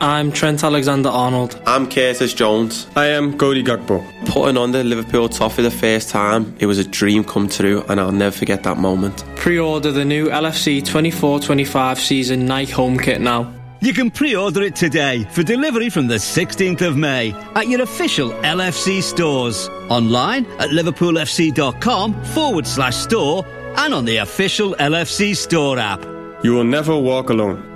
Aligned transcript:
I'm 0.00 0.30
Trent 0.30 0.62
Alexander 0.62 1.08
Arnold. 1.08 1.58
I'm 1.66 1.88
Curtis 1.88 2.34
Jones. 2.34 2.86
I 2.96 3.06
am 3.06 3.38
Cody 3.38 3.64
Gakpo. 3.64 4.04
Putting 4.26 4.58
on 4.58 4.72
the 4.72 4.84
Liverpool 4.84 5.28
top 5.30 5.52
for 5.52 5.62
the 5.62 5.70
first 5.70 6.10
time, 6.10 6.54
it 6.58 6.66
was 6.66 6.78
a 6.78 6.84
dream 6.84 7.24
come 7.24 7.48
true, 7.48 7.82
and 7.88 7.98
I'll 7.98 8.12
never 8.12 8.36
forget 8.36 8.62
that 8.64 8.76
moment. 8.76 9.24
Pre 9.36 9.58
order 9.58 9.90
the 9.90 10.04
new 10.04 10.26
LFC 10.28 10.84
24 10.84 11.40
25 11.40 11.98
season 11.98 12.44
Nike 12.44 12.72
home 12.72 12.98
kit 12.98 13.22
now. 13.22 13.50
You 13.80 13.94
can 13.94 14.10
pre 14.10 14.36
order 14.36 14.62
it 14.62 14.76
today 14.76 15.24
for 15.30 15.42
delivery 15.42 15.88
from 15.88 16.08
the 16.08 16.16
16th 16.16 16.82
of 16.82 16.96
May 16.96 17.32
at 17.54 17.66
your 17.68 17.80
official 17.80 18.30
LFC 18.42 19.02
stores. 19.02 19.68
Online 19.88 20.44
at 20.58 20.70
liverpoolfc.com 20.70 22.22
forward 22.24 22.66
slash 22.66 22.96
store 22.96 23.46
and 23.78 23.94
on 23.94 24.04
the 24.04 24.18
official 24.18 24.74
LFC 24.74 25.34
store 25.34 25.78
app. 25.78 26.04
You 26.42 26.52
will 26.52 26.64
never 26.64 26.96
walk 26.98 27.30
alone. 27.30 27.75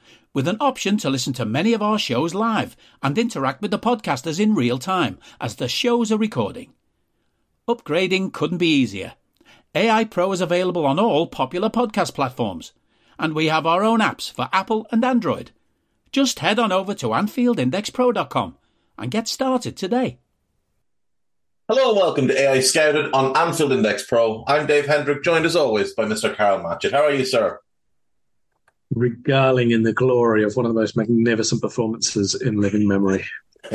with 0.33 0.47
an 0.47 0.57
option 0.59 0.97
to 0.97 1.09
listen 1.09 1.33
to 1.33 1.45
many 1.45 1.73
of 1.73 1.81
our 1.81 1.99
shows 1.99 2.33
live 2.33 2.77
and 3.01 3.17
interact 3.17 3.61
with 3.61 3.71
the 3.71 3.79
podcasters 3.79 4.39
in 4.39 4.55
real 4.55 4.77
time 4.77 5.17
as 5.39 5.55
the 5.55 5.67
shows 5.67 6.11
are 6.11 6.17
recording. 6.17 6.73
Upgrading 7.67 8.33
couldn't 8.33 8.57
be 8.57 8.73
easier. 8.73 9.13
AI 9.75 10.03
Pro 10.05 10.31
is 10.31 10.41
available 10.41 10.85
on 10.85 10.99
all 10.99 11.27
popular 11.27 11.69
podcast 11.69 12.13
platforms, 12.13 12.73
and 13.19 13.33
we 13.33 13.47
have 13.47 13.65
our 13.65 13.83
own 13.83 13.99
apps 13.99 14.31
for 14.31 14.49
Apple 14.51 14.87
and 14.91 15.03
Android. 15.03 15.51
Just 16.11 16.39
head 16.39 16.59
on 16.59 16.71
over 16.71 16.93
to 16.95 17.07
AnfieldIndexPro.com 17.07 18.57
and 18.97 19.11
get 19.11 19.27
started 19.27 19.77
today. 19.77 20.19
Hello 21.69 21.91
and 21.91 21.97
welcome 21.97 22.27
to 22.27 22.33
AEye 22.35 22.63
Scouted 22.63 23.13
on 23.13 23.37
Anfield 23.37 23.71
Index 23.71 24.05
Pro. 24.05 24.43
I'm 24.45 24.67
Dave 24.67 24.87
Hendrick, 24.87 25.23
joined 25.23 25.45
as 25.45 25.55
always 25.55 25.93
by 25.93 26.03
Mr. 26.03 26.35
Karl 26.35 26.59
Matchett. 26.59 26.91
How 26.91 27.03
are 27.03 27.13
you, 27.13 27.25
sir? 27.25 27.61
Regaling 28.93 29.71
in 29.71 29.83
the 29.83 29.93
glory 29.93 30.43
of 30.43 30.55
one 30.55 30.65
of 30.65 30.73
the 30.73 30.79
most 30.79 30.97
magnificent 30.97 31.61
performances 31.61 32.35
in 32.35 32.59
living 32.59 32.87
memory. 32.87 33.25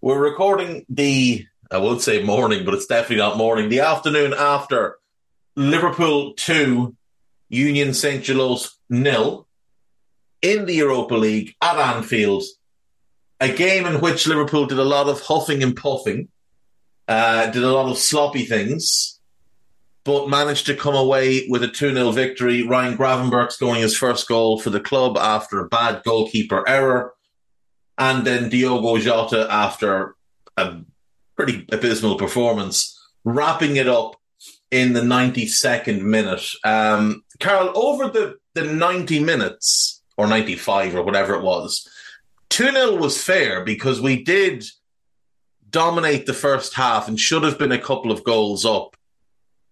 We're 0.00 0.18
recording 0.18 0.84
the, 0.88 1.46
I 1.70 1.78
would 1.78 2.00
say 2.00 2.24
morning, 2.24 2.64
but 2.64 2.74
it's 2.74 2.86
definitely 2.86 3.18
not 3.18 3.36
morning, 3.36 3.68
the 3.68 3.80
afternoon 3.80 4.34
after 4.36 4.98
Liverpool 5.54 6.34
2, 6.34 6.96
Union 7.48 7.94
St. 7.94 8.24
Gilloise 8.24 8.76
nil 8.88 9.46
in 10.42 10.66
the 10.66 10.74
Europa 10.74 11.14
League 11.14 11.54
at 11.62 11.76
Anfield. 11.76 12.42
A 13.38 13.48
game 13.48 13.86
in 13.86 14.00
which 14.00 14.26
Liverpool 14.26 14.66
did 14.66 14.78
a 14.78 14.84
lot 14.84 15.08
of 15.08 15.20
huffing 15.20 15.62
and 15.62 15.76
puffing, 15.76 16.28
uh, 17.06 17.46
did 17.50 17.62
a 17.62 17.70
lot 17.70 17.90
of 17.90 17.96
sloppy 17.96 18.44
things 18.44 19.19
but 20.04 20.28
managed 20.28 20.66
to 20.66 20.76
come 20.76 20.94
away 20.94 21.46
with 21.48 21.62
a 21.62 21.68
2 21.68 21.92
0 21.92 22.10
victory. 22.12 22.62
Ryan 22.62 22.96
Gravenberch 22.96 23.52
scoring 23.52 23.82
his 23.82 23.96
first 23.96 24.28
goal 24.28 24.58
for 24.58 24.70
the 24.70 24.80
club 24.80 25.16
after 25.18 25.60
a 25.60 25.68
bad 25.68 26.02
goalkeeper 26.04 26.66
error. 26.68 27.14
And 27.98 28.26
then 28.26 28.48
Diogo 28.48 28.96
Jota 28.98 29.46
after 29.50 30.16
a 30.56 30.78
pretty 31.36 31.66
abysmal 31.70 32.16
performance, 32.16 32.98
wrapping 33.24 33.76
it 33.76 33.88
up 33.88 34.16
in 34.70 34.92
the 34.92 35.00
92nd 35.00 36.02
minute. 36.02 36.46
Um, 36.64 37.24
Karl, 37.40 37.72
over 37.74 38.08
the, 38.08 38.38
the 38.54 38.64
90 38.64 39.22
minutes, 39.22 40.02
or 40.16 40.26
95 40.26 40.96
or 40.96 41.02
whatever 41.02 41.34
it 41.34 41.42
was, 41.42 41.88
2 42.50 42.72
0 42.72 42.96
was 42.96 43.22
fair 43.22 43.64
because 43.64 44.00
we 44.00 44.22
did 44.22 44.64
dominate 45.70 46.26
the 46.26 46.34
first 46.34 46.74
half 46.74 47.08
and 47.08 47.18
should 47.18 47.42
have 47.42 47.58
been 47.58 47.72
a 47.72 47.78
couple 47.78 48.10
of 48.10 48.24
goals 48.24 48.64
up. 48.64 48.96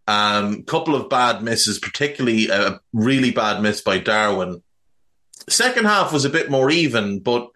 Um, 0.09 0.63
couple 0.63 0.95
of 0.95 1.11
bad 1.11 1.43
misses, 1.43 1.79
particularly 1.79 2.49
a 2.49 2.81
really 2.95 3.31
bad 3.31 3.61
miss 3.61 3.83
by 3.83 3.99
Darwin. 3.99 4.63
Second 5.51 5.85
half 5.85 6.15
was 6.15 6.25
a 6.25 6.31
bit 6.31 6.51
more 6.51 6.71
even, 6.71 7.21
but 7.21 7.51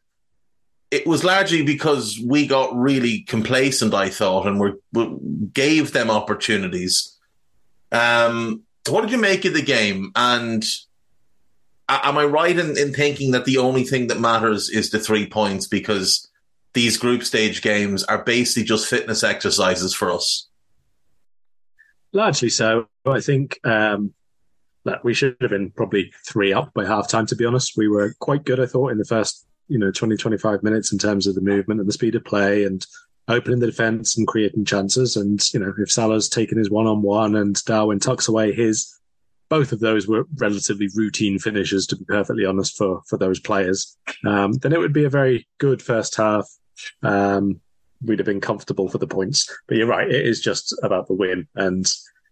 it 0.91 1.07
was 1.07 1.25
largely 1.25 1.63
because 1.63 2.21
we 2.23 2.47
got 2.47 2.77
really 2.77 3.21
complacent, 3.21 3.95
I 3.95 4.11
thought, 4.11 4.47
and 4.47 4.61
we, 4.61 5.49
gave 5.55 5.93
them 5.93 6.11
opportunities. 6.11 7.17
Um, 7.91 8.65
what 8.87 9.01
did 9.01 9.13
you 9.13 9.19
make 9.19 9.47
of 9.47 9.55
the 9.55 9.63
game? 9.63 10.13
And 10.15 10.63
am 11.89 12.19
I 12.19 12.25
right 12.27 12.59
in, 12.59 12.77
in 12.77 12.93
thinking 12.93 13.31
that 13.31 13.47
the 13.47 13.57
only 13.57 13.84
thing 13.84 14.09
that 14.09 14.21
matters 14.21 14.69
is 14.69 14.91
the 14.91 14.99
three 14.99 15.27
points 15.27 15.67
because 15.67 16.29
these 16.75 16.99
group 16.99 17.25
stage 17.25 17.63
games 17.63 18.05
are 18.05 18.23
basically 18.23 18.65
just 18.65 18.89
fitness 18.89 19.25
exercises 19.25 19.95
for 19.95 20.13
us? 20.13 20.49
Largely 22.12 22.50
so. 22.50 22.87
I 23.06 23.21
think 23.21 23.59
um, 23.65 24.12
that 24.84 25.05
we 25.05 25.15
should 25.15 25.37
have 25.41 25.50
been 25.50 25.71
probably 25.71 26.12
three 26.27 26.53
up 26.53 26.73
by 26.75 26.84
half 26.84 27.09
time, 27.09 27.27
to 27.27 27.37
be 27.37 27.45
honest. 27.45 27.77
We 27.77 27.89
were 27.89 28.15
quite 28.21 28.45
good, 28.45 28.61
I 28.61 28.67
thought, 28.67 28.93
in 28.93 28.99
the 28.99 29.05
first, 29.05 29.47
you 29.69 29.78
know, 29.78 29.91
20, 29.91 30.17
25 30.17 30.62
minutes 30.62 30.93
in 30.93 30.99
terms 30.99 31.27
of 31.27 31.34
the 31.34 31.41
movement 31.41 31.81
and 31.81 31.89
the 31.89 31.93
speed 31.93 32.15
of 32.15 32.25
play 32.25 32.65
and 32.65 32.87
opening 33.28 33.61
the 33.61 33.67
defence 33.67 34.17
and 34.17 34.27
creating 34.27 34.65
chances. 34.65 35.17
And, 35.17 35.41
you 35.55 35.61
know, 35.61 35.72
if 35.78 35.91
Salah's 35.91 36.28
taken 36.28 36.59
his 36.59 36.71
one 36.71 36.87
on 36.87 37.03
one 37.03 37.37
and 37.37 37.62
Darwin 37.65 38.01
tucks 38.01 38.28
away 38.28 38.53
his, 38.53 38.99
both 39.49 39.72
of 39.72 39.81
those 39.81 40.09
were 40.09 40.27
relatively 40.37 40.89
routine 40.95 41.39
finishes, 41.39 41.87
to 41.87 41.97
be 41.97 42.05
perfectly 42.05 42.45
honest, 42.45 42.77
for, 42.77 43.03
for 43.06 43.17
those 43.17 43.39
players, 43.39 43.97
um, 44.27 44.55
then 44.55 44.72
it 44.72 44.78
would 44.78 44.93
be 44.93 45.05
a 45.05 45.11
very 45.11 45.47
good 45.59 45.81
first 45.81 46.17
half. 46.17 46.49
Um, 47.03 47.61
we'd 48.05 48.19
have 48.19 48.27
been 48.27 48.41
comfortable 48.41 48.89
for 48.89 48.99
the 48.99 49.07
points. 49.07 49.49
But 49.67 49.77
you're 49.77 49.87
right, 49.87 50.11
it 50.11 50.27
is 50.27 50.41
just 50.41 50.75
about 50.83 51.09
the 51.09 51.15
win. 51.15 51.47
And 51.55 51.87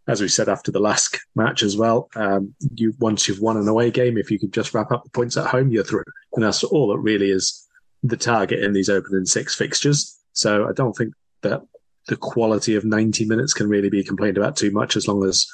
as 0.09 0.21
we 0.21 0.29
said 0.29 0.49
after 0.49 0.71
the 0.71 0.81
last 0.81 1.19
match 1.35 1.63
as 1.63 1.77
well, 1.77 2.09
um, 2.17 2.55
you 2.75 2.95
once 2.99 3.29
you've 3.29 3.41
won 3.41 3.57
an 3.57 3.69
away 3.69 3.91
game, 3.91 4.19
if 4.19 4.31
you 4.31 4.39
could 4.39 4.53
just 4.53 4.75
wrap 4.75 4.91
up 4.91 5.05
the 5.05 5.11
points 5.11 5.37
at 5.37 5.47
home, 5.47 5.71
you're 5.71 5.85
through. 5.85 6.05
And 6.35 6.45
that's 6.45 6.65
all 6.65 6.89
that 6.89 6.99
really 6.99 7.31
is 7.31 7.67
the 8.03 8.17
target 8.17 8.61
in 8.65 8.73
these 8.73 8.89
opening 8.89 9.27
six 9.27 9.55
fixtures. 9.55 10.19
So 10.33 10.69
I 10.69 10.73
don't 10.73 10.95
think 10.95 11.15
that 11.43 11.63
the 12.09 12.17
quality 12.17 12.75
of 12.75 12.85
90 12.85 13.25
minutes 13.27 13.53
can 13.53 13.69
really 13.69 13.91
be 13.91 14.03
complained 14.03 14.37
about 14.37 14.57
too 14.57 14.71
much 14.71 14.97
as 14.97 15.07
long 15.07 15.25
as 15.25 15.47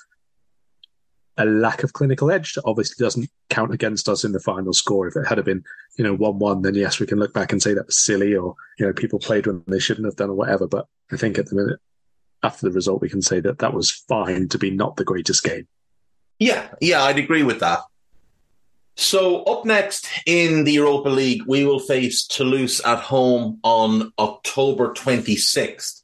a 1.39 1.45
lack 1.45 1.83
of 1.83 1.93
clinical 1.93 2.31
edge 2.31 2.55
that 2.55 2.65
obviously 2.65 3.03
doesn't 3.05 3.31
count 3.51 3.75
against 3.75 4.09
us 4.09 4.25
in 4.25 4.33
the 4.33 4.41
final 4.41 4.73
score. 4.73 5.07
If 5.07 5.17
it 5.17 5.27
had 5.27 5.45
been, 5.45 5.65
you 5.99 6.05
know, 6.05 6.15
one-one, 6.15 6.63
then 6.63 6.75
yes, 6.75 6.99
we 6.99 7.07
can 7.07 7.19
look 7.19 7.35
back 7.35 7.53
and 7.53 7.63
say 7.63 7.75
that 7.75 7.87
was 7.87 7.97
silly, 7.97 8.35
or 8.35 8.55
you 8.79 8.87
know, 8.87 8.93
people 8.93 9.19
played 9.19 9.47
when 9.47 9.63
they 9.67 9.79
shouldn't 9.79 10.07
have 10.07 10.17
done, 10.17 10.31
or 10.31 10.35
whatever. 10.35 10.67
But 10.67 10.87
I 11.13 11.17
think 11.17 11.39
at 11.39 11.47
the 11.47 11.57
minute, 11.57 11.81
after 12.43 12.67
the 12.67 12.75
result, 12.75 13.03
we 13.03 13.11
can 13.11 13.23
say 13.23 13.41
that 13.41 13.59
that 13.59 13.75
was 13.75 13.91
fine 13.91 14.49
to 14.49 14.59
be 14.59 14.71
not 14.71 14.97
the 14.97 15.05
greatest 15.05 15.45
game. 15.45 15.67
Yeah, 16.39 16.69
yeah, 16.81 17.03
I'd 17.03 17.19
agree 17.19 17.43
with 17.43 17.61
that. 17.61 17.81
So 18.97 19.43
up 19.43 19.67
next 19.67 20.09
in 20.25 20.65
the 20.65 20.73
Europa 20.73 21.11
League, 21.11 21.43
we 21.47 21.67
will 21.67 21.79
face 21.79 22.27
Toulouse 22.27 22.81
at 22.81 23.01
home 23.01 23.59
on 23.63 24.13
October 24.19 24.95
26th. 24.95 26.03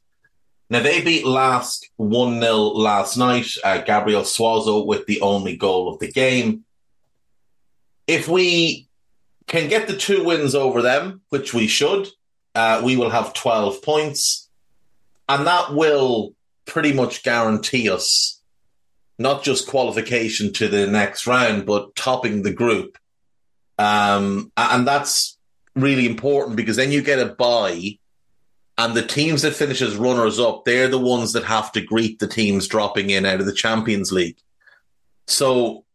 Now, 0.73 0.81
they 0.81 1.03
beat 1.03 1.23
Lask 1.23 1.83
1 1.97 2.41
0 2.41 2.57
last 2.57 3.15
night. 3.15 3.45
Uh, 3.63 3.81
Gabriel 3.81 4.23
Suazo 4.23 4.83
with 4.83 5.05
the 5.05 5.21
only 5.21 5.55
goal 5.55 5.93
of 5.93 5.99
the 5.99 6.11
game. 6.11 6.65
If 8.07 8.27
we 8.27 8.87
can 9.45 9.69
get 9.69 9.85
the 9.85 9.95
two 9.95 10.23
wins 10.23 10.55
over 10.55 10.81
them, 10.81 11.21
which 11.29 11.53
we 11.53 11.67
should, 11.67 12.07
uh, 12.55 12.81
we 12.83 12.97
will 12.97 13.11
have 13.11 13.35
12 13.35 13.83
points. 13.83 14.49
And 15.29 15.45
that 15.45 15.75
will 15.75 16.33
pretty 16.65 16.91
much 16.91 17.21
guarantee 17.21 17.87
us 17.91 18.41
not 19.19 19.43
just 19.43 19.67
qualification 19.67 20.53
to 20.53 20.67
the 20.67 20.87
next 20.87 21.27
round, 21.27 21.67
but 21.67 21.95
topping 21.95 22.41
the 22.41 22.51
group. 22.51 22.97
Um, 23.77 24.51
and 24.57 24.87
that's 24.87 25.37
really 25.75 26.07
important 26.07 26.55
because 26.55 26.77
then 26.77 26.91
you 26.91 27.03
get 27.03 27.19
a 27.19 27.27
bye 27.27 27.99
and 28.77 28.95
the 28.95 29.05
teams 29.05 29.43
that 29.43 29.55
finish 29.55 29.81
as 29.81 29.95
runners 29.95 30.39
up, 30.39 30.65
they're 30.65 30.87
the 30.87 30.99
ones 30.99 31.33
that 31.33 31.43
have 31.43 31.71
to 31.73 31.81
greet 31.81 32.19
the 32.19 32.27
teams 32.27 32.67
dropping 32.67 33.11
in 33.11 33.25
out 33.25 33.39
of 33.39 33.45
the 33.45 33.53
Champions 33.53 34.11
League. 34.11 34.37
So 35.27 35.85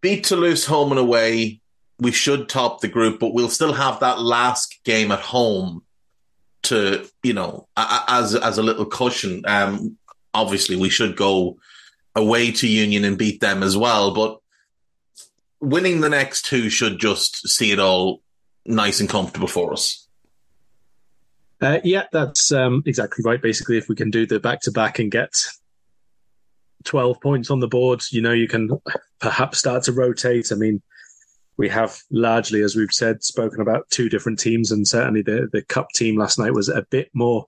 beat 0.00 0.24
Toulouse 0.24 0.66
home 0.66 0.92
and 0.92 1.00
away. 1.00 1.60
We 1.98 2.12
should 2.12 2.48
top 2.48 2.80
the 2.80 2.88
group, 2.88 3.20
but 3.20 3.32
we'll 3.32 3.48
still 3.48 3.72
have 3.72 4.00
that 4.00 4.20
last 4.20 4.80
game 4.84 5.10
at 5.12 5.20
home 5.20 5.82
to, 6.64 7.06
you 7.22 7.32
know, 7.32 7.68
as 7.76 8.34
as 8.34 8.58
a 8.58 8.62
little 8.62 8.86
cushion. 8.86 9.42
Um, 9.46 9.96
obviously, 10.34 10.76
we 10.76 10.90
should 10.90 11.16
go 11.16 11.58
away 12.14 12.52
to 12.52 12.68
Union 12.68 13.04
and 13.04 13.16
beat 13.16 13.40
them 13.40 13.62
as 13.62 13.76
well, 13.76 14.12
but 14.12 14.38
winning 15.60 16.00
the 16.00 16.08
next 16.08 16.44
two 16.44 16.68
should 16.68 16.98
just 16.98 17.48
see 17.48 17.70
it 17.70 17.78
all 17.78 18.20
nice 18.66 19.00
and 19.00 19.08
comfortable 19.08 19.48
for 19.48 19.72
us. 19.72 20.01
Uh, 21.62 21.78
yeah, 21.84 22.06
that's 22.10 22.50
um, 22.50 22.82
exactly 22.86 23.22
right. 23.24 23.40
Basically, 23.40 23.78
if 23.78 23.88
we 23.88 23.94
can 23.94 24.10
do 24.10 24.26
the 24.26 24.40
back 24.40 24.60
to 24.62 24.72
back 24.72 24.98
and 24.98 25.12
get 25.12 25.32
12 26.84 27.20
points 27.20 27.50
on 27.50 27.60
the 27.60 27.68
board, 27.68 28.02
you 28.10 28.20
know, 28.20 28.32
you 28.32 28.48
can 28.48 28.68
perhaps 29.20 29.58
start 29.58 29.84
to 29.84 29.92
rotate. 29.92 30.50
I 30.50 30.56
mean, 30.56 30.82
we 31.56 31.68
have 31.68 31.96
largely, 32.10 32.62
as 32.62 32.74
we've 32.74 32.92
said, 32.92 33.22
spoken 33.22 33.60
about 33.60 33.88
two 33.90 34.08
different 34.08 34.40
teams, 34.40 34.72
and 34.72 34.86
certainly 34.88 35.22
the, 35.22 35.48
the 35.52 35.62
cup 35.62 35.86
team 35.94 36.18
last 36.18 36.36
night 36.36 36.52
was 36.52 36.68
a 36.68 36.84
bit 36.90 37.10
more 37.14 37.46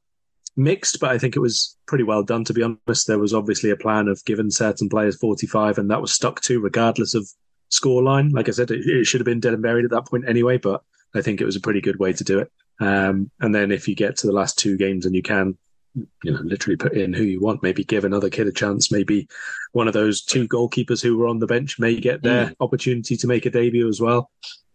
mixed, 0.57 1.01
but 1.01 1.11
I 1.11 1.19
think 1.19 1.35
it 1.35 1.41
was 1.41 1.77
pretty 1.87 2.05
well 2.05 2.23
done, 2.23 2.45
to 2.45 2.55
be 2.55 2.63
honest. 2.63 3.09
There 3.09 3.19
was 3.19 3.35
obviously 3.35 3.71
a 3.71 3.77
plan 3.77 4.07
of 4.07 4.25
giving 4.25 4.51
certain 4.51 4.89
players 4.89 5.17
45, 5.17 5.79
and 5.79 5.91
that 5.91 6.01
was 6.01 6.13
stuck 6.13 6.41
to 6.43 6.61
regardless 6.61 7.15
of 7.15 7.29
scoreline. 7.73 8.33
Like 8.33 8.49
I 8.49 8.53
said, 8.53 8.71
it, 8.71 8.87
it 8.87 9.07
should 9.07 9.21
have 9.21 9.27
been 9.27 9.41
dead 9.41 9.55
and 9.55 9.63
buried 9.63 9.85
at 9.85 9.91
that 9.91 10.07
point 10.07 10.29
anyway, 10.29 10.59
but 10.59 10.85
I 11.17 11.21
think 11.21 11.41
it 11.41 11.47
was 11.47 11.57
a 11.57 11.61
pretty 11.61 11.81
good 11.81 11.99
way 11.99 12.13
to 12.13 12.23
do 12.23 12.39
it. 12.39 12.53
Um, 12.81 13.31
and 13.41 13.55
then 13.55 13.71
if 13.71 13.89
you 13.89 13.95
get 13.95 14.17
to 14.19 14.27
the 14.27 14.33
last 14.33 14.59
two 14.59 14.77
games 14.77 15.07
and 15.07 15.15
you 15.15 15.23
can, 15.23 15.57
you 15.95 16.33
know, 16.33 16.41
literally 16.43 16.77
put 16.77 16.95
in 16.95 17.13
who 17.13 17.23
you 17.23 17.41
want, 17.41 17.63
maybe 17.63 17.85
give 17.85 18.05
another 18.05 18.31
kid 18.31 18.49
a 18.49 18.53
chance, 18.53 18.91
maybe 18.91 19.29
one 19.73 19.87
of 19.87 19.95
those 19.95 20.23
two 20.23 20.49
goalkeepers 20.49 21.03
who 21.03 21.17
were 21.17 21.29
on 21.29 21.39
the 21.39 21.47
bench 21.47 21.79
may 21.79 21.99
get 22.01 22.23
their 22.23 22.47
mm. 22.47 22.57
opportunity 22.61 23.17
to 23.17 23.27
make 23.27 23.47
a 23.47 23.51
debut 23.51 23.89
as 23.89 24.01
well. 24.01 24.31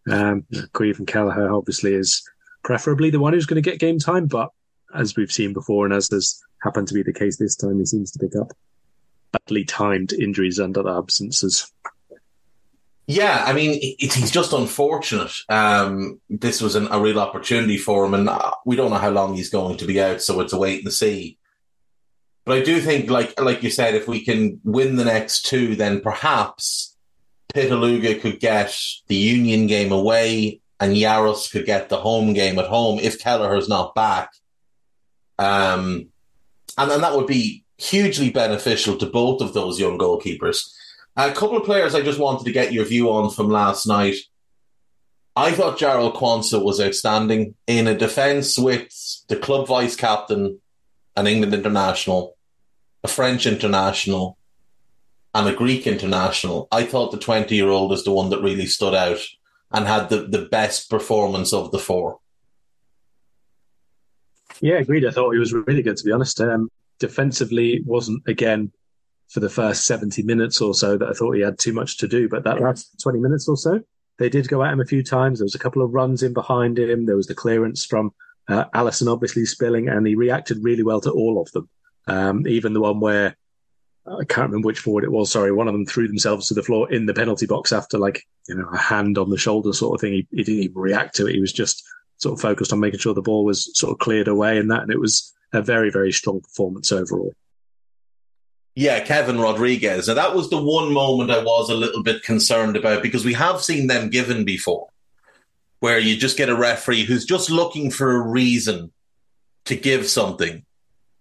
Um, 0.09 0.45
Grieve 0.73 0.97
and 0.97 1.07
Kelleher 1.07 1.53
obviously 1.53 1.93
is 1.93 2.23
preferably 2.63 3.09
the 3.09 3.19
one 3.19 3.33
who's 3.33 3.45
going 3.45 3.61
to 3.61 3.69
get 3.69 3.79
game 3.79 3.99
time, 3.99 4.27
but 4.27 4.49
as 4.95 5.15
we've 5.15 5.31
seen 5.31 5.53
before, 5.53 5.85
and 5.85 5.93
as 5.93 6.09
has 6.09 6.41
happened 6.63 6.87
to 6.87 6.93
be 6.93 7.03
the 7.03 7.13
case 7.13 7.37
this 7.37 7.55
time, 7.55 7.79
he 7.79 7.85
seems 7.85 8.11
to 8.11 8.19
pick 8.19 8.35
up 8.35 8.51
badly 9.31 9.63
timed 9.63 10.13
injuries 10.13 10.57
and 10.57 10.77
other 10.77 10.97
absences. 10.97 11.71
Yeah, 13.09 13.43
I 13.43 13.53
mean, 13.53 13.79
it, 13.81 14.13
he's 14.13 14.29
just 14.29 14.53
unfortunate. 14.53 15.31
Um, 15.49 16.21
this 16.29 16.61
was 16.61 16.75
an, 16.75 16.89
a 16.91 17.01
real 17.01 17.19
opportunity 17.19 17.75
for 17.75 18.05
him, 18.05 18.13
and 18.13 18.29
uh, 18.29 18.51
we 18.67 18.75
don't 18.75 18.91
know 18.91 18.97
how 18.97 19.09
long 19.09 19.33
he's 19.33 19.49
going 19.49 19.77
to 19.77 19.85
be 19.87 19.99
out, 19.99 20.21
so 20.21 20.39
it's 20.41 20.53
a 20.53 20.59
wait 20.59 20.83
and 20.83 20.93
see. 20.93 21.39
But 22.45 22.59
I 22.59 22.61
do 22.61 22.79
think, 22.79 23.09
like 23.09 23.41
like 23.41 23.63
you 23.63 23.71
said, 23.71 23.95
if 23.95 24.07
we 24.07 24.23
can 24.23 24.61
win 24.63 24.95
the 24.95 25.05
next 25.05 25.47
two, 25.47 25.75
then 25.75 26.01
perhaps 26.01 26.95
Pitaluga 27.51 28.21
could 28.21 28.39
get 28.39 28.77
the 29.07 29.15
Union 29.15 29.65
game 29.65 29.91
away, 29.91 30.61
and 30.79 30.95
Jaros 30.95 31.51
could 31.51 31.65
get 31.65 31.89
the 31.89 31.97
home 31.97 32.33
game 32.33 32.59
at 32.59 32.67
home 32.67 32.99
if 32.99 33.19
Kelleher's 33.19 33.67
not 33.67 33.95
back. 33.95 34.33
Um, 35.39 36.09
and 36.77 36.91
then 36.91 37.01
that 37.01 37.15
would 37.15 37.25
be 37.25 37.63
hugely 37.79 38.29
beneficial 38.29 38.97
to 38.97 39.07
both 39.07 39.41
of 39.41 39.53
those 39.53 39.79
young 39.79 39.97
goalkeepers. 39.97 40.75
A 41.19 41.33
couple 41.33 41.57
of 41.57 41.65
players 41.65 41.95
I 41.95 42.01
just 42.01 42.17
wanted 42.17 42.45
to 42.45 42.53
get 42.53 42.71
your 42.71 42.85
view 42.85 43.11
on 43.11 43.29
from 43.29 43.49
last 43.49 43.85
night. 43.85 44.15
I 45.35 45.51
thought 45.51 45.77
Jarell 45.77 46.15
Quansah 46.15 46.63
was 46.63 46.79
outstanding 46.79 47.55
in 47.67 47.87
a 47.87 47.97
defence 47.97 48.57
with 48.57 48.87
the 49.27 49.35
club 49.35 49.67
vice 49.67 49.97
captain, 49.97 50.61
an 51.17 51.27
England 51.27 51.53
international, 51.53 52.37
a 53.03 53.09
French 53.09 53.45
international, 53.45 54.37
and 55.35 55.49
a 55.49 55.53
Greek 55.53 55.87
international. 55.87 56.69
I 56.71 56.85
thought 56.85 57.11
the 57.11 57.17
20 57.17 57.53
year 57.53 57.67
old 57.67 57.91
is 57.91 58.05
the 58.05 58.13
one 58.13 58.29
that 58.29 58.41
really 58.41 58.65
stood 58.65 58.95
out 58.95 59.19
and 59.71 59.87
had 59.87 60.07
the, 60.07 60.21
the 60.21 60.45
best 60.45 60.89
performance 60.89 61.51
of 61.51 61.73
the 61.73 61.79
four. 61.79 62.19
Yeah, 64.61 64.75
agreed. 64.75 65.05
I 65.05 65.11
thought 65.11 65.33
he 65.33 65.39
was 65.39 65.51
really 65.51 65.81
good, 65.81 65.97
to 65.97 66.05
be 66.05 66.13
honest. 66.13 66.39
Um, 66.39 66.71
defensively, 66.97 67.81
wasn't 67.85 68.23
again 68.25 68.71
for 69.29 69.39
the 69.39 69.49
first 69.49 69.85
70 69.85 70.23
minutes 70.23 70.59
or 70.59 70.73
so 70.73 70.97
that 70.97 71.07
I 71.07 71.13
thought 71.13 71.35
he 71.35 71.41
had 71.41 71.59
too 71.59 71.73
much 71.73 71.97
to 71.97 72.07
do. 72.07 72.27
But 72.27 72.43
that 72.43 72.61
last 72.61 72.99
20 73.01 73.19
minutes 73.19 73.47
or 73.47 73.57
so, 73.57 73.81
they 74.17 74.29
did 74.29 74.47
go 74.47 74.63
at 74.63 74.73
him 74.73 74.81
a 74.81 74.85
few 74.85 75.03
times. 75.03 75.39
There 75.39 75.45
was 75.45 75.55
a 75.55 75.59
couple 75.59 75.81
of 75.81 75.93
runs 75.93 76.23
in 76.23 76.33
behind 76.33 76.77
him. 76.77 77.05
There 77.05 77.15
was 77.15 77.27
the 77.27 77.35
clearance 77.35 77.85
from 77.85 78.11
uh, 78.47 78.65
Alisson 78.73 79.11
obviously 79.11 79.45
spilling, 79.45 79.87
and 79.87 80.05
he 80.05 80.15
reacted 80.15 80.63
really 80.63 80.83
well 80.83 80.99
to 81.01 81.11
all 81.11 81.41
of 81.41 81.51
them. 81.51 81.69
Um, 82.07 82.47
even 82.47 82.73
the 82.73 82.81
one 82.81 82.99
where 82.99 83.37
I 84.07 84.25
can't 84.25 84.49
remember 84.49 84.67
which 84.67 84.79
forward 84.79 85.03
it 85.03 85.11
was. 85.11 85.31
Sorry, 85.31 85.51
one 85.51 85.67
of 85.67 85.73
them 85.73 85.85
threw 85.85 86.07
themselves 86.07 86.47
to 86.47 86.55
the 86.55 86.63
floor 86.63 86.91
in 86.91 87.05
the 87.05 87.13
penalty 87.13 87.45
box 87.45 87.71
after 87.71 87.97
like 87.99 88.23
you 88.47 88.55
know 88.55 88.67
a 88.73 88.77
hand 88.77 89.17
on 89.17 89.29
the 89.29 89.37
shoulder 89.37 89.73
sort 89.73 89.95
of 89.95 90.01
thing. 90.01 90.13
He, 90.13 90.27
he 90.31 90.43
didn't 90.43 90.63
even 90.63 90.81
react 90.81 91.15
to 91.15 91.27
it. 91.27 91.33
He 91.33 91.41
was 91.41 91.53
just 91.53 91.83
sort 92.17 92.33
of 92.33 92.41
focused 92.41 92.73
on 92.73 92.79
making 92.79 92.99
sure 92.99 93.13
the 93.13 93.21
ball 93.21 93.45
was 93.45 93.69
sort 93.77 93.93
of 93.93 93.99
cleared 93.99 94.27
away 94.27 94.57
and 94.57 94.71
that, 94.71 94.81
and 94.81 94.91
it 94.91 94.99
was 94.99 95.33
a 95.53 95.61
very 95.61 95.91
very 95.91 96.11
strong 96.11 96.41
performance 96.41 96.91
overall. 96.91 97.33
Yeah, 98.79 99.01
Kevin 99.01 99.41
Rodriguez. 99.41 100.07
Now 100.07 100.13
that 100.13 100.33
was 100.33 100.49
the 100.49 100.63
one 100.63 100.93
moment 100.93 101.31
I 101.31 101.43
was 101.43 101.69
a 101.69 101.75
little 101.75 102.01
bit 102.01 102.23
concerned 102.23 102.77
about 102.77 103.03
because 103.03 103.25
we 103.25 103.33
have 103.33 103.61
seen 103.61 103.87
them 103.87 104.09
given 104.09 104.45
before, 104.45 104.87
where 105.81 105.99
you 105.99 106.15
just 106.15 106.37
get 106.37 106.47
a 106.47 106.55
referee 106.55 107.03
who's 107.03 107.25
just 107.25 107.49
looking 107.49 107.91
for 107.91 108.09
a 108.09 108.21
reason 108.21 108.93
to 109.65 109.75
give 109.75 110.07
something 110.07 110.63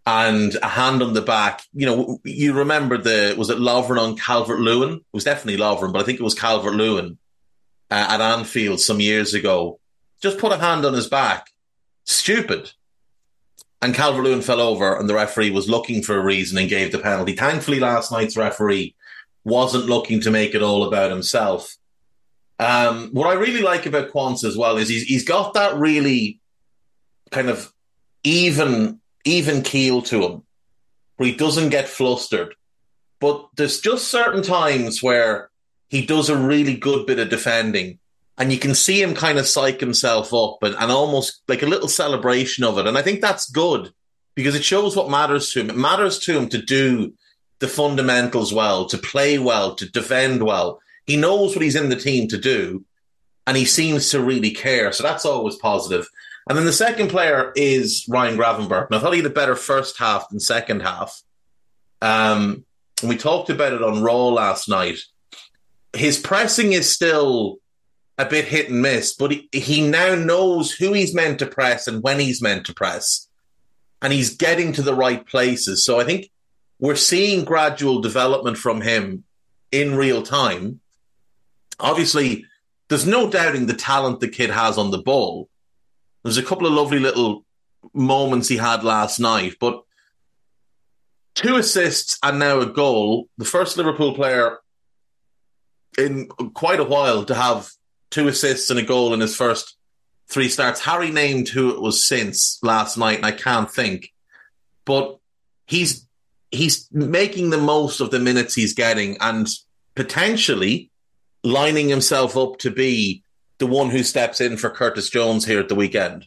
and 0.07 0.55
a 0.63 0.69
hand 0.69 1.03
on 1.03 1.15
the 1.15 1.21
back. 1.21 1.63
You 1.73 1.87
know, 1.87 2.21
you 2.23 2.53
remember 2.53 2.97
the 2.97 3.35
was 3.37 3.51
it 3.51 3.59
Lovren 3.59 3.99
on 3.99 4.17
Calvert 4.17 4.61
Lewin? 4.61 4.93
It 4.93 5.03
was 5.13 5.25
definitely 5.25 5.61
Lovren, 5.61 5.93
but 5.93 6.01
I 6.01 6.05
think 6.05 6.21
it 6.21 6.25
was 6.25 6.37
Calvert 6.37 6.77
Lewin 6.77 7.19
uh, 7.91 8.07
at 8.09 8.21
Anfield 8.21 8.79
some 8.79 9.01
years 9.01 9.35
ago. 9.35 9.81
Just 10.23 10.39
put 10.39 10.53
a 10.53 10.59
hand 10.59 10.85
on 10.85 10.95
his 10.95 11.09
back. 11.09 11.49
Stupid 12.05 12.71
and 13.81 13.95
Calvert 13.95 14.25
Lewin 14.25 14.43
fell 14.43 14.61
over, 14.61 14.97
and 14.97 15.09
the 15.09 15.15
referee 15.15 15.51
was 15.51 15.69
looking 15.69 16.03
for 16.03 16.17
a 16.17 16.25
reason 16.25 16.59
and 16.59 16.69
gave 16.69 16.91
the 16.91 16.99
penalty. 16.99 17.35
Thankfully, 17.35 17.79
last 17.79 18.11
night's 18.11 18.37
referee 18.37 18.95
wasn't 19.45 19.87
looking 19.87 20.21
to 20.23 20.31
make 20.31 20.55
it 20.55 20.63
all 20.63 20.85
about 20.85 21.11
himself. 21.11 21.77
Um, 22.59 23.11
what 23.13 23.29
I 23.29 23.35
really 23.35 23.63
like 23.63 23.87
about 23.87 24.11
Quansah 24.11 24.45
as 24.45 24.57
well 24.57 24.79
is 24.79 24.89
he's 24.89 25.05
he's 25.05 25.25
got 25.25 25.55
that 25.55 25.77
really 25.77 26.41
kind 27.31 27.49
of 27.49 27.73
even 28.25 29.01
even 29.25 29.63
keel 29.63 30.03
to 30.03 30.23
him, 30.23 30.43
where 31.17 31.29
he 31.29 31.37
doesn't 31.37 31.71
get 31.71 31.89
flustered. 31.89 32.55
But 33.21 33.49
there's 33.57 33.81
just 33.81 34.09
certain 34.09 34.43
times 34.43 35.03
where 35.03 35.51
he 35.89 36.05
does 36.05 36.29
a 36.29 36.37
really 36.37 36.77
good 36.77 37.07
bit 37.07 37.19
of 37.19 37.29
defending 37.29 37.99
and 38.39 38.53
you 38.53 38.59
can 38.59 38.75
see 38.75 39.03
him 39.03 39.15
kind 39.15 39.39
of 39.39 39.47
psych 39.47 39.81
himself 39.81 40.33
up 40.33 40.63
and, 40.63 40.75
and 40.77 40.91
almost 40.91 41.43
like 41.49 41.63
a 41.63 41.67
little 41.67 41.89
celebration 41.89 42.65
of 42.65 42.79
it. 42.79 42.87
And 42.87 42.97
I 42.97 43.03
think 43.03 43.21
that's 43.21 43.51
good 43.51 43.93
because 44.35 44.55
it 44.55 44.65
shows 44.65 44.97
what 44.97 45.11
matters 45.11 45.53
to 45.53 45.61
him. 45.61 45.71
It 45.71 45.77
matters 45.77 46.21
to 46.21 46.39
him 46.39 46.49
to 46.51 46.63
do 46.63 47.15
the 47.59 47.69
fundamentals 47.69 48.55
well, 48.55 48.87
to 48.87 48.97
play 48.97 49.39
well, 49.39 49.75
to 49.75 49.91
defend 49.91 50.45
well. 50.45 50.81
He 51.07 51.17
knows 51.17 51.55
what 51.55 51.65
he's 51.65 51.75
in 51.75 51.89
the 51.89 51.97
team 51.97 52.29
to 52.29 52.39
do, 52.39 52.85
and 53.47 53.57
he 53.57 53.65
seems 53.65 54.11
to 54.11 54.23
really 54.23 54.53
care. 54.53 54.93
So 54.93 55.03
that's 55.03 55.27
always 55.27 55.57
positive. 55.57 56.07
And 56.49 56.57
then 56.57 56.65
the 56.65 56.73
second 56.73 57.09
player 57.09 57.53
is 57.57 58.07
Ryan 58.09 58.39
Gravenberch. 58.39 58.87
And 58.87 58.97
I 58.97 59.01
thought 59.01 59.13
he 59.13 59.21
had 59.21 59.31
a 59.31 59.35
better 59.35 59.57
first 59.57 59.99
half 59.99 60.29
than 60.29 60.39
second 60.39 60.81
half. 60.81 61.21
Um, 62.01 62.65
and 63.03 63.09
we 63.09 63.17
talked 63.17 63.51
about 63.51 63.73
it 63.73 63.83
on 63.83 64.03
Raw 64.03 64.29
last 64.29 64.69
night. 64.69 64.99
His 65.93 66.19
pressing 66.19 66.73
is 66.73 66.91
still 66.91 67.59
a 68.19 68.25
bit 68.25 68.47
hit 68.47 68.69
and 68.69 68.83
miss, 68.83 69.15
but 69.15 69.31
he, 69.31 69.49
he 69.53 69.87
now 69.89 70.15
knows 70.15 70.73
who 70.73 70.93
he's 70.93 71.15
meant 71.15 71.39
to 71.39 71.47
press 71.47 71.87
and 71.87 72.03
when 72.03 72.19
he's 72.19 72.43
meant 72.43 72.67
to 72.67 72.75
press. 72.75 73.29
And 74.03 74.13
he's 74.13 74.37
getting 74.37 74.73
to 74.75 74.83
the 74.83 74.95
right 74.95 75.25
places. 75.25 75.85
So 75.85 76.01
I 76.01 76.05
think 76.05 76.31
we're 76.81 76.97
seeing 76.97 77.45
gradual 77.45 78.01
development 78.01 78.59
from 78.59 78.81
him 78.81 79.25
in 79.71 79.95
real 79.95 80.23
time. 80.23 80.81
Obviously, 81.81 82.45
there's 82.89 83.07
no 83.07 83.31
doubting 83.31 83.67
the 83.67 83.75
talent 83.75 84.21
the 84.21 84.29
kid 84.29 84.51
has 84.51 84.79
on 84.79 84.91
the 84.91 85.03
ball. 85.03 85.49
There's 86.25 86.39
a 86.39 86.43
couple 86.43 86.67
of 86.67 86.73
lovely 86.73 86.99
little 86.99 87.45
moments 87.93 88.49
he 88.49 88.57
had 88.57 88.83
last 88.83 89.21
night, 89.21 89.55
but 89.61 89.83
two 91.35 91.57
assists 91.57 92.19
and 92.23 92.39
now 92.39 92.61
a 92.61 92.67
goal. 92.67 93.29
The 93.39 93.45
first 93.45 93.77
Liverpool 93.77 94.15
player 94.15 94.59
in 95.97 96.27
quite 96.27 96.81
a 96.81 96.85
while 96.85 97.25
to 97.25 97.35
have 97.35 97.71
two 98.11 98.29
assists 98.29 98.71
and 98.71 98.79
a 98.79 98.83
goal 98.83 99.15
in 99.15 99.21
his 99.21 99.37
first 99.37 99.77
three 100.29 100.49
starts. 100.49 100.81
Harry 100.81 101.11
named 101.11 101.49
who 101.49 101.71
it 101.71 101.81
was 101.81 102.07
since 102.07 102.59
last 102.63 102.97
night, 102.97 103.17
and 103.17 103.27
I 103.27 103.33
can't 103.33 103.71
think. 103.71 104.13
But 104.85 105.19
he's 105.67 106.07
he's 106.51 106.89
making 106.93 107.51
the 107.51 107.59
most 107.59 108.01
of 108.01 108.11
the 108.11 108.19
minutes 108.19 108.55
he's 108.55 108.75
getting 108.75 109.19
and 109.21 109.47
potentially 109.95 110.91
lining 111.45 111.89
himself 111.89 112.37
up 112.37 112.59
to 112.59 112.71
be 112.71 113.23
the 113.59 113.67
one 113.67 113.91
who 113.91 114.03
steps 114.03 114.41
in 114.41 114.57
for 114.57 114.71
Curtis 114.71 115.11
Jones 115.11 115.45
here 115.45 115.61
at 115.61 115.69
the 115.69 115.75
weekend. 115.75 116.27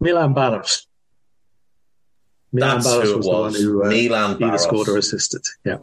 Milan 0.00 0.34
Baros. 0.34 0.86
Milan 2.52 2.76
That's 2.76 2.86
Baros 2.86 3.00
was, 3.00 3.14
was, 3.14 3.26
the 3.26 3.30
one 3.30 3.54
who 3.54 3.84
uh, 3.84 3.88
Milan 3.88 4.42
either 4.42 4.58
scored 4.58 4.88
or 4.88 4.96
assisted. 4.96 5.42
Yeah. 5.64 5.78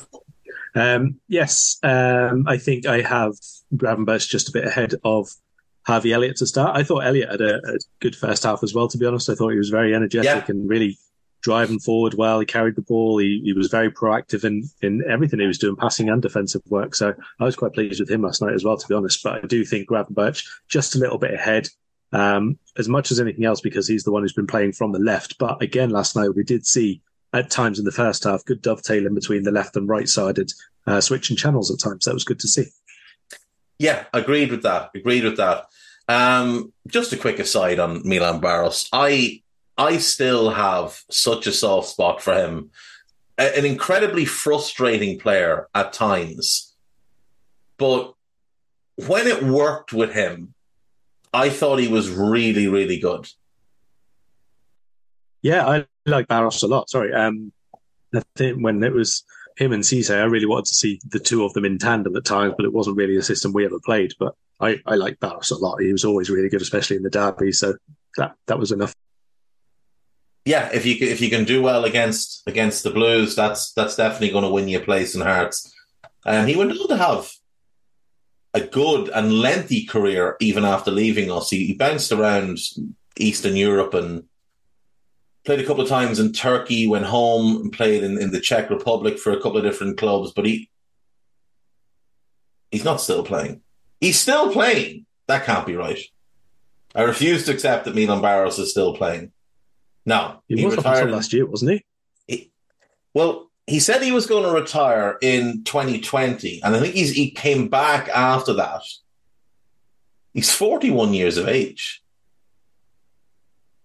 Um, 0.76 1.20
yes, 1.28 1.78
um, 1.84 2.46
I 2.48 2.58
think 2.58 2.88
I 2.88 3.02
have 3.02 3.36
Gravenberch 3.76 4.30
just 4.30 4.50
a 4.50 4.52
bit 4.52 4.66
ahead 4.66 4.96
of 5.04 5.30
Harvey 5.86 6.14
Elliott 6.14 6.38
to 6.38 6.48
start. 6.48 6.78
I 6.78 6.84
thought 6.84 7.06
Elliott 7.06 7.32
had 7.32 7.42
a, 7.42 7.56
a, 7.58 7.78
good 8.00 8.16
first 8.16 8.44
half 8.44 8.64
as 8.64 8.74
well, 8.74 8.88
to 8.88 8.98
be 8.98 9.06
honest. 9.06 9.30
I 9.30 9.36
thought 9.36 9.50
he 9.50 9.58
was 9.58 9.70
very 9.70 9.94
energetic 9.94 10.26
yeah. 10.26 10.46
and 10.48 10.68
really 10.68 10.98
driving 11.42 11.80
forward 11.80 12.14
well. 12.14 12.40
He 12.40 12.46
carried 12.46 12.76
the 12.76 12.82
ball. 12.82 13.18
He, 13.18 13.42
he 13.44 13.54
was 13.54 13.68
very 13.68 13.92
proactive 13.92 14.46
in, 14.46 14.64
in 14.82 15.04
everything 15.10 15.40
he 15.40 15.46
was 15.46 15.58
doing, 15.58 15.76
passing 15.76 16.10
and 16.10 16.22
defensive 16.22 16.62
work. 16.68 16.96
So 16.96 17.14
I 17.40 17.44
was 17.44 17.58
quite 17.58 17.74
pleased 17.74 18.00
with 18.00 18.10
him 18.10 18.22
last 18.22 18.42
night 18.42 18.54
as 18.54 18.64
well, 18.64 18.78
to 18.78 18.88
be 18.88 18.96
honest. 18.96 19.22
But 19.22 19.44
I 19.44 19.48
do 19.48 19.66
think 19.66 19.90
Gravenberch 19.90 20.48
just 20.70 20.96
a 20.96 21.00
little 21.00 21.18
bit 21.18 21.34
ahead, 21.34 21.68
um, 22.14 22.58
as 22.78 22.88
much 22.88 23.12
as 23.12 23.20
anything 23.20 23.44
else, 23.44 23.60
because 23.60 23.88
he's 23.88 24.04
the 24.04 24.12
one 24.12 24.24
who's 24.24 24.34
been 24.34 24.48
playing 24.48 24.72
from 24.72 24.94
the 24.94 25.00
left. 25.00 25.38
But 25.38 25.62
again, 25.62 25.90
last 25.90 26.16
night 26.16 26.34
we 26.34 26.44
did 26.44 26.66
see 26.66 27.02
at 27.34 27.50
times 27.50 27.78
in 27.78 27.86
the 27.86 27.92
first 27.92 28.24
half 28.24 28.46
good 28.46 28.62
dovetailing 28.62 29.16
between 29.16 29.44
the 29.44 29.52
left 29.52 29.76
and 29.76 29.90
right 29.90 30.08
sided 30.08 30.52
uh, 30.88 31.02
switching 31.02 31.36
channels 31.36 31.72
at 31.72 31.80
times. 31.80 32.06
That 32.06 32.14
was 32.14 32.24
good 32.24 32.40
to 32.40 32.48
see. 32.48 32.68
Yeah, 33.84 34.06
agreed 34.14 34.50
with 34.50 34.64
that. 34.64 34.92
Agreed 34.96 35.26
with 35.26 35.36
that. 35.36 35.66
Um, 36.08 36.72
just 36.88 37.12
a 37.12 37.18
quick 37.18 37.38
aside 37.38 37.80
on 37.80 38.08
Milan 38.08 38.40
Baros. 38.40 38.88
I 38.94 39.42
I 39.78 39.98
still 39.98 40.52
have 40.52 41.02
such 41.12 41.48
a 41.48 41.52
soft 41.52 41.90
spot 41.90 42.22
for 42.22 42.34
him. 42.34 42.72
A- 43.38 43.58
an 43.58 43.66
incredibly 43.66 44.24
frustrating 44.24 45.20
player 45.20 45.68
at 45.76 45.92
times. 45.92 46.74
But 47.78 48.14
when 48.96 49.28
it 49.28 49.44
worked 49.44 49.92
with 49.92 50.14
him, 50.14 50.54
I 51.34 51.50
thought 51.50 51.80
he 51.80 51.90
was 51.90 52.10
really, 52.10 52.70
really 52.70 53.00
good. 53.00 53.28
Yeah, 55.42 55.68
I 55.68 55.86
like 56.06 56.30
Baros 56.30 56.64
a 56.64 56.68
lot. 56.68 56.90
Sorry. 56.90 57.14
Um, 57.14 57.52
I 58.16 58.22
think 58.38 58.64
when 58.64 58.82
it 58.82 58.94
was 58.94 59.26
him 59.58 59.72
and 59.74 59.84
Cisse, 59.84 60.16
I 60.16 60.24
really 60.24 60.46
wanted 60.46 60.66
to 60.66 60.74
see 60.74 61.00
the 61.10 61.20
two 61.20 61.44
of 61.44 61.54
them 61.54 61.66
in 61.66 61.78
tandem 61.78 62.16
at 62.16 62.26
times, 62.26 62.54
but 62.58 62.66
it 62.66 62.74
wasn't 62.74 62.98
really 62.98 63.18
a 63.18 63.24
system 63.24 63.54
we 63.54 63.66
ever 63.66 63.80
played. 63.80 64.14
But 64.20 64.36
I, 64.60 64.80
I 64.86 64.96
like 64.96 65.20
Baros 65.20 65.52
a 65.52 65.56
lot. 65.56 65.82
He 65.82 65.92
was 65.92 66.06
always 66.06 66.30
really 66.30 66.50
good, 66.50 66.62
especially 66.62 66.98
in 66.98 67.04
the 67.04 67.10
derby. 67.10 67.52
So 67.52 67.76
that 68.18 68.36
that 68.48 68.60
was 68.60 68.72
enough. 68.72 68.96
Yeah, 70.46 70.70
if 70.74 70.86
you 70.86 70.96
if 71.00 71.22
you 71.22 71.30
can 71.30 71.46
do 71.46 71.62
well 71.62 71.86
against 71.86 72.44
against 72.48 72.84
the 72.84 72.92
Blues, 72.92 73.36
that's 73.36 73.74
that's 73.74 73.96
definitely 73.96 74.32
going 74.32 74.44
to 74.44 74.50
win 74.50 74.68
you 74.68 74.80
a 74.80 74.84
place 74.84 75.16
in 75.16 75.22
hearts. 75.22 75.74
And 76.26 76.50
he 76.50 76.56
went 76.56 76.72
on 76.72 76.88
to 76.88 76.98
have 76.98 77.32
a 78.54 78.62
good 78.62 79.10
and 79.10 79.40
lengthy 79.40 79.86
career 79.86 80.38
even 80.40 80.64
after 80.64 80.92
leaving 80.92 81.32
us. 81.32 81.50
He, 81.50 81.66
he 81.66 81.74
bounced 81.74 82.12
around 82.12 82.60
Eastern 83.18 83.56
Europe 83.56 83.94
and 83.94 84.24
played 85.46 85.60
a 85.60 85.66
couple 85.66 85.84
of 85.84 85.90
times 85.90 86.20
in 86.20 86.32
Turkey, 86.32 86.88
went 86.88 87.06
home 87.06 87.58
and 87.58 87.72
played 87.72 88.04
in, 88.04 88.18
in 88.18 88.32
the 88.32 88.40
Czech 88.40 88.70
Republic 88.70 89.20
for 89.20 89.32
a 89.32 89.42
couple 89.42 89.58
of 89.58 89.64
different 89.64 89.98
clubs, 89.98 90.32
but 90.32 90.46
he 90.46 90.70
he's 92.72 92.86
not 92.86 93.02
still 93.02 93.24
playing. 93.24 93.62
He's 94.00 94.20
still 94.20 94.52
playing. 94.52 95.06
That 95.28 95.46
can't 95.46 95.66
be 95.66 95.76
right. 95.76 96.00
I 96.96 97.04
refuse 97.04 97.46
to 97.46 97.54
accept 97.54 97.86
that 97.86 97.96
Milan 97.96 98.22
Baros 98.22 98.60
is 98.60 98.72
still 98.72 98.96
playing. 98.96 99.32
No, 100.06 100.42
he, 100.48 100.58
he 100.58 100.66
was 100.66 100.76
retired 100.76 101.12
last 101.12 101.34
year, 101.34 101.46
wasn't 101.46 101.72
he? 101.72 101.86
he? 102.28 102.52
Well, 103.14 103.50
he 103.66 103.80
said 103.80 104.02
he 104.02 104.12
was 104.12 104.26
going 104.26 104.44
to 104.44 104.52
retire 104.52 105.18
in 105.22 105.64
2020, 105.64 106.62
and 106.62 106.76
I 106.76 106.80
think 106.80 106.94
he's 106.94 107.14
he 107.14 107.32
came 107.32 107.70
back 107.70 108.10
after 108.10 108.54
that. 108.54 108.82
He's 110.34 110.52
41 110.52 111.14
years 111.14 111.38
of 111.38 111.48
age. 111.48 112.03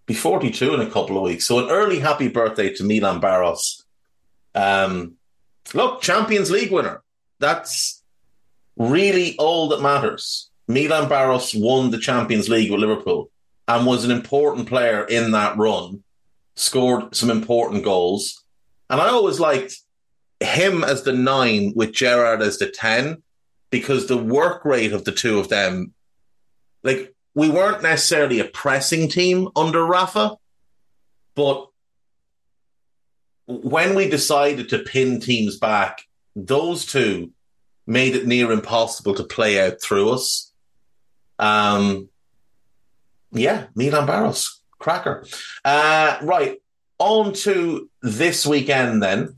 Be 0.09 0.15
42 0.15 0.73
in 0.73 0.81
a 0.81 0.89
couple 0.89 1.17
of 1.17 1.21
weeks. 1.21 1.45
So 1.45 1.59
an 1.59 1.69
early 1.69 1.99
happy 1.99 2.29
birthday 2.29 2.73
to 2.73 2.83
Milan 2.83 3.21
Baros. 3.21 3.83
Um, 4.55 5.17
look, 5.75 6.01
Champions 6.01 6.49
League 6.49 6.71
winner. 6.71 7.03
That's 7.37 8.01
really 8.75 9.37
all 9.37 9.67
that 9.67 9.83
matters. 9.83 10.49
Milan 10.67 11.07
Baros 11.07 11.53
won 11.53 11.91
the 11.91 11.99
Champions 11.99 12.49
League 12.49 12.71
with 12.71 12.79
Liverpool 12.79 13.29
and 13.67 13.85
was 13.85 14.03
an 14.03 14.09
important 14.09 14.67
player 14.67 15.03
in 15.03 15.29
that 15.33 15.55
run, 15.57 16.03
scored 16.55 17.13
some 17.15 17.29
important 17.29 17.83
goals. 17.83 18.43
And 18.89 18.99
I 18.99 19.09
always 19.09 19.39
liked 19.39 19.75
him 20.39 20.83
as 20.83 21.03
the 21.03 21.13
nine 21.13 21.73
with 21.75 21.93
Gerrard 21.93 22.41
as 22.41 22.57
the 22.57 22.67
10 22.67 23.21
because 23.69 24.07
the 24.07 24.17
work 24.17 24.65
rate 24.65 24.91
of 24.91 25.05
the 25.05 25.11
two 25.11 25.37
of 25.37 25.49
them, 25.49 25.93
like, 26.81 27.13
we 27.39 27.47
weren't 27.47 27.81
necessarily 27.81 28.41
a 28.41 28.45
pressing 28.45 29.07
team 29.07 29.47
under 29.55 29.85
Rafa, 29.85 30.35
but 31.35 31.69
when 33.45 33.95
we 33.95 34.09
decided 34.09 34.67
to 34.69 34.79
pin 34.79 35.21
teams 35.21 35.57
back, 35.57 36.01
those 36.35 36.85
two 36.85 37.31
made 37.87 38.17
it 38.17 38.27
near 38.27 38.51
impossible 38.51 39.15
to 39.15 39.23
play 39.23 39.65
out 39.65 39.81
through 39.81 40.09
us. 40.09 40.51
Um, 41.39 42.09
yeah, 43.31 43.67
Milan 43.73 44.05
Baros, 44.05 44.57
cracker. 44.77 45.25
Uh, 45.63 46.17
right, 46.21 46.61
on 46.97 47.31
to 47.45 47.89
this 48.01 48.45
weekend 48.45 49.01
then. 49.01 49.33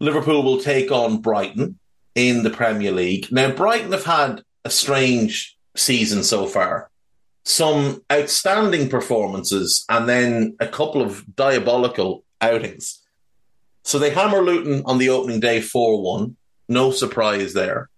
Liverpool 0.00 0.42
will 0.42 0.60
take 0.60 0.90
on 0.90 1.20
Brighton 1.20 1.78
in 2.16 2.42
the 2.42 2.50
Premier 2.50 2.90
League. 2.90 3.30
Now, 3.30 3.52
Brighton 3.52 3.92
have 3.92 4.04
had 4.04 4.42
a 4.64 4.70
strange 4.70 5.56
season 5.76 6.24
so 6.24 6.46
far. 6.46 6.90
Some 7.48 8.02
outstanding 8.12 8.88
performances 8.88 9.84
and 9.88 10.08
then 10.08 10.56
a 10.58 10.66
couple 10.66 11.00
of 11.00 11.24
diabolical 11.36 12.24
outings. 12.40 13.02
So 13.84 14.00
they 14.00 14.10
hammer 14.10 14.42
Luton 14.42 14.82
on 14.84 14.98
the 14.98 15.10
opening 15.10 15.38
day 15.38 15.60
4 15.60 16.02
1. 16.02 16.36
No 16.68 16.90
surprise 16.90 17.52
there. 17.52 17.88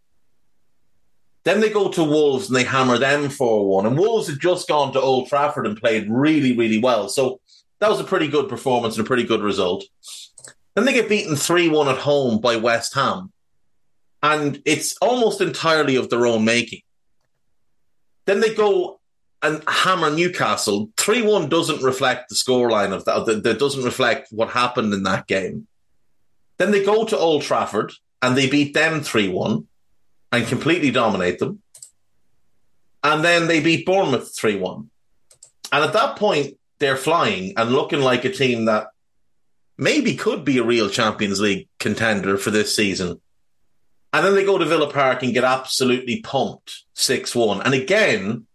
Then 1.44 1.60
they 1.60 1.70
go 1.70 1.88
to 1.88 2.04
Wolves 2.04 2.48
and 2.48 2.56
they 2.56 2.64
hammer 2.64 2.98
them 2.98 3.30
4 3.30 3.66
1. 3.66 3.86
And 3.86 3.98
Wolves 3.98 4.28
had 4.28 4.38
just 4.38 4.68
gone 4.68 4.92
to 4.92 5.00
Old 5.00 5.28
Trafford 5.28 5.66
and 5.66 5.80
played 5.80 6.06
really, 6.10 6.54
really 6.54 6.78
well. 6.78 7.08
So 7.08 7.40
that 7.78 7.88
was 7.88 8.00
a 8.00 8.04
pretty 8.04 8.28
good 8.28 8.50
performance 8.50 8.98
and 8.98 9.06
a 9.06 9.08
pretty 9.08 9.24
good 9.24 9.40
result. 9.40 9.84
Then 10.74 10.84
they 10.84 10.92
get 10.92 11.08
beaten 11.08 11.36
3 11.36 11.70
1 11.70 11.88
at 11.88 11.96
home 11.96 12.38
by 12.38 12.56
West 12.56 12.94
Ham. 12.94 13.32
And 14.22 14.60
it's 14.66 14.94
almost 15.00 15.40
entirely 15.40 15.96
of 15.96 16.10
their 16.10 16.26
own 16.26 16.44
making. 16.44 16.82
Then 18.26 18.40
they 18.40 18.52
go 18.54 18.97
and 19.42 19.62
hammer 19.68 20.10
Newcastle. 20.10 20.90
3 20.96 21.22
1 21.22 21.48
doesn't 21.48 21.82
reflect 21.82 22.28
the 22.28 22.34
scoreline 22.34 22.92
of 22.92 23.04
that, 23.04 23.42
that 23.42 23.58
doesn't 23.58 23.84
reflect 23.84 24.28
what 24.30 24.50
happened 24.50 24.92
in 24.92 25.04
that 25.04 25.26
game. 25.26 25.66
Then 26.58 26.70
they 26.72 26.84
go 26.84 27.04
to 27.04 27.16
Old 27.16 27.42
Trafford 27.42 27.92
and 28.20 28.36
they 28.36 28.48
beat 28.48 28.74
them 28.74 29.00
3 29.00 29.28
1 29.28 29.66
and 30.32 30.46
completely 30.46 30.90
dominate 30.90 31.38
them. 31.38 31.62
And 33.02 33.24
then 33.24 33.46
they 33.46 33.60
beat 33.60 33.86
Bournemouth 33.86 34.36
3 34.36 34.56
1. 34.56 34.90
And 35.72 35.84
at 35.84 35.92
that 35.92 36.16
point, 36.16 36.58
they're 36.78 36.96
flying 36.96 37.54
and 37.56 37.70
looking 37.70 38.00
like 38.00 38.24
a 38.24 38.32
team 38.32 38.66
that 38.66 38.88
maybe 39.76 40.16
could 40.16 40.44
be 40.44 40.58
a 40.58 40.64
real 40.64 40.88
Champions 40.88 41.40
League 41.40 41.68
contender 41.78 42.36
for 42.36 42.50
this 42.50 42.74
season. 42.74 43.20
And 44.12 44.24
then 44.24 44.34
they 44.34 44.44
go 44.44 44.58
to 44.58 44.64
Villa 44.64 44.90
Park 44.90 45.22
and 45.22 45.34
get 45.34 45.44
absolutely 45.44 46.20
pumped 46.20 46.84
6 46.94 47.34
1. 47.34 47.62
And 47.62 47.74
again, 47.74 48.46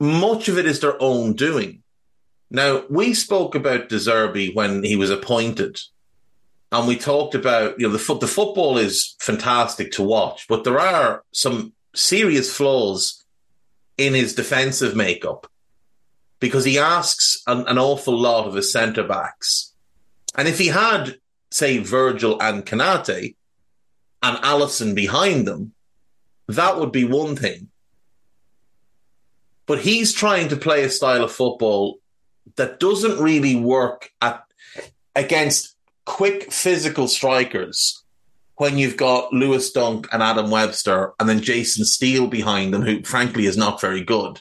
much 0.00 0.48
of 0.48 0.58
it 0.58 0.66
is 0.66 0.80
their 0.80 1.00
own 1.00 1.34
doing. 1.34 1.82
Now, 2.50 2.84
we 2.90 3.14
spoke 3.14 3.54
about 3.54 3.88
De 3.88 3.96
Zerbi 3.96 4.54
when 4.54 4.82
he 4.82 4.96
was 4.96 5.10
appointed, 5.10 5.78
and 6.72 6.88
we 6.88 6.96
talked 6.96 7.34
about, 7.34 7.78
you 7.78 7.86
know, 7.86 7.92
the, 7.92 7.98
fo- 7.98 8.18
the 8.18 8.26
football 8.26 8.78
is 8.78 9.14
fantastic 9.20 9.92
to 9.92 10.02
watch, 10.02 10.46
but 10.48 10.64
there 10.64 10.80
are 10.80 11.22
some 11.32 11.74
serious 11.94 12.52
flaws 12.52 13.24
in 13.98 14.14
his 14.14 14.34
defensive 14.34 14.96
makeup 14.96 15.46
because 16.40 16.64
he 16.64 16.78
asks 16.78 17.42
an, 17.46 17.66
an 17.68 17.78
awful 17.78 18.16
lot 18.18 18.46
of 18.46 18.54
his 18.54 18.72
centre 18.72 19.06
backs. 19.06 19.74
And 20.34 20.48
if 20.48 20.58
he 20.58 20.68
had, 20.68 21.16
say, 21.50 21.78
Virgil 21.78 22.40
and 22.40 22.64
Konate 22.64 23.36
and 24.22 24.38
Alisson 24.38 24.94
behind 24.94 25.46
them, 25.46 25.74
that 26.48 26.78
would 26.78 26.92
be 26.92 27.04
one 27.04 27.36
thing. 27.36 27.69
But 29.70 29.82
he's 29.82 30.12
trying 30.12 30.48
to 30.48 30.56
play 30.56 30.82
a 30.82 30.90
style 30.90 31.22
of 31.22 31.30
football 31.30 32.00
that 32.56 32.80
doesn't 32.80 33.22
really 33.22 33.54
work 33.54 34.10
at 34.20 34.42
against 35.14 35.76
quick 36.04 36.50
physical 36.50 37.06
strikers 37.06 38.02
when 38.56 38.78
you've 38.78 38.96
got 38.96 39.32
Lewis 39.32 39.70
Dunk 39.70 40.08
and 40.12 40.24
Adam 40.24 40.50
Webster 40.50 41.12
and 41.20 41.28
then 41.28 41.40
Jason 41.40 41.84
Steele 41.84 42.26
behind 42.26 42.74
them, 42.74 42.82
who 42.82 43.04
frankly 43.04 43.46
is 43.46 43.56
not 43.56 43.80
very 43.80 44.00
good. 44.00 44.40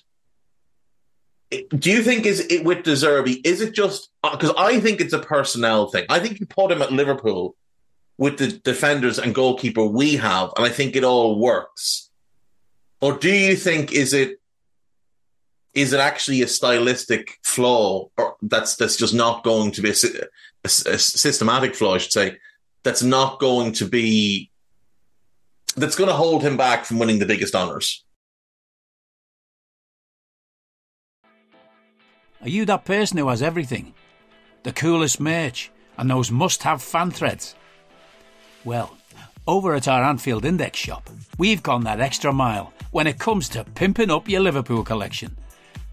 Do 1.52 1.92
you 1.92 2.02
think 2.02 2.26
is 2.26 2.40
it 2.40 2.64
with 2.64 2.82
De 2.82 2.94
Zerbi? 2.94 3.40
Is 3.46 3.62
it 3.62 3.76
just 3.76 4.10
uh, 4.24 4.32
because 4.32 4.56
I 4.58 4.80
think 4.80 5.00
it's 5.00 5.14
a 5.14 5.20
personnel 5.20 5.92
thing? 5.92 6.08
I 6.10 6.20
think 6.20 6.40
you 6.40 6.48
put 6.48 6.72
him 6.72 6.82
at 6.82 6.92
Liverpool 6.92 7.56
with 8.18 8.40
the 8.40 8.48
defenders 8.48 9.20
and 9.20 9.36
goalkeeper 9.36 9.86
we 9.86 10.16
have, 10.16 10.54
and 10.58 10.66
I 10.66 10.70
think 10.70 10.96
it 10.96 11.04
all 11.04 11.38
works. 11.38 12.10
Or 13.00 13.16
do 13.16 13.32
you 13.32 13.56
think 13.56 13.92
is 13.92 14.14
it 14.14 14.40
is 15.74 15.94
it 15.94 16.00
actually 16.00 16.42
a 16.42 16.48
stylistic 16.48 17.38
flaw, 17.44 18.10
or 18.18 18.36
that's 18.42 18.76
that's 18.76 18.98
just 18.98 19.14
not 19.14 19.44
going 19.44 19.72
to 19.72 19.82
be 19.82 19.90
a, 19.90 19.94
a, 20.64 20.68
a 20.68 20.98
systematic 20.98 21.76
flaw? 21.76 21.96
I 21.96 22.00
should 22.00 22.12
say 22.12 22.38
that's 22.84 23.04
not 23.04 23.40
going 23.40 23.74
to 23.74 23.86
be 23.86 24.52
that's 25.76 25.96
going 25.96 26.10
to 26.10 26.16
hold 26.16 26.42
him 26.44 26.58
back 26.58 26.86
from 26.86 27.00
winning 27.00 27.20
the 27.20 27.26
biggest 27.26 27.56
honors. 27.56 28.04
Are 32.42 32.50
you 32.50 32.66
that 32.66 32.86
person 32.86 33.18
who 33.18 33.28
has 33.28 33.42
everything? 33.42 33.94
the 34.64 34.74
coolest 34.74 35.20
merch, 35.20 35.72
and 35.98 36.10
those 36.10 36.32
must 36.32 36.64
have 36.64 36.82
fan 36.82 37.12
threads? 37.12 37.56
Well, 38.66 38.98
over 39.48 39.74
at 39.74 39.88
our 39.88 40.04
Anfield 40.04 40.46
Index 40.46 40.78
shop, 40.78 41.10
we've 41.38 41.64
gone 41.64 41.84
that 41.86 42.00
extra 42.00 42.32
mile 42.34 42.74
when 42.92 43.08
it 43.08 43.20
comes 43.20 43.50
to 43.50 43.64
pimping 43.64 44.12
up 44.12 44.28
your 44.28 44.42
Liverpool 44.42 44.84
collection. 44.84 45.36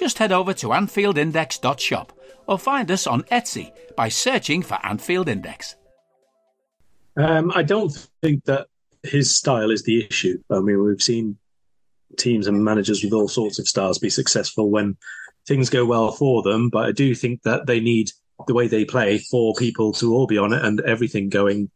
Just 0.00 0.16
head 0.16 0.32
over 0.32 0.54
to 0.54 0.68
AnfieldIndex.shop 0.68 2.18
or 2.46 2.58
find 2.58 2.90
us 2.90 3.06
on 3.06 3.20
Etsy 3.24 3.70
by 3.96 4.08
searching 4.08 4.62
for 4.62 4.78
Anfield 4.82 5.28
Index. 5.28 5.76
Um, 7.18 7.52
I 7.54 7.62
don't 7.62 7.92
think 8.22 8.46
that 8.46 8.68
his 9.02 9.36
style 9.36 9.70
is 9.70 9.82
the 9.82 10.06
issue. 10.06 10.38
I 10.50 10.60
mean, 10.60 10.82
we've 10.82 11.02
seen 11.02 11.36
teams 12.18 12.46
and 12.46 12.64
managers 12.64 13.04
with 13.04 13.12
all 13.12 13.28
sorts 13.28 13.58
of 13.58 13.68
styles 13.68 13.98
be 13.98 14.08
successful 14.08 14.70
when 14.70 14.96
things 15.46 15.68
go 15.68 15.84
well 15.84 16.12
for 16.12 16.42
them, 16.42 16.70
but 16.70 16.86
I 16.86 16.92
do 16.92 17.14
think 17.14 17.42
that 17.42 17.66
they 17.66 17.78
need 17.78 18.10
the 18.46 18.54
way 18.54 18.68
they 18.68 18.86
play 18.86 19.18
for 19.18 19.52
people 19.52 19.92
to 19.92 20.14
all 20.14 20.26
be 20.26 20.38
on 20.38 20.54
it 20.54 20.64
and 20.64 20.80
everything 20.80 21.28
going 21.28 21.70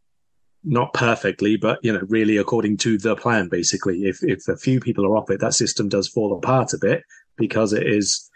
not 0.63 0.95
perfectly, 0.95 1.57
but 1.57 1.77
you 1.83 1.93
know, 1.93 2.01
really 2.07 2.37
according 2.37 2.77
to 2.77 2.97
the 2.97 3.15
plan. 3.15 3.49
Basically, 3.49 4.05
if 4.05 4.23
if 4.23 4.47
a 4.47 4.57
few 4.57 4.79
people 4.79 5.05
are 5.05 5.15
off 5.15 5.29
it, 5.29 5.39
that 5.41 5.53
system 5.53 5.89
does 5.89 6.07
fall 6.07 6.35
apart 6.35 6.73
a 6.73 6.79
bit 6.79 7.03
because 7.37 7.73
it 7.73 7.85
is, 7.85 8.29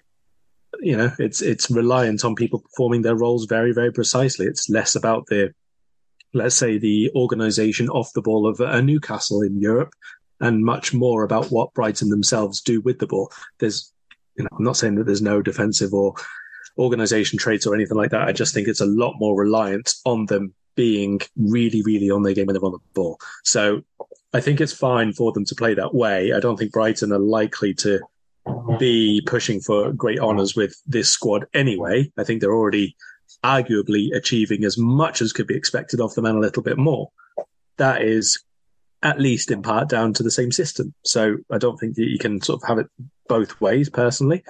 you 0.79 0.95
know, 0.95 1.11
it's 1.19 1.41
it's 1.41 1.69
reliant 1.69 2.23
on 2.23 2.35
people 2.35 2.59
performing 2.59 3.01
their 3.01 3.15
roles 3.15 3.45
very 3.45 3.73
very 3.73 3.91
precisely. 3.91 4.45
It's 4.45 4.69
less 4.69 4.95
about 4.95 5.25
the, 5.27 5.53
let's 6.33 6.55
say, 6.55 6.77
the 6.77 7.11
organisation 7.15 7.89
off 7.89 8.13
the 8.13 8.21
ball 8.21 8.47
of 8.47 8.59
a 8.59 8.81
Newcastle 8.81 9.41
in 9.41 9.59
Europe, 9.59 9.93
and 10.39 10.63
much 10.63 10.93
more 10.93 11.23
about 11.23 11.47
what 11.47 11.73
Brighton 11.73 12.09
themselves 12.09 12.61
do 12.61 12.81
with 12.81 12.99
the 12.99 13.07
ball. 13.07 13.31
There's, 13.59 13.91
you 14.37 14.43
know, 14.43 14.49
I'm 14.57 14.63
not 14.63 14.77
saying 14.77 14.95
that 14.95 15.05
there's 15.05 15.21
no 15.21 15.41
defensive 15.41 15.93
or 15.93 16.13
organization 16.77 17.37
traits 17.37 17.67
or 17.67 17.75
anything 17.75 17.97
like 17.97 18.11
that. 18.11 18.27
I 18.27 18.31
just 18.31 18.53
think 18.53 18.67
it's 18.67 18.81
a 18.81 18.85
lot 18.85 19.15
more 19.19 19.35
reliant 19.35 19.95
on 20.05 20.27
them 20.27 20.53
being 20.75 21.19
really, 21.35 21.81
really 21.81 22.09
on 22.09 22.23
their 22.23 22.33
game 22.33 22.45
when 22.45 22.53
they're 22.53 22.63
on 22.63 22.71
the 22.71 22.79
ball. 22.93 23.19
So 23.43 23.81
I 24.33 24.39
think 24.39 24.61
it's 24.61 24.71
fine 24.71 25.11
for 25.11 25.33
them 25.33 25.43
to 25.45 25.55
play 25.55 25.73
that 25.73 25.93
way. 25.93 26.31
I 26.31 26.39
don't 26.39 26.57
think 26.57 26.71
Brighton 26.71 27.11
are 27.11 27.19
likely 27.19 27.73
to 27.75 27.99
be 28.77 29.21
pushing 29.25 29.59
for 29.59 29.91
great 29.91 30.19
honours 30.19 30.55
with 30.55 30.75
this 30.85 31.09
squad 31.09 31.45
anyway. 31.53 32.11
I 32.17 32.23
think 32.23 32.41
they're 32.41 32.53
already 32.53 32.95
arguably 33.43 34.15
achieving 34.15 34.63
as 34.63 34.77
much 34.77 35.21
as 35.21 35.33
could 35.33 35.47
be 35.47 35.55
expected 35.55 36.01
of 36.01 36.13
them 36.15 36.25
and 36.25 36.37
a 36.37 36.41
little 36.41 36.63
bit 36.63 36.77
more. 36.77 37.11
That 37.77 38.01
is 38.01 38.43
at 39.01 39.19
least 39.19 39.49
in 39.49 39.61
part 39.61 39.87
down 39.87 40.13
to 40.13 40.23
the 40.23 40.31
same 40.31 40.51
system. 40.51 40.93
So 41.05 41.37
I 41.51 41.57
don't 41.57 41.77
think 41.77 41.95
that 41.95 42.09
you 42.09 42.19
can 42.19 42.41
sort 42.41 42.61
of 42.61 42.67
have 42.67 42.79
it 42.79 42.87
both 43.27 43.59
ways 43.61 43.89
personally. 43.89 44.43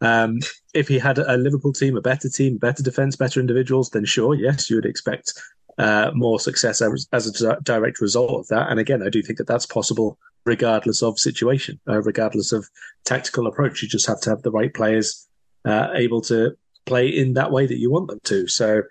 Um, 0.00 0.38
if 0.74 0.88
he 0.88 0.98
had 0.98 1.18
a 1.18 1.36
Liverpool 1.36 1.72
team, 1.72 1.96
a 1.96 2.02
better 2.02 2.28
team, 2.28 2.58
better 2.58 2.82
defence, 2.82 3.16
better 3.16 3.40
individuals, 3.40 3.90
then 3.90 4.04
sure, 4.04 4.34
yes, 4.34 4.68
you 4.68 4.76
would 4.76 4.84
expect 4.84 5.32
uh, 5.78 6.10
more 6.14 6.38
success 6.38 6.82
as, 6.82 7.08
as, 7.12 7.42
a 7.42 7.58
direct 7.62 8.00
result 8.00 8.40
of 8.40 8.48
that. 8.48 8.70
And 8.70 8.78
again, 8.78 9.02
I 9.02 9.08
do 9.08 9.22
think 9.22 9.38
that 9.38 9.46
that's 9.46 9.66
possible 9.66 10.18
regardless 10.46 11.02
of 11.02 11.18
situation, 11.18 11.78
uh, 11.88 12.00
regardless 12.02 12.52
of 12.52 12.70
tactical 13.04 13.46
approach. 13.46 13.82
You 13.82 13.88
just 13.88 14.06
have 14.06 14.20
to 14.22 14.30
have 14.30 14.42
the 14.42 14.52
right 14.52 14.72
players 14.72 15.26
uh, 15.64 15.88
able 15.94 16.22
to 16.22 16.56
play 16.86 17.08
in 17.08 17.34
that 17.34 17.50
way 17.50 17.66
that 17.66 17.78
you 17.78 17.90
want 17.90 18.08
them 18.08 18.20
to. 18.24 18.46
So 18.46 18.82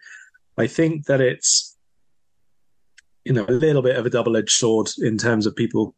I 0.58 0.68
think 0.68 1.06
that 1.06 1.22
it's 1.22 1.76
you 3.24 3.34
know 3.34 3.46
a 3.48 3.52
little 3.52 3.82
bit 3.82 3.96
of 3.96 4.06
a 4.06 4.10
double 4.10 4.38
edged 4.38 4.52
sword 4.52 4.90
in 5.00 5.18
terms 5.18 5.48
of 5.48 5.56
people 5.56 5.96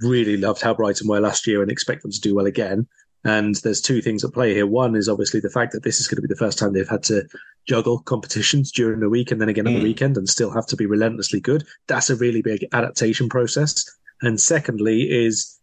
really 0.00 0.36
loved 0.36 0.60
how 0.60 0.74
Brighton 0.74 1.08
were 1.08 1.20
last 1.20 1.46
year 1.46 1.62
and 1.62 1.70
expect 1.70 2.02
them 2.02 2.12
to 2.12 2.20
do 2.20 2.34
well 2.34 2.46
again. 2.46 2.86
And 3.24 3.56
there's 3.56 3.80
two 3.80 4.00
things 4.00 4.22
at 4.22 4.32
play 4.32 4.54
here. 4.54 4.66
One 4.66 4.94
is 4.94 5.08
obviously 5.08 5.40
the 5.40 5.50
fact 5.50 5.72
that 5.72 5.82
this 5.82 5.98
is 5.98 6.06
going 6.06 6.16
to 6.16 6.22
be 6.22 6.32
the 6.32 6.36
first 6.36 6.56
time 6.56 6.72
they've 6.72 6.88
had 6.88 7.02
to 7.04 7.26
juggle 7.66 7.98
competitions 7.98 8.70
during 8.70 9.00
the 9.00 9.08
week 9.08 9.30
and 9.30 9.40
then 9.40 9.48
again 9.48 9.64
mm. 9.64 9.68
on 9.68 9.74
the 9.74 9.82
weekend 9.82 10.16
and 10.16 10.28
still 10.28 10.50
have 10.50 10.66
to 10.66 10.76
be 10.76 10.86
relentlessly 10.86 11.40
good. 11.40 11.64
That's 11.88 12.10
a 12.10 12.16
really 12.16 12.42
big 12.42 12.66
adaptation 12.72 13.28
process. 13.28 13.84
And 14.22 14.40
secondly, 14.40 15.02
is 15.02 15.58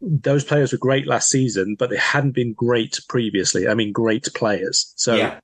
those 0.00 0.44
players 0.44 0.72
were 0.72 0.78
great 0.78 1.06
last 1.06 1.28
season, 1.28 1.76
but 1.78 1.90
they 1.90 1.96
hadn't 1.96 2.32
been 2.32 2.54
great 2.54 2.98
previously. 3.08 3.68
I 3.68 3.74
mean, 3.74 3.92
great 3.92 4.28
players. 4.34 4.92
So 4.96 5.14
yeah. 5.14 5.38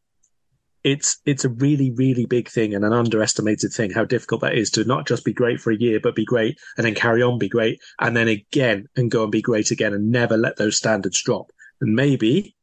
it's 0.83 1.19
it's 1.25 1.45
a 1.45 1.49
really 1.49 1.93
really 1.93 2.27
big 2.27 2.49
thing 2.49 2.75
and 2.75 2.85
an 2.85 2.93
underestimated 2.93 3.73
thing 3.73 3.93
how 3.93 4.05
difficult 4.05 4.41
that 4.41 4.57
is 4.57 4.71
to 4.71 4.85
not 4.85 5.07
just 5.07 5.25
be 5.25 5.33
great 5.33 5.61
for 5.61 5.71
a 5.71 5.79
year, 5.79 6.01
but 6.01 6.17
be 6.17 6.25
great 6.25 6.59
and 6.77 6.85
then 6.85 6.95
carry 6.95 7.23
on 7.23 7.39
be 7.39 7.49
great 7.49 7.81
and 8.01 8.17
then 8.17 8.27
again 8.27 8.89
and 8.97 9.11
go 9.11 9.23
and 9.23 9.33
be 9.33 9.43
great 9.43 9.71
again 9.71 9.95
and 9.95 10.11
never 10.11 10.37
let 10.37 10.57
those 10.57 10.77
standards 10.77 11.23
drop. 11.23 11.53
And 11.81 11.95
maybe 11.95 12.57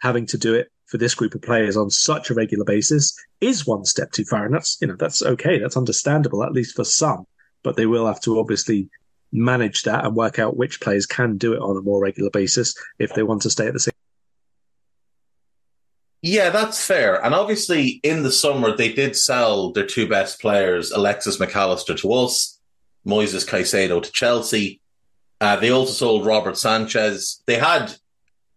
having 0.00 0.26
to 0.26 0.36
do 0.36 0.54
it 0.54 0.68
for 0.86 0.98
this 0.98 1.14
group 1.14 1.34
of 1.34 1.40
players 1.40 1.76
on 1.76 1.90
such 1.90 2.28
a 2.28 2.34
regular 2.34 2.64
basis 2.64 3.16
is 3.40 3.66
one 3.66 3.84
step 3.84 4.12
too 4.12 4.24
far, 4.24 4.44
and 4.44 4.54
that's 4.54 4.78
you 4.80 4.86
know 4.86 4.96
that's 4.98 5.22
okay, 5.22 5.58
that's 5.58 5.76
understandable 5.76 6.44
at 6.44 6.52
least 6.52 6.76
for 6.76 6.84
some. 6.84 7.26
But 7.64 7.74
they 7.74 7.86
will 7.86 8.06
have 8.06 8.20
to 8.20 8.38
obviously 8.38 8.88
manage 9.32 9.82
that 9.82 10.04
and 10.04 10.14
work 10.14 10.38
out 10.38 10.56
which 10.56 10.80
players 10.80 11.06
can 11.06 11.36
do 11.36 11.54
it 11.54 11.58
on 11.58 11.76
a 11.76 11.80
more 11.80 12.00
regular 12.00 12.30
basis 12.30 12.76
if 13.00 13.12
they 13.14 13.24
want 13.24 13.42
to 13.42 13.50
stay 13.50 13.66
at 13.66 13.72
the 13.72 13.80
same. 13.80 13.92
Yeah, 16.22 16.50
that's 16.50 16.86
fair. 16.86 17.22
And 17.22 17.34
obviously, 17.34 18.00
in 18.04 18.22
the 18.22 18.30
summer, 18.30 18.76
they 18.76 18.92
did 18.92 19.16
sell 19.16 19.72
their 19.72 19.86
two 19.86 20.08
best 20.08 20.40
players, 20.40 20.92
Alexis 20.92 21.40
Mac 21.40 21.56
Allister 21.56 21.94
to 21.96 22.12
us, 22.12 22.60
Moises 23.04 23.46
Caicedo 23.46 24.00
to 24.00 24.12
Chelsea. 24.12 24.80
Uh, 25.40 25.56
they 25.56 25.70
also 25.70 25.92
sold 25.92 26.24
Robert 26.24 26.56
Sanchez. 26.56 27.42
They 27.46 27.56
had 27.56 27.94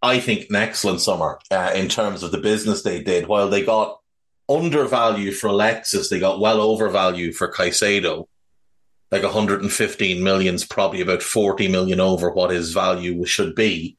I 0.02 0.20
think, 0.20 0.50
an 0.50 0.56
excellent 0.56 1.02
summer 1.02 1.40
uh, 1.50 1.72
in 1.76 1.90
terms 1.90 2.24
of 2.24 2.32
the 2.32 2.38
business 2.38 2.84
they 2.84 3.02
did. 3.02 3.28
While 3.28 3.50
they 3.50 3.64
got 3.64 4.00
undervalue 4.48 5.32
for 5.32 5.48
Alexis, 5.48 6.10
they 6.10 6.20
got 6.20 6.40
well 6.40 6.62
overvalue 6.62 7.34
for 7.34 7.52
Caicedo. 7.52 8.28
Like 9.12 9.24
115 9.24 10.24
million 10.24 10.56
is 10.56 10.66
probably 10.66 11.02
about 11.02 11.22
40 11.22 11.68
million 11.70 12.00
over 12.00 12.30
what 12.30 12.50
his 12.50 12.74
value 12.74 13.24
should 13.26 13.56
be. 13.56 13.96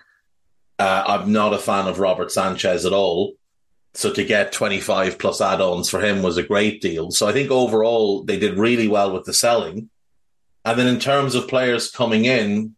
Uh, 0.78 1.04
I'm 1.06 1.32
not 1.32 1.54
a 1.54 1.58
fan 1.58 1.88
of 1.88 1.98
Robert 1.98 2.30
Sanchez 2.30 2.84
at 2.84 2.92
all. 2.92 3.34
So 3.94 4.12
to 4.12 4.24
get 4.24 4.52
25 4.52 5.18
plus 5.18 5.40
add-ons 5.40 5.90
for 5.90 6.00
him 6.00 6.22
was 6.22 6.36
a 6.36 6.42
great 6.42 6.80
deal. 6.80 7.10
So 7.10 7.26
I 7.26 7.32
think 7.32 7.50
overall 7.50 8.22
they 8.22 8.38
did 8.38 8.58
really 8.58 8.86
well 8.86 9.12
with 9.12 9.24
the 9.24 9.32
selling. 9.32 9.90
And 10.64 10.78
then 10.78 10.86
in 10.86 11.00
terms 11.00 11.34
of 11.34 11.48
players 11.48 11.90
coming 11.90 12.26
in, 12.26 12.76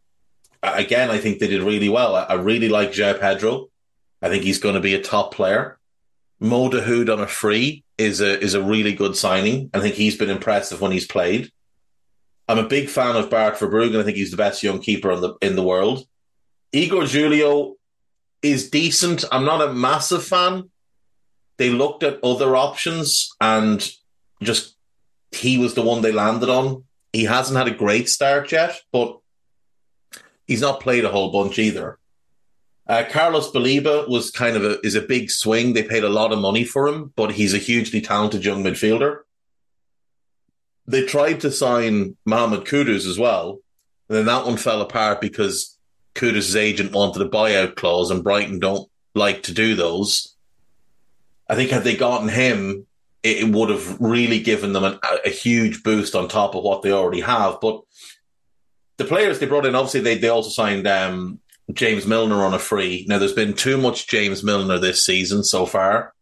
again, 0.62 1.11
I 1.11 1.19
think 1.19 1.38
they 1.38 1.49
did 1.49 1.62
really 1.62 1.88
well. 1.88 2.14
I, 2.14 2.23
I 2.23 2.35
really 2.35 2.69
like 2.69 2.93
João 2.93 3.19
Pedro. 3.19 3.69
I 4.23 4.29
think 4.29 4.45
he's 4.45 4.59
going 4.59 4.77
to 4.77 4.81
be 4.81 4.95
a 4.95 5.03
top 5.03 5.35
player. 5.35 5.79
Mo 6.38 6.71
Dahoud 6.71 7.12
on 7.12 7.21
a 7.21 7.27
free 7.27 7.85
is 7.99 8.21
a 8.21 8.40
is 8.40 8.55
a 8.55 8.62
really 8.62 8.95
good 8.95 9.16
signing. 9.16 9.71
I 9.75 9.81
think 9.81 9.95
he's 9.95 10.16
been 10.16 10.31
impressive 10.31 10.81
when 10.81 10.93
he's 10.93 11.07
played. 11.07 11.53
I'm 12.51 12.59
a 12.59 12.67
big 12.67 12.89
fan 12.89 13.15
of 13.15 13.31
Bart 13.31 13.55
Verbruggen. 13.55 14.01
I 14.01 14.03
think 14.03 14.17
he's 14.17 14.33
the 14.33 14.37
best 14.37 14.65
young 14.65 14.81
keeper 14.81 15.13
in 15.13 15.21
the 15.21 15.35
in 15.41 15.55
the 15.55 15.63
world. 15.63 16.05
Igor 16.73 17.07
Julio 17.07 17.77
is 18.43 18.71
decent. 18.71 19.25
I'm 19.31 19.45
not 19.45 19.63
a 19.63 19.73
massive 19.73 20.25
fan. 20.25 20.69
They 21.59 21.71
looked 21.71 22.03
at 22.03 22.19
other 22.25 22.57
options 22.57 23.31
and 23.41 23.89
just 24.43 24.75
he 25.31 25.59
was 25.59 25.75
the 25.75 25.83
one 25.83 26.03
they 26.03 26.11
landed 26.11 26.49
on. 26.49 26.83
He 27.13 27.23
hasn't 27.23 27.57
had 27.57 27.69
a 27.69 27.83
great 27.85 28.09
start 28.09 28.51
yet, 28.51 28.81
but 28.91 29.21
he's 30.49 30.61
not 30.61 30.81
played 30.81 31.05
a 31.05 31.11
whole 31.11 31.31
bunch 31.31 31.57
either. 31.61 32.01
Uh, 32.85 33.05
Carlos 33.09 33.53
Baleba 33.53 34.09
was 34.09 34.33
kind 34.33 34.57
of 34.57 34.65
a 34.65 34.85
is 34.85 34.97
a 34.97 35.03
big 35.03 35.31
swing. 35.31 35.73
They 35.73 35.85
paid 35.85 36.03
a 36.03 36.09
lot 36.09 36.33
of 36.33 36.41
money 36.41 36.65
for 36.65 36.89
him, 36.89 37.13
but 37.15 37.31
he's 37.31 37.55
a 37.55 37.59
hugely 37.59 38.01
talented 38.01 38.45
young 38.45 38.65
midfielder. 38.65 39.21
They 40.90 41.05
tried 41.05 41.40
to 41.40 41.53
sign 41.53 42.16
Mohamed 42.26 42.66
Kudus 42.66 43.07
as 43.07 43.18
well, 43.18 43.61
and 44.09 44.18
then 44.18 44.26
that 44.26 44.44
one 44.44 44.57
fell 44.57 44.83
apart 44.83 45.20
because 45.20 45.79
Kudus' 46.16 46.57
agent 46.57 46.92
wanted 46.92 47.22
a 47.22 47.29
buyout 47.29 47.76
clause, 47.76 48.11
and 48.11 48.24
Brighton 48.24 48.59
don't 48.59 48.90
like 49.14 49.44
to 49.44 49.55
do 49.55 49.76
those. 49.76 50.35
I 51.48 51.55
think 51.55 51.70
had 51.70 51.85
they 51.85 51.96
gotten 51.96 52.29
him, 52.29 52.87
it, 53.22 53.53
would 53.55 53.70
have 53.70 54.00
really 54.00 54.40
given 54.40 54.72
them 54.72 54.83
an, 54.83 54.98
a, 55.24 55.31
huge 55.31 55.83
boost 55.85 56.14
on 56.16 56.26
top 56.26 56.55
of 56.55 56.64
what 56.64 56.83
they 56.83 56.90
already 56.90 57.20
have. 57.20 57.59
But 57.61 57.83
the 58.96 59.05
players 59.05 59.38
they 59.38 59.46
brought 59.46 59.66
in, 59.66 59.74
obviously, 59.74 60.00
they, 60.00 60.18
they 60.18 60.29
also 60.29 60.50
signed 60.50 60.87
um, 60.88 61.38
James 61.72 62.07
Milner 62.07 62.44
on 62.44 62.55
a 62.55 62.59
free. 62.59 63.05
Now, 63.09 63.18
there's 63.18 63.33
been 63.33 63.55
too 63.55 63.76
much 63.76 64.09
James 64.09 64.42
Milner 64.42 64.79
this 64.79 65.05
season 65.05 65.44
so 65.44 65.66
far, 65.66 66.14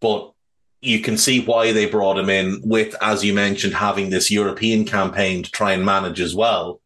but 0.00 0.32
you 0.80 1.00
can 1.00 1.16
see 1.16 1.40
why 1.40 1.72
they 1.72 1.86
brought 1.86 2.18
him 2.18 2.30
in 2.30 2.60
with, 2.62 2.94
as 3.00 3.24
you 3.24 3.34
mentioned, 3.34 3.74
having 3.74 4.10
this 4.10 4.30
European 4.30 4.84
campaign 4.84 5.42
to 5.42 5.50
try 5.50 5.72
and 5.72 5.84
manage 5.84 6.20
as 6.20 6.34
well. 6.34 6.80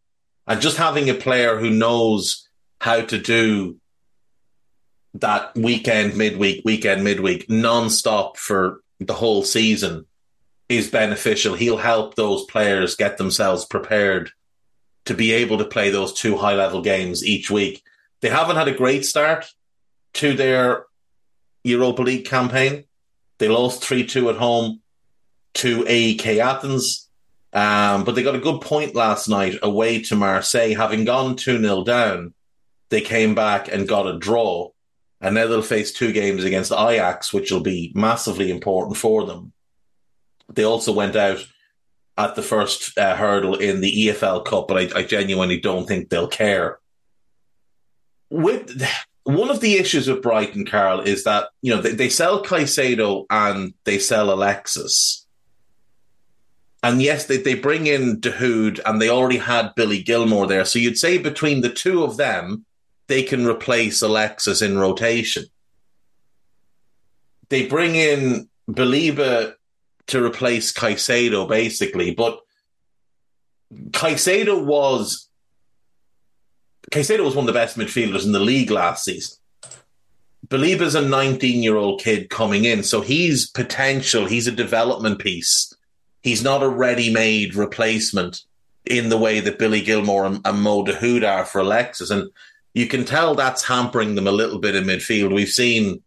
And 0.47 0.61
just 0.61 0.77
having 0.77 1.11
a 1.11 1.15
player 1.15 1.59
who 1.59 1.71
knows 1.71 2.49
how 2.81 3.03
to 3.03 3.19
do 3.19 3.77
that 5.15 5.55
weekend, 5.55 6.17
midweek, 6.17 6.63
weekend, 6.65 7.05
midweek, 7.05 7.51
non-stop 7.51 8.37
for 8.37 8.81
the 9.01 9.15
whole 9.15 9.43
season 9.43 10.07
is 10.69 10.91
beneficial. 10.91 11.55
He'll 11.55 11.77
help 11.77 12.15
those 12.15 12.45
players 12.45 12.95
get 12.95 13.19
themselves 13.19 13.65
prepared 13.65 14.31
to 15.07 15.15
be 15.15 15.33
able 15.33 15.59
to 15.59 15.65
play 15.65 15.91
those 15.91 16.13
two 16.13 16.37
high 16.37 16.55
level 16.55 16.81
games 16.83 17.25
each 17.25 17.51
week. 17.51 17.83
They 18.21 18.29
haven't 18.29 18.57
had 18.57 18.69
a 18.69 18.75
great 18.75 19.05
start 19.05 19.47
to 20.15 20.35
their 20.35 20.85
Europa 21.65 22.03
League 22.03 22.27
campaign. 22.27 22.85
They 23.41 23.49
lost 23.49 23.83
3 23.83 24.07
2 24.07 24.29
at 24.31 24.37
home 24.37 24.83
to 25.55 25.83
AEK 25.85 26.39
Athens, 26.39 27.09
um, 27.55 28.05
but 28.05 28.15
they 28.15 28.23
got 28.23 28.35
a 28.35 28.39
good 28.39 28.61
point 28.61 28.95
last 28.95 29.29
night 29.29 29.59
away 29.63 30.03
to 30.03 30.15
Marseille. 30.15 30.75
Having 30.75 31.07
gone 31.07 31.37
2 31.37 31.59
0 31.59 31.83
down, 31.85 32.35
they 32.91 33.01
came 33.01 33.35
back 33.35 33.67
and 33.73 33.89
got 33.89 34.07
a 34.07 34.19
draw. 34.19 34.69
And 35.23 35.35
now 35.35 35.47
they'll 35.47 35.63
face 35.63 35.93
two 35.93 36.13
games 36.13 36.45
against 36.45 36.71
Ajax, 36.71 37.33
which 37.33 37.51
will 37.51 37.63
be 37.63 37.93
massively 37.95 38.51
important 38.51 38.99
for 38.99 39.25
them. 39.25 39.53
They 40.53 40.65
also 40.65 40.93
went 40.93 41.17
out 41.17 41.47
at 42.19 42.35
the 42.35 42.43
first 42.43 42.97
uh, 42.99 43.17
hurdle 43.17 43.55
in 43.55 43.81
the 43.81 44.09
EFL 44.09 44.45
Cup, 44.45 44.69
but 44.69 44.95
I, 44.95 45.01
I 45.01 45.03
genuinely 45.03 45.61
don't 45.61 45.87
think 45.87 46.11
they'll 46.11 46.29
care. 46.29 46.79
With 48.29 48.83
one 49.37 49.51
of 49.51 49.61
the 49.61 49.75
issues 49.75 50.09
with 50.09 50.23
Brighton, 50.23 50.67
Karl, 50.67 51.01
is 51.01 51.25
that 51.25 51.49
you 51.63 51.75
know 51.75 51.81
they, 51.81 51.93
they 51.93 52.09
sell 52.09 52.43
Caicedo 52.43 53.27
and 53.31 53.75
they 53.85 53.99
sell 53.99 54.33
Alexis, 54.33 55.27
and 56.83 57.03
yes, 57.03 57.27
they, 57.27 57.37
they 57.37 57.55
bring 57.55 57.87
in 57.87 58.21
Dahoud 58.21 58.81
and 58.87 59.01
they 59.01 59.11
already 59.11 59.39
had 59.39 59.75
Billy 59.75 60.03
Gilmour 60.03 60.47
there, 60.47 60.65
so 60.65 60.79
you'd 60.79 60.99
say 60.99 61.19
between 61.19 61.61
the 61.61 61.71
two 61.71 62.03
of 62.03 62.17
them, 62.17 62.65
they 63.09 63.23
can 63.23 63.47
replace 63.47 64.03
Alexis 64.03 64.63
in 64.63 64.79
rotation. 64.79 65.45
They 67.49 67.67
bring 67.67 67.97
in 67.97 68.49
Baleba 68.71 69.55
to 70.07 70.25
replace 70.25 70.73
Caicedo, 70.73 71.49
basically, 71.49 72.15
but 72.15 72.41
Caicedo 73.91 74.65
was 74.65 75.29
Caicedo 76.93 77.25
was 77.25 77.35
one 77.35 77.45
of 77.45 77.47
the 77.47 77.59
best 77.59 77.79
midfielders 77.79 78.25
in 78.25 78.33
the 78.33 78.41
league 78.41 78.71
last 78.71 79.05
season. 79.05 79.37
Baleba's 80.49 80.95
a 80.95 81.01
19 81.01 81.63
year 81.63 81.77
old 81.77 82.01
kid 82.01 82.29
coming 82.29 82.65
in, 82.65 82.83
so 82.83 83.01
he's 83.01 83.49
potential. 83.49 84.27
He's 84.27 84.47
a 84.47 84.53
development 84.53 85.21
piece. 85.21 85.73
He's 86.23 86.43
not 86.43 86.63
a 86.63 86.69
ready 86.69 87.13
made 87.13 87.55
replacement 87.55 88.43
in 88.85 89.09
the 89.09 89.19
way 89.19 89.41
that 89.41 89.59
Billy 89.59 89.81
Gilmour 89.81 90.27
and, 90.27 90.41
and 90.45 90.63
Mo 90.63 90.85
Dahoud 90.85 91.27
are 91.27 91.45
for 91.45 91.61
Alexis. 91.61 92.11
And 92.11 92.31
you 92.75 92.87
can 92.87 93.05
tell 93.05 93.35
that's 93.35 93.65
hampering 93.65 94.17
them 94.17 94.27
a 94.27 94.33
little 94.33 94.59
bit 94.59 94.75
in 94.75 94.85
midfield. 94.85 95.35
We've 95.35 95.49
seen 95.49 96.03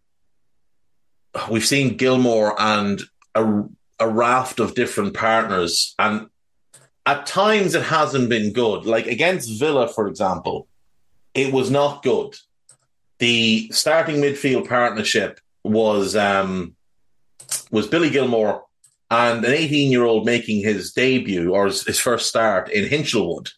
we've 1.50 1.66
seen 1.66 1.98
Gilmour 1.98 2.56
and 2.60 3.02
a, 3.34 3.64
a 4.00 4.08
raft 4.08 4.60
of 4.60 4.76
different 4.76 5.14
partners, 5.14 5.96
and 5.98 6.28
at 7.06 7.26
times 7.26 7.76
it 7.76 7.84
hasn't 7.84 8.30
been 8.30 8.54
good. 8.54 8.86
Like 8.86 9.08
against 9.08 9.60
Villa, 9.60 9.88
for 9.88 10.08
example, 10.08 10.68
it 11.34 11.52
was 11.52 11.70
not 11.70 12.04
good. 12.04 12.36
The 13.20 13.70
starting 13.72 14.18
midfield 14.18 14.68
partnership 14.68 15.40
was 15.64 16.16
um, 16.16 16.76
was 17.72 17.88
Billy 17.88 18.10
Gilmour 18.10 18.62
and 19.10 19.44
an 19.46 19.52
18 19.52 19.92
year 19.92 20.04
old 20.04 20.26
making 20.26 20.64
his 20.64 20.92
debut 20.92 21.54
or 21.54 21.66
his, 21.66 21.86
his 21.86 22.00
first 22.00 22.28
start 22.28 22.70
in 22.70 22.90
Hinshelwood. 22.90 23.52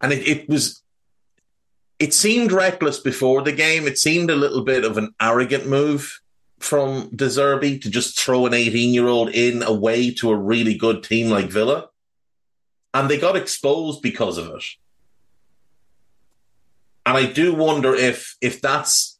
And 0.00 0.12
it, 0.12 0.26
it 0.26 0.48
was 0.48 0.82
it 1.98 2.12
seemed 2.12 2.50
reckless 2.50 2.98
before 2.98 3.42
the 3.42 3.52
game. 3.52 3.86
It 3.86 3.96
seemed 3.96 4.30
a 4.30 4.36
little 4.36 4.64
bit 4.64 4.84
of 4.84 4.98
an 4.98 5.14
arrogant 5.20 5.68
move 5.68 6.20
from 6.58 7.08
De 7.14 7.26
Zerbi 7.26 7.80
to 7.80 7.90
just 7.90 8.18
throw 8.18 8.46
an 8.46 8.54
18 8.54 8.92
year 8.92 9.06
old 9.06 9.30
in 9.30 9.62
away 9.62 10.12
to 10.14 10.30
a 10.30 10.36
really 10.36 10.74
good 10.74 11.02
team 11.02 11.30
like 11.30 11.46
Villa. 11.46 11.88
And 12.94 13.08
they 13.08 13.18
got 13.18 13.36
exposed 13.36 14.02
because 14.02 14.38
of 14.38 14.48
it. 14.48 14.64
And 17.04 17.16
I 17.16 17.26
do 17.26 17.54
wonder 17.54 17.94
if 17.94 18.36
if 18.40 18.60
that's 18.60 19.18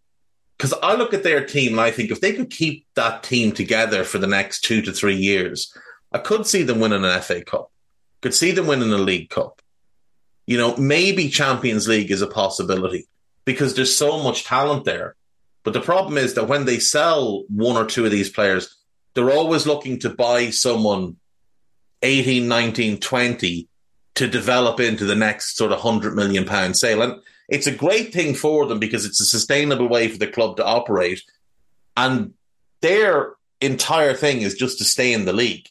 because 0.56 0.74
I 0.82 0.94
look 0.94 1.14
at 1.14 1.24
their 1.24 1.44
team 1.44 1.72
and 1.72 1.80
I 1.80 1.90
think 1.90 2.10
if 2.10 2.20
they 2.20 2.32
could 2.32 2.50
keep 2.50 2.86
that 2.94 3.22
team 3.22 3.52
together 3.52 4.04
for 4.04 4.18
the 4.18 4.28
next 4.28 4.60
two 4.60 4.82
to 4.82 4.92
three 4.92 5.16
years, 5.16 5.76
I 6.12 6.18
could 6.18 6.46
see 6.46 6.62
them 6.62 6.78
winning 6.78 7.04
an 7.04 7.20
FA 7.20 7.42
Cup, 7.42 7.72
could 8.20 8.34
see 8.34 8.52
them 8.52 8.68
winning 8.68 8.92
a 8.92 8.98
League 8.98 9.30
Cup, 9.30 9.62
you 10.46 10.58
know, 10.58 10.76
maybe 10.76 11.28
Champions 11.28 11.88
League 11.88 12.10
is 12.10 12.22
a 12.22 12.26
possibility 12.26 13.06
because 13.44 13.74
there's 13.74 13.96
so 13.96 14.22
much 14.22 14.44
talent 14.44 14.84
there. 14.84 15.16
But 15.64 15.72
the 15.72 15.80
problem 15.80 16.18
is 16.18 16.34
that 16.34 16.48
when 16.48 16.64
they 16.64 16.78
sell 16.78 17.44
one 17.48 17.76
or 17.76 17.86
two 17.86 18.04
of 18.04 18.10
these 18.10 18.30
players, 18.30 18.76
they're 19.14 19.30
always 19.30 19.66
looking 19.66 20.00
to 20.00 20.10
buy 20.10 20.50
someone 20.50 21.16
18, 22.02 22.48
19, 22.48 22.98
20 22.98 23.68
to 24.14 24.28
develop 24.28 24.80
into 24.80 25.04
the 25.04 25.14
next 25.14 25.56
sort 25.56 25.72
of 25.72 25.82
100 25.82 26.14
million 26.14 26.44
pound 26.44 26.76
sale. 26.76 27.02
And 27.02 27.22
it's 27.48 27.66
a 27.66 27.74
great 27.74 28.12
thing 28.12 28.34
for 28.34 28.66
them 28.66 28.78
because 28.78 29.04
it's 29.04 29.20
a 29.20 29.26
sustainable 29.26 29.88
way 29.88 30.08
for 30.08 30.18
the 30.18 30.26
club 30.26 30.56
to 30.56 30.64
operate. 30.64 31.22
And 31.96 32.34
their 32.80 33.34
entire 33.60 34.14
thing 34.14 34.42
is 34.42 34.54
just 34.54 34.78
to 34.78 34.84
stay 34.84 35.12
in 35.12 35.24
the 35.24 35.32
league. 35.32 35.68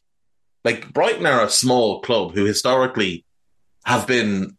Like 0.64 0.94
Brighton 0.94 1.26
are 1.26 1.44
a 1.44 1.50
small 1.50 2.02
club 2.02 2.34
who 2.34 2.46
historically 2.46 3.26
have 3.86 4.08
been 4.08 4.58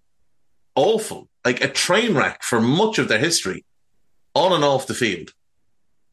awful, 0.74 1.28
like 1.44 1.62
a 1.62 1.68
train 1.68 2.14
wreck 2.14 2.42
for 2.42 2.60
much 2.60 2.98
of 2.98 3.08
their 3.08 3.18
history, 3.18 3.64
on 4.34 4.52
and 4.52 4.64
off 4.64 4.86
the 4.86 4.94
field. 4.94 5.32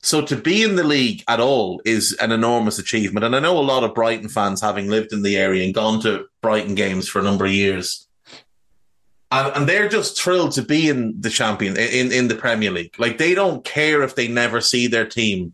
So 0.02 0.22
to 0.22 0.36
be 0.36 0.64
in 0.64 0.76
the 0.76 0.84
league 0.84 1.24
at 1.28 1.40
all 1.40 1.82
is 1.84 2.14
an 2.22 2.32
enormous 2.32 2.80
achievement. 2.80 3.26
And 3.26 3.36
I 3.36 3.40
know 3.40 3.58
a 3.58 3.60
lot 3.60 3.84
of 3.84 3.94
Brighton 3.94 4.30
fans, 4.30 4.62
having 4.62 4.88
lived 4.88 5.12
in 5.12 5.24
the 5.24 5.36
area 5.36 5.66
and 5.66 5.74
gone 5.74 6.02
to 6.02 6.26
Brighton 6.42 6.76
games 6.76 7.08
for 7.10 7.20
a 7.20 7.24
number 7.24 7.46
of 7.46 7.52
years, 7.52 8.08
and, 9.32 9.56
and 9.56 9.70
they're 9.70 9.90
just 9.90 10.20
thrilled 10.20 10.54
to 10.54 10.62
be 10.62 10.90
in 10.90 11.20
the 11.20 11.30
champion 11.30 11.78
in 11.78 12.12
in 12.12 12.28
the 12.30 12.36
Premier 12.36 12.72
League. 12.72 12.96
Like 12.98 13.18
they 13.18 13.36
don't 13.36 13.64
care 13.64 14.02
if 14.02 14.16
they 14.16 14.28
never 14.28 14.62
see 14.62 14.88
their 14.88 15.06
team 15.06 15.54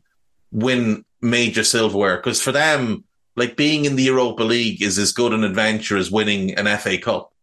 win 0.51 1.03
major 1.21 1.63
silverware 1.63 2.17
because 2.17 2.41
for 2.41 2.51
them, 2.51 3.03
like 3.35 3.57
being 3.57 3.85
in 3.85 3.95
the 3.95 4.03
Europa 4.03 4.43
League 4.43 4.81
is 4.81 4.97
as 4.97 5.11
good 5.11 5.33
an 5.33 5.43
adventure 5.43 5.97
as 5.97 6.11
winning 6.11 6.53
an 6.53 6.77
FA 6.77 6.97
Cup. 6.97 7.33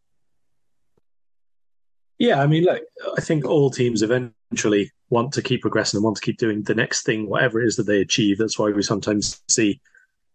Yeah, 2.19 2.41
I 2.41 2.47
mean, 2.47 2.65
look, 2.65 2.81
I 3.19 3.21
think 3.21 3.45
all 3.45 3.71
teams 3.71 4.03
eventually 4.03 4.93
want 5.13 5.31
to 5.35 5.43
keep 5.43 5.61
progressing 5.61 5.99
and 5.99 6.05
want 6.05 6.17
to 6.17 6.23
keep 6.23 6.39
doing 6.39 6.63
the 6.63 6.75
next 6.75 7.05
thing, 7.05 7.29
whatever 7.29 7.61
it 7.61 7.67
is 7.67 7.77
that 7.77 7.85
they 7.85 8.01
achieve. 8.01 8.39
That's 8.39 8.59
why 8.59 8.71
we 8.71 8.83
sometimes 8.83 9.41
see, 9.49 9.79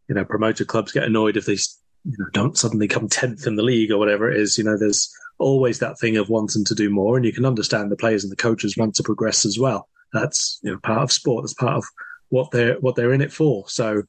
you 0.08 0.14
know, 0.14 0.24
promoted 0.24 0.68
clubs 0.68 0.92
get 0.92 1.04
annoyed 1.04 1.36
if 1.36 1.48
they, 1.48 1.58
you 2.06 2.16
know, 2.20 2.28
don't 2.32 2.56
suddenly 2.56 2.88
come 2.88 3.10
tenth 3.10 3.48
in 3.48 3.56
the 3.56 3.64
league 3.64 3.92
or 3.92 3.98
whatever 3.98 4.32
it 4.32 4.40
is. 4.40 4.56
You 4.56 4.64
know, 4.64 4.78
there's 4.78 5.12
always 5.40 5.80
that 5.80 6.00
thing 6.00 6.16
of 6.16 6.30
wanting 6.30 6.64
to 6.66 6.76
do 6.76 6.92
more, 6.92 7.18
and 7.18 7.26
you 7.26 7.34
can 7.34 7.44
understand 7.44 7.92
the 7.92 7.98
players 7.98 8.24
and 8.24 8.32
the 8.32 8.38
coaches 8.38 8.78
want 8.78 8.94
to 8.96 9.04
progress 9.04 9.46
as 9.46 9.58
well. 9.58 9.90
That's 10.14 10.60
you 10.62 10.72
know 10.72 10.78
part 10.78 11.02
of 11.02 11.12
sport. 11.12 11.44
That's 11.44 11.56
part 11.56 11.78
of 11.78 11.86
what 12.30 12.52
they're 12.52 12.76
what 12.76 12.96
they're 12.96 13.14
in 13.14 13.22
it 13.22 13.34
for. 13.34 13.68
So 13.68 14.04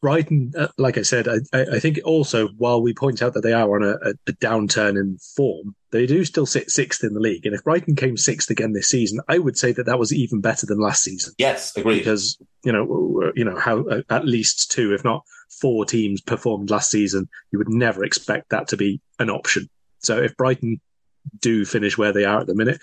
Brighton, 0.00 0.52
uh, 0.58 0.68
like 0.78 0.98
I 0.98 1.02
said, 1.02 1.28
I, 1.28 1.38
I, 1.52 1.78
think 1.78 2.00
also 2.04 2.48
while 2.58 2.82
we 2.82 2.92
point 2.92 3.22
out 3.22 3.34
that 3.34 3.42
they 3.42 3.52
are 3.52 3.76
on 3.76 3.84
a, 3.84 4.10
a, 4.10 4.32
downturn 4.32 4.98
in 4.98 5.18
form, 5.18 5.74
they 5.92 6.06
do 6.06 6.24
still 6.24 6.46
sit 6.46 6.70
sixth 6.70 7.04
in 7.04 7.14
the 7.14 7.20
league. 7.20 7.46
And 7.46 7.54
if 7.54 7.62
Brighton 7.62 7.94
came 7.94 8.16
sixth 8.16 8.50
again 8.50 8.72
this 8.72 8.88
season, 8.88 9.20
I 9.28 9.38
would 9.38 9.56
say 9.56 9.72
that 9.72 9.86
that 9.86 9.98
was 9.98 10.12
even 10.12 10.40
better 10.40 10.66
than 10.66 10.80
last 10.80 11.02
season. 11.02 11.34
Yes, 11.38 11.76
agreed. 11.76 11.98
Because 11.98 12.36
you 12.64 12.72
know, 12.72 13.32
you 13.34 13.44
know 13.44 13.56
how 13.56 13.86
uh, 13.86 14.02
at 14.10 14.26
least 14.26 14.70
two, 14.70 14.92
if 14.92 15.04
not 15.04 15.24
four, 15.60 15.84
teams 15.84 16.20
performed 16.20 16.70
last 16.70 16.90
season. 16.90 17.28
You 17.52 17.58
would 17.58 17.68
never 17.68 18.04
expect 18.04 18.50
that 18.50 18.68
to 18.68 18.76
be 18.76 19.00
an 19.18 19.30
option. 19.30 19.68
So 20.00 20.20
if 20.20 20.36
Brighton 20.36 20.80
do 21.40 21.64
finish 21.64 21.96
where 21.96 22.12
they 22.12 22.24
are 22.24 22.40
at 22.40 22.46
the 22.46 22.54
minute, 22.54 22.80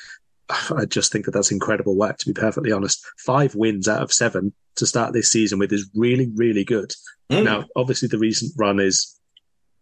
I 0.76 0.86
just 0.86 1.12
think 1.12 1.26
that 1.26 1.32
that's 1.32 1.52
incredible 1.52 1.96
work, 1.96 2.18
to 2.20 2.26
be 2.26 2.34
perfectly 2.34 2.72
honest. 2.72 3.06
Five 3.18 3.56
wins 3.56 3.88
out 3.88 4.02
of 4.02 4.13
seven 4.13 4.54
to 4.76 4.86
start 4.86 5.13
this 5.13 5.32
season 5.32 5.60
with 5.60 5.72
is 5.72 5.89
really, 5.96 6.32
really 6.36 6.63
good. 6.63 6.94
Mm. 7.32 7.44
Now, 7.44 7.66
obviously, 7.76 8.08
the 8.08 8.18
recent 8.18 8.54
run 8.58 8.80
is 8.80 9.20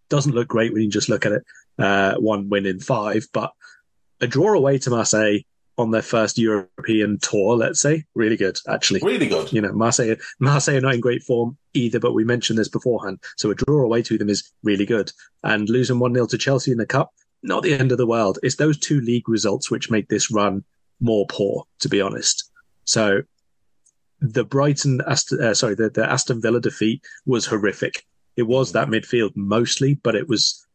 doesn't 0.10 0.36
look 0.36 0.48
great 0.48 0.74
when 0.74 0.82
you 0.84 0.90
just 0.90 1.10
look 1.10 1.26
at 1.26 1.32
it. 1.32 1.44
Uh, 1.80 2.16
one 2.16 2.50
win 2.50 2.66
in 2.66 2.80
five, 2.80 3.26
but 3.34 3.52
a 4.20 4.28
draw 4.28 4.54
away 4.54 4.78
to 4.78 4.90
Marseille 4.90 5.40
on 5.78 5.92
their 5.92 6.02
first 6.02 6.38
European 6.38 7.18
tour, 7.20 7.56
let's 7.56 7.82
say, 7.82 8.06
really 8.14 8.38
good, 8.38 8.58
actually. 8.68 9.02
Really 9.04 9.28
good. 9.28 9.52
You 9.52 9.62
know, 9.62 9.72
Marseille, 9.72 10.16
Marseille 10.40 10.78
are 10.78 10.82
not 10.82 10.94
in 10.94 11.02
great 11.02 11.24
form 11.24 11.58
either, 11.74 12.00
but 12.00 12.14
we 12.14 12.24
mentioned 12.24 12.60
this 12.60 12.70
beforehand. 12.70 13.20
So 13.38 13.50
a 13.50 13.56
draw 13.56 13.84
away 13.84 14.04
to 14.04 14.18
them 14.18 14.30
is 14.30 14.52
really 14.64 14.86
good. 14.86 15.12
And 15.44 15.70
losing 15.70 16.00
1 16.00 16.14
0 16.14 16.28
to 16.28 16.38
Chelsea 16.38 16.72
in 16.72 16.78
the 16.78 16.86
Cup, 16.86 17.12
not 17.44 17.64
the 17.64 17.74
end 17.74 17.92
of 17.92 17.98
the 17.98 18.08
world. 18.08 18.40
It's 18.44 18.56
those 18.56 18.78
two 18.78 19.02
league 19.02 19.28
results 19.28 19.72
which 19.72 19.90
make 19.90 20.08
this 20.10 20.32
run 20.32 20.64
more 21.00 21.26
poor, 21.28 21.66
to 21.80 21.90
be 21.90 22.02
honest. 22.02 22.50
So 22.86 23.24
the 24.22 24.44
Brighton, 24.44 25.02
Aston, 25.08 25.44
uh, 25.44 25.54
sorry, 25.54 25.76
the, 25.76 25.90
the 25.90 26.10
Aston 26.10 26.42
Villa 26.42 26.62
defeat 26.62 27.04
was 27.26 27.46
horrific. 27.46 28.06
It 28.38 28.44
was 28.44 28.72
that 28.72 28.88
midfield 28.88 29.36
mostly, 29.36 29.96
but 29.96 30.16
it 30.16 30.28
was. 30.30 30.66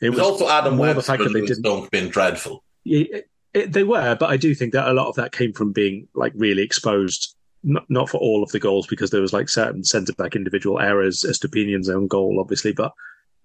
It, 0.00 0.06
it 0.06 0.10
was, 0.10 0.20
also 0.20 0.48
Adam 0.48 0.76
more 0.76 0.94
the 0.94 1.02
fact 1.02 1.22
that 1.22 1.32
they 1.32 1.44
didn't 1.44 1.90
been 1.90 2.08
dreadful. 2.08 2.62
It, 2.84 3.28
it, 3.52 3.72
they 3.72 3.82
were, 3.82 4.14
but 4.14 4.30
I 4.30 4.36
do 4.36 4.54
think 4.54 4.72
that 4.72 4.88
a 4.88 4.92
lot 4.92 5.08
of 5.08 5.16
that 5.16 5.32
came 5.32 5.52
from 5.52 5.72
being 5.72 6.08
like 6.14 6.32
really 6.36 6.62
exposed. 6.62 7.34
Not, 7.64 7.84
not 7.90 8.08
for 8.08 8.18
all 8.18 8.44
of 8.44 8.52
the 8.52 8.60
goals 8.60 8.86
because 8.86 9.10
there 9.10 9.20
was 9.20 9.32
like 9.32 9.48
certain 9.48 9.82
centre 9.82 10.12
back 10.12 10.36
individual 10.36 10.78
errors, 10.78 11.26
Estupiñán's 11.28 11.88
own 11.88 12.06
goal, 12.06 12.38
obviously, 12.38 12.72
but 12.72 12.92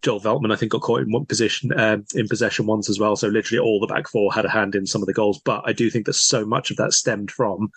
Joel 0.03 0.19
Veltman, 0.19 0.51
I 0.51 0.57
think, 0.57 0.73
got 0.73 0.81
caught 0.81 1.01
in 1.01 1.11
one 1.11 1.25
position 1.25 1.71
um, 1.79 2.05
in 2.13 2.27
possession 2.27 2.65
once 2.65 2.89
as 2.89 2.99
well. 2.99 3.15
So 3.15 3.29
literally 3.29 3.59
all 3.59 3.79
the 3.79 3.87
back 3.87 4.07
four 4.09 4.33
had 4.33 4.45
a 4.45 4.49
hand 4.49 4.75
in 4.75 4.85
some 4.85 5.01
of 5.01 5.07
the 5.07 5.13
goals. 5.13 5.39
But 5.39 5.63
I 5.65 5.71
do 5.71 5.89
think 5.89 6.05
that 6.05 6.13
so 6.13 6.45
much 6.45 6.69
of 6.69 6.77
that 6.77 6.93
stemmed 6.93 7.31
from 7.31 7.71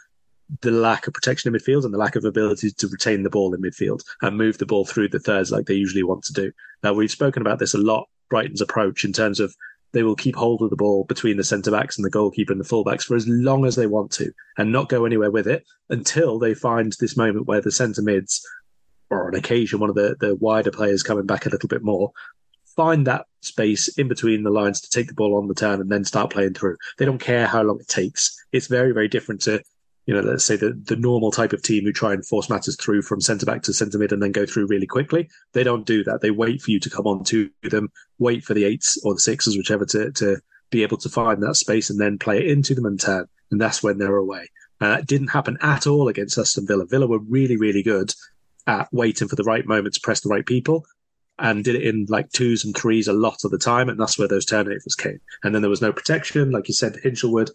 the 0.61 0.73
lack 0.73 1.07
of 1.07 1.15
protection 1.15 1.53
in 1.53 1.59
midfield 1.59 1.85
and 1.85 1.95
the 1.95 1.99
lack 1.99 2.17
of 2.17 2.25
ability 2.25 2.71
to 2.71 2.89
retain 2.89 3.23
the 3.23 3.31
ball 3.31 3.55
in 3.55 3.63
midfield 3.63 4.03
and 4.23 4.37
move 4.37 4.59
the 4.59 4.67
ball 4.67 4.85
through 4.85 5.09
the 5.09 5.19
thirds 5.19 5.51
like 5.51 5.67
they 5.67 5.75
usually 5.75 6.03
want 6.03 6.25
to 6.25 6.33
do. 6.33 6.53
Now, 6.83 6.93
we've 6.93 7.11
spoken 7.11 7.43
about 7.43 7.59
this 7.59 7.75
a 7.75 7.79
lot, 7.79 8.09
Brighton's 8.29 8.61
approach 8.61 9.05
in 9.05 9.13
terms 9.13 9.41
of 9.41 9.55
they 9.93 10.03
will 10.03 10.17
keep 10.17 10.37
hold 10.37 10.63
of 10.63 10.71
the 10.71 10.77
ball 10.77 11.05
between 11.05 11.37
the 11.37 11.45
centre 11.45 11.71
backs 11.71 11.97
and 11.97 12.05
the 12.05 12.11
goalkeeper 12.11 12.53
and 12.53 12.61
the 12.61 12.69
fullbacks 12.69 13.05
for 13.05 13.17
as 13.17 13.27
long 13.29 13.65
as 13.65 13.77
they 13.77 13.87
want 13.87 14.11
to 14.13 14.31
and 14.59 14.73
not 14.73 14.89
go 14.89 15.05
anywhere 15.05 15.31
with 15.31 15.47
it 15.47 15.65
until 15.91 16.39
they 16.39 16.55
find 16.55 16.93
this 16.99 17.17
moment 17.17 17.47
where 17.47 17.61
the 17.61 17.71
centre 17.71 18.03
mids 18.03 18.45
or 19.11 19.29
on 19.29 19.35
occasion 19.35 19.79
one 19.81 19.91
of 19.91 19.97
the, 19.97 20.17
the 20.21 20.35
wider 20.37 20.71
players 20.71 21.03
coming 21.03 21.27
back 21.27 21.47
a 21.47 21.51
little 21.51 21.69
bit 21.69 21.83
more 21.83 22.13
find 22.77 23.07
that 23.07 23.27
space 23.41 23.89
in 23.97 24.07
between 24.07 24.43
the 24.43 24.51
lines 24.51 24.83
to 24.83 24.91
take 24.91 25.09
the 25.09 25.15
ball 25.15 25.37
on 25.37 25.49
the 25.49 25.55
turn 25.55 25.81
and 25.81 25.91
then 25.91 26.05
start 26.05 26.31
playing 26.31 26.53
through. 26.53 26.77
They 26.99 27.07
don't 27.07 27.19
care 27.19 27.47
how 27.47 27.63
long 27.63 27.81
it 27.81 27.89
takes. 27.89 28.39
It's 28.53 28.67
very, 28.67 28.93
very 28.93 29.09
different 29.09 29.41
to 29.43 29.63
you 30.07 30.15
know, 30.15 30.21
let's 30.21 30.45
say 30.45 30.55
the, 30.55 30.71
the 30.85 30.95
normal 30.95 31.33
type 31.33 31.53
of 31.53 31.63
team 31.63 31.85
who 31.85 31.93
try 31.93 32.13
and 32.13 32.25
force 32.25 32.49
matters 32.49 32.77
through 32.77 33.03
from 33.03 33.21
centre 33.21 33.45
back 33.45 33.63
to 33.63 33.73
centre 33.73 33.99
mid 33.99 34.13
and 34.13 34.23
then 34.23 34.31
go 34.31 34.47
through 34.47 34.67
really 34.67 34.87
quickly. 34.87 35.29
They 35.53 35.65
don't 35.65 35.85
do 35.85 36.05
that. 36.05 36.21
They 36.21 36.31
wait 36.31 36.63
for 36.63 36.71
you 36.71 36.79
to 36.79 36.91
come 36.91 37.09
on 37.09 37.25
to 37.25 37.51
them, 37.65 37.91
wait 38.21 38.45
for 38.45 38.55
the 38.55 38.65
eights 38.65 38.99
or 39.05 39.15
the 39.15 39.21
sixes, 39.21 39.57
whichever, 39.57 39.85
to, 39.87 40.13
to 40.13 40.37
be 40.71 40.85
able 40.85 40.97
to 40.99 41.09
find 41.09 41.43
that 41.43 41.57
space 41.57 41.91
and 41.91 42.01
then 42.01 42.19
play 42.19 42.39
it 42.39 42.47
into 42.47 42.73
them 42.73 42.87
and 42.87 43.01
turn. 43.01 43.27
And 43.51 43.61
that's 43.61 43.83
when 43.83 43.99
they're 43.99 44.17
away. 44.17 44.49
Uh, 44.81 44.99
it 45.01 45.07
didn't 45.07 45.29
happen 45.29 45.59
at 45.61 45.89
all 45.89 46.07
against 46.07 46.39
Aston 46.39 46.69
Villa. 46.69 46.87
Villa 46.87 47.09
were 47.09 47.19
really, 47.19 47.57
really 47.57 47.83
good 47.83 48.15
at 48.67 48.93
waiting 48.93 49.29
for 49.29 49.37
the 49.37 49.45
right 49.45 49.67
moment 49.67 49.95
to 49.95 50.01
press 50.01 50.21
the 50.21 50.29
right 50.29 50.45
people 50.45 50.85
and 51.39 51.65
did 51.65 51.75
it 51.75 51.83
in 51.83 52.07
like 52.09 52.31
twos 52.33 52.65
and 52.65 52.77
threes 52.77 53.09
a 53.09 53.13
lot 53.13 53.45
of 53.45 53.51
the 53.51 53.59
time. 53.59 53.89
And 53.89 54.01
that's 54.01 54.19
where 54.19 54.29
those 54.29 54.47
turnovers 54.47 54.95
came. 54.97 55.21
And 55.45 55.55
then 55.55 55.63
there 55.63 55.71
was 55.71 55.83
no 55.83 55.93
protection. 55.93 56.51
Like 56.51 56.69
you 56.69 56.75
said, 56.75 56.95
Hinshelwood 57.05 57.51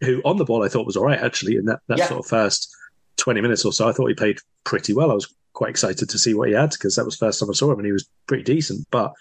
who 0.00 0.20
on 0.24 0.36
the 0.36 0.44
ball 0.44 0.64
I 0.64 0.68
thought 0.68 0.86
was 0.86 0.96
all 0.96 1.06
right 1.06 1.18
actually 1.18 1.56
in 1.56 1.66
that, 1.66 1.80
that 1.88 1.98
yeah. 1.98 2.06
sort 2.06 2.20
of 2.20 2.26
first 2.26 2.74
20 3.16 3.40
minutes 3.40 3.64
or 3.64 3.72
so. 3.72 3.88
I 3.88 3.92
thought 3.92 4.08
he 4.08 4.14
played 4.14 4.38
pretty 4.64 4.92
well. 4.92 5.10
I 5.10 5.14
was 5.14 5.32
quite 5.52 5.70
excited 5.70 6.08
to 6.08 6.18
see 6.18 6.34
what 6.34 6.48
he 6.48 6.54
had 6.54 6.70
because 6.70 6.96
that 6.96 7.04
was 7.04 7.18
the 7.18 7.26
first 7.26 7.40
time 7.40 7.50
I 7.50 7.52
saw 7.52 7.72
him 7.72 7.78
and 7.78 7.86
he 7.86 7.92
was 7.92 8.08
pretty 8.26 8.42
decent. 8.42 8.86
But 8.90 9.12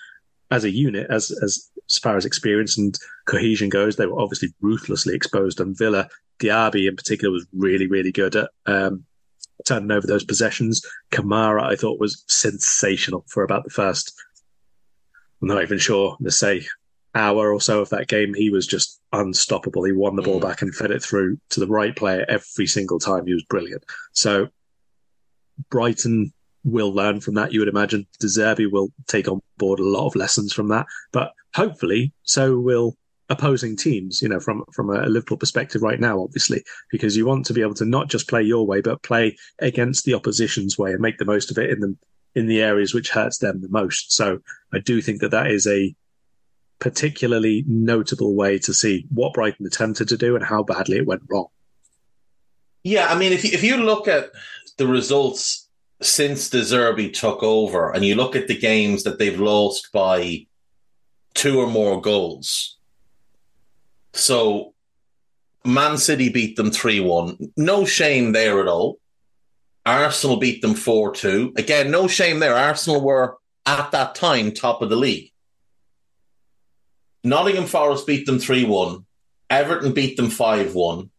as 0.52 0.64
a 0.64 0.72
unit, 0.72 1.08
as 1.10 1.32
as 1.44 1.70
as 1.90 1.98
far 1.98 2.16
as 2.16 2.26
experience 2.26 2.78
and 2.78 2.98
cohesion 3.26 3.70
goes, 3.70 3.96
they 3.96 4.06
were 4.06 4.20
obviously 4.20 4.54
ruthlessly 4.62 5.16
exposed. 5.16 5.60
And 5.60 5.78
Villa, 5.78 6.08
Diaby 6.40 6.88
in 6.88 6.96
particular, 6.96 7.32
was 7.32 7.46
really, 7.54 7.88
really 7.88 8.12
good 8.12 8.36
at 8.36 8.50
um, 8.66 9.06
turning 9.66 9.92
over 9.92 10.08
those 10.08 10.24
possessions. 10.24 10.86
Kamara, 11.12 11.64
I 11.64 11.76
thought, 11.76 12.00
was 12.00 12.24
sensational 12.28 13.26
for 13.28 13.44
about 13.44 13.64
the 13.64 13.70
first. 13.70 14.14
I'm 15.42 15.48
not 15.48 15.62
even 15.62 15.78
sure 15.78 16.18
to 16.24 16.32
say 16.32 16.66
hour 17.16 17.54
or 17.54 17.62
so 17.62 17.82
of 17.82 17.90
that 17.90 18.08
game, 18.08 18.34
he 18.34 18.50
was 18.50 18.66
just 18.66 19.00
unstoppable. 19.12 19.84
He 19.84 19.92
won 19.92 20.16
the 20.16 20.22
ball 20.22 20.40
mm. 20.40 20.42
back 20.42 20.62
and 20.62 20.74
fed 20.74 20.92
it 20.92 21.04
through 21.04 21.38
to 21.52 21.60
the 21.60 21.68
right 21.68 21.96
player 21.96 22.26
every 22.28 22.66
single 22.66 23.00
time. 23.00 23.26
He 23.26 23.34
was 23.34 23.44
brilliant. 23.44 23.84
So 24.14 24.48
Brighton 25.70 26.34
will 26.64 26.94
learn 26.94 27.20
from 27.20 27.36
that, 27.36 27.52
you 27.52 27.60
would 27.60 27.68
imagine. 27.68 28.08
De 28.20 28.28
Zerbi 28.28 28.72
will 28.72 28.90
take 29.08 29.28
on 29.28 29.42
board 29.58 29.80
a 29.80 29.88
lot 29.88 30.08
of 30.08 30.16
lessons 30.16 30.54
from 30.54 30.70
that. 30.70 30.86
But 31.12 31.34
hopefully, 31.54 32.14
so 32.24 32.58
will 32.58 32.96
opposing 33.34 33.76
teams, 33.76 34.22
you 34.22 34.30
know, 34.30 34.40
from, 34.40 34.64
from 34.72 34.90
a 34.90 35.06
Liverpool 35.06 35.38
perspective 35.38 35.82
right 35.82 36.00
now, 36.00 36.22
obviously, 36.22 36.64
because 36.90 37.18
you 37.18 37.26
want 37.26 37.46
to 37.48 37.54
be 37.54 37.62
able 37.62 37.74
to 37.76 37.86
not 37.86 38.08
just 38.08 38.30
play 38.30 38.42
your 38.42 38.66
way, 38.66 38.82
but 38.82 39.04
play 39.04 39.36
against 39.60 40.06
the 40.06 40.14
opposition's 40.14 40.78
way 40.78 40.92
and 40.92 41.02
make 41.02 41.18
the 41.18 41.26
most 41.26 41.52
of 41.52 41.58
it 41.58 41.70
in 41.70 41.80
the, 41.82 41.96
in 42.36 42.48
the 42.48 42.62
areas 42.62 42.94
which 42.94 43.10
hurts 43.10 43.40
them 43.40 43.62
the 43.62 43.70
most. 43.70 44.14
So 44.14 44.40
I 44.74 44.80
do 44.80 45.02
think 45.02 45.20
that 45.22 45.32
that 45.32 45.52
is 45.52 45.68
a, 45.68 45.94
particularly 46.84 47.64
notable 47.66 48.36
way 48.36 48.60
to 48.60 48.74
see 48.74 49.06
what 49.10 49.34
Brighton 49.34 49.66
attempted 49.66 50.10
to 50.10 50.18
do 50.18 50.36
and 50.36 50.44
how 50.44 50.64
badly 50.64 50.98
it 50.98 51.08
went 51.08 51.22
wrong. 51.30 51.48
Yeah, 52.84 53.08
I 53.08 53.18
mean, 53.18 53.32
if 53.32 53.46
you, 53.46 53.52
if 53.54 53.64
you 53.64 53.78
look 53.78 54.10
at 54.10 54.32
the 54.78 54.86
results 54.86 55.70
since 56.02 56.50
De 56.50 56.60
Zerbi 56.60 57.14
took 57.14 57.42
over, 57.42 57.92
and 57.92 58.04
you 58.04 58.16
look 58.16 58.36
at 58.36 58.50
the 58.50 58.58
games 58.58 59.04
that 59.04 59.18
they've 59.18 59.40
lost 59.40 59.94
by 59.94 60.46
two 61.34 61.58
or 61.58 61.68
more 61.68 62.02
goals, 62.02 62.78
so 64.14 64.74
Man 65.66 65.98
City 65.98 66.30
beat 66.30 66.56
them 66.56 66.72
three 66.72 67.00
one, 67.00 67.38
no 67.58 67.86
shame 67.86 68.32
there 68.32 68.62
at 68.62 68.68
all. 68.68 69.00
Arsenal 69.86 70.38
beat 70.38 70.62
them 70.62 70.76
four 70.76 71.14
two, 71.14 71.54
again, 71.58 71.92
no 71.92 72.08
shame 72.08 72.40
there. 72.40 72.56
Arsenal 72.56 73.02
were 73.02 73.38
at 73.66 73.92
that 73.92 74.16
time 74.16 74.52
top 74.52 74.82
of 74.82 74.90
the 74.90 74.96
league. 74.96 75.34
Nottingham 77.24 77.66
Forest 77.66 78.06
beat 78.06 78.26
them 78.26 78.40
3 78.40 78.66
1. 78.66 79.06
Everton 79.50 79.94
beat 79.94 80.18
them 80.18 80.30
5 80.30 80.76
1. 80.76 81.10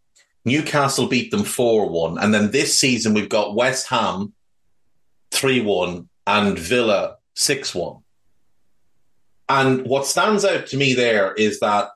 Newcastle 0.45 1.07
beat 1.07 1.31
them 1.31 1.45
4 1.45 1.89
1. 1.89 2.19
And 2.19 2.35
then 2.35 2.51
this 2.51 2.79
season, 2.79 3.15
we've 3.15 3.29
got 3.29 3.55
West 3.55 3.89
Ham 3.89 4.35
3 5.31 5.63
1 5.63 6.09
and 6.27 6.59
Villa 6.59 7.17
6 7.35 7.75
1. 7.75 7.97
And 9.49 9.87
what 9.87 10.07
stands 10.07 10.45
out 10.45 10.67
to 10.69 10.77
me 10.77 10.95
there 10.95 11.33
is 11.35 11.61
that 11.61 11.91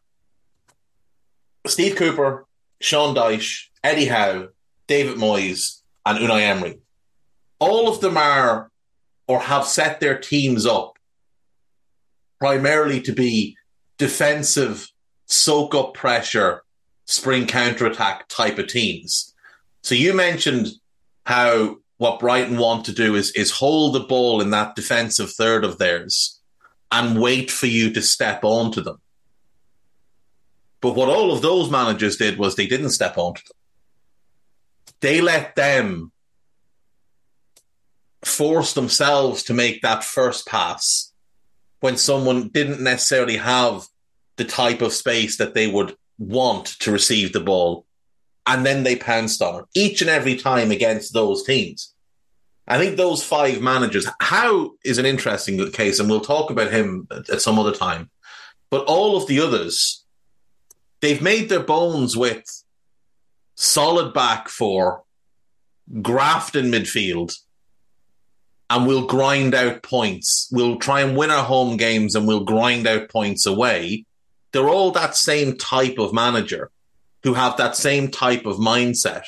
Steve 1.68 1.96
Cooper, 1.96 2.46
Sean 2.80 3.14
Dyche, 3.14 3.66
Eddie 3.82 4.06
Howe, 4.06 4.48
David 4.86 5.16
Moyes, 5.16 5.82
and 6.04 6.18
Unai 6.18 6.42
Emery, 6.42 6.78
all 7.58 7.88
of 7.88 8.00
them 8.00 8.16
are 8.16 8.70
or 9.26 9.40
have 9.40 9.66
set 9.66 10.00
their 10.00 10.18
teams 10.18 10.64
up 10.64 10.98
primarily 12.38 13.00
to 13.02 13.12
be 13.12 13.56
defensive, 13.98 14.88
soak 15.26 15.74
up 15.74 15.94
pressure, 15.94 16.62
spring 17.06 17.46
counterattack 17.46 18.28
type 18.28 18.58
of 18.58 18.68
teams. 18.68 19.34
So 19.82 19.94
you 19.94 20.14
mentioned 20.14 20.68
how 21.26 21.78
what 21.98 22.20
Brighton 22.20 22.58
want 22.58 22.84
to 22.86 22.92
do 22.92 23.16
is 23.16 23.32
is 23.32 23.50
hold 23.50 23.94
the 23.94 24.00
ball 24.00 24.40
in 24.40 24.50
that 24.50 24.76
defensive 24.76 25.32
third 25.32 25.64
of 25.64 25.78
theirs 25.78 26.40
and 26.90 27.20
wait 27.20 27.50
for 27.50 27.66
you 27.66 27.92
to 27.92 28.00
step 28.00 28.44
onto 28.44 28.80
them. 28.80 29.00
But 30.80 30.94
what 30.94 31.08
all 31.08 31.32
of 31.32 31.42
those 31.42 31.70
managers 31.70 32.16
did 32.16 32.38
was 32.38 32.54
they 32.54 32.66
didn't 32.66 32.90
step 32.90 33.16
them. 33.16 33.34
They 35.00 35.20
let 35.20 35.56
them 35.56 36.12
force 38.24 38.74
themselves 38.74 39.44
to 39.44 39.54
make 39.54 39.82
that 39.82 40.04
first 40.04 40.46
pass 40.46 41.12
when 41.80 41.96
someone 41.96 42.48
didn't 42.48 42.80
necessarily 42.80 43.36
have 43.36 43.86
the 44.36 44.44
type 44.44 44.82
of 44.82 44.92
space 44.92 45.36
that 45.38 45.54
they 45.54 45.66
would 45.66 45.96
want 46.18 46.66
to 46.80 46.92
receive 46.92 47.32
the 47.32 47.40
ball. 47.40 47.84
And 48.46 48.64
then 48.64 48.82
they 48.82 48.96
pounced 48.96 49.42
on 49.42 49.60
it 49.60 49.64
each 49.74 50.00
and 50.00 50.10
every 50.10 50.36
time 50.36 50.70
against 50.70 51.12
those 51.12 51.44
teams. 51.44 51.94
I 52.66 52.78
think 52.78 52.96
those 52.96 53.24
five 53.24 53.62
managers, 53.62 54.06
Howe 54.20 54.72
is 54.84 54.98
an 54.98 55.06
interesting 55.06 55.70
case, 55.72 56.00
and 56.00 56.08
we'll 56.08 56.20
talk 56.20 56.50
about 56.50 56.70
him 56.70 57.08
at 57.10 57.40
some 57.40 57.58
other 57.58 57.72
time. 57.72 58.10
But 58.70 58.84
all 58.84 59.16
of 59.16 59.26
the 59.26 59.40
others, 59.40 60.04
they've 61.00 61.22
made 61.22 61.48
their 61.48 61.62
bones 61.62 62.16
with 62.16 62.44
solid 63.54 64.14
back 64.14 64.48
four, 64.48 65.02
graft 66.02 66.56
in 66.56 66.66
midfield, 66.66 67.36
and 68.70 68.86
we'll 68.86 69.06
grind 69.06 69.54
out 69.54 69.82
points. 69.82 70.48
We'll 70.52 70.76
try 70.76 71.00
and 71.00 71.16
win 71.16 71.30
our 71.30 71.44
home 71.44 71.76
games 71.76 72.14
and 72.14 72.26
we'll 72.26 72.44
grind 72.44 72.86
out 72.86 73.08
points 73.08 73.46
away. 73.46 74.04
They're 74.52 74.68
all 74.68 74.90
that 74.92 75.16
same 75.16 75.56
type 75.56 75.98
of 75.98 76.12
manager 76.12 76.70
who 77.24 77.34
have 77.34 77.56
that 77.56 77.76
same 77.76 78.10
type 78.10 78.46
of 78.46 78.56
mindset. 78.56 79.24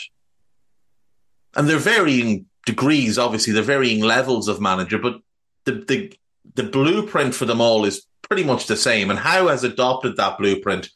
And 1.56 1.68
they're 1.68 1.78
varying 1.78 2.46
degrees, 2.66 3.18
obviously, 3.18 3.52
they're 3.52 3.62
varying 3.62 4.00
levels 4.02 4.46
of 4.46 4.60
manager, 4.60 4.98
but 4.98 5.20
the, 5.64 5.72
the, 5.72 6.12
the 6.54 6.62
blueprint 6.62 7.34
for 7.34 7.46
them 7.46 7.60
all 7.60 7.84
is 7.84 8.06
pretty 8.22 8.44
much 8.44 8.66
the 8.66 8.76
same. 8.76 9.10
And 9.10 9.18
Howe 9.18 9.48
has 9.48 9.64
adopted 9.64 10.16
that 10.16 10.38
blueprint 10.38 10.90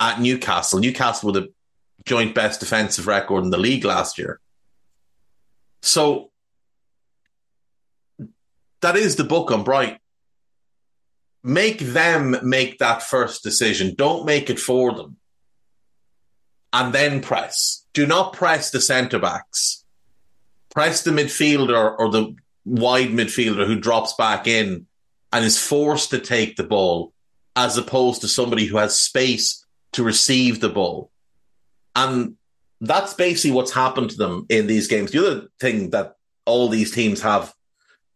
at 0.00 0.20
Newcastle. 0.20 0.78
Newcastle 0.78 1.32
with 1.32 1.42
a 1.44 1.52
joint 2.04 2.34
best 2.34 2.60
defensive 2.60 3.06
record 3.06 3.44
in 3.44 3.50
the 3.50 3.58
league 3.58 3.84
last 3.84 4.18
year. 4.18 4.40
So 5.82 6.30
that 8.80 8.96
is 8.96 9.16
the 9.16 9.24
book 9.24 9.50
on 9.50 9.64
Bright. 9.64 9.98
Make 11.42 11.78
them 11.78 12.36
make 12.42 12.78
that 12.78 13.02
first 13.02 13.42
decision. 13.42 13.94
Don't 13.96 14.26
make 14.26 14.50
it 14.50 14.58
for 14.58 14.92
them. 14.92 15.16
And 16.72 16.92
then 16.92 17.20
press. 17.22 17.86
Do 17.94 18.06
not 18.06 18.32
press 18.32 18.70
the 18.70 18.80
centre 18.80 19.18
backs. 19.18 19.84
press 20.70 21.02
the 21.02 21.10
midfielder 21.10 21.96
or 21.98 22.10
the 22.10 22.36
wide 22.64 23.08
midfielder 23.08 23.66
who 23.66 23.80
drops 23.80 24.12
back 24.14 24.46
in 24.46 24.86
and 25.32 25.44
is 25.44 25.58
forced 25.58 26.10
to 26.10 26.18
take 26.18 26.56
the 26.56 26.62
ball 26.64 27.12
as 27.56 27.76
opposed 27.76 28.20
to 28.20 28.28
somebody 28.28 28.66
who 28.66 28.76
has 28.76 28.98
space 28.98 29.64
to 29.92 30.02
receive 30.02 30.60
the 30.60 30.68
ball. 30.68 31.10
And 31.94 32.36
that's 32.80 33.14
basically 33.14 33.52
what's 33.52 33.72
happened 33.72 34.10
to 34.10 34.16
them 34.16 34.46
in 34.48 34.66
these 34.66 34.86
games. 34.86 35.10
The 35.10 35.26
other 35.26 35.48
thing 35.58 35.90
that 35.90 36.16
all 36.44 36.68
these 36.68 36.94
teams 36.94 37.20
have 37.22 37.52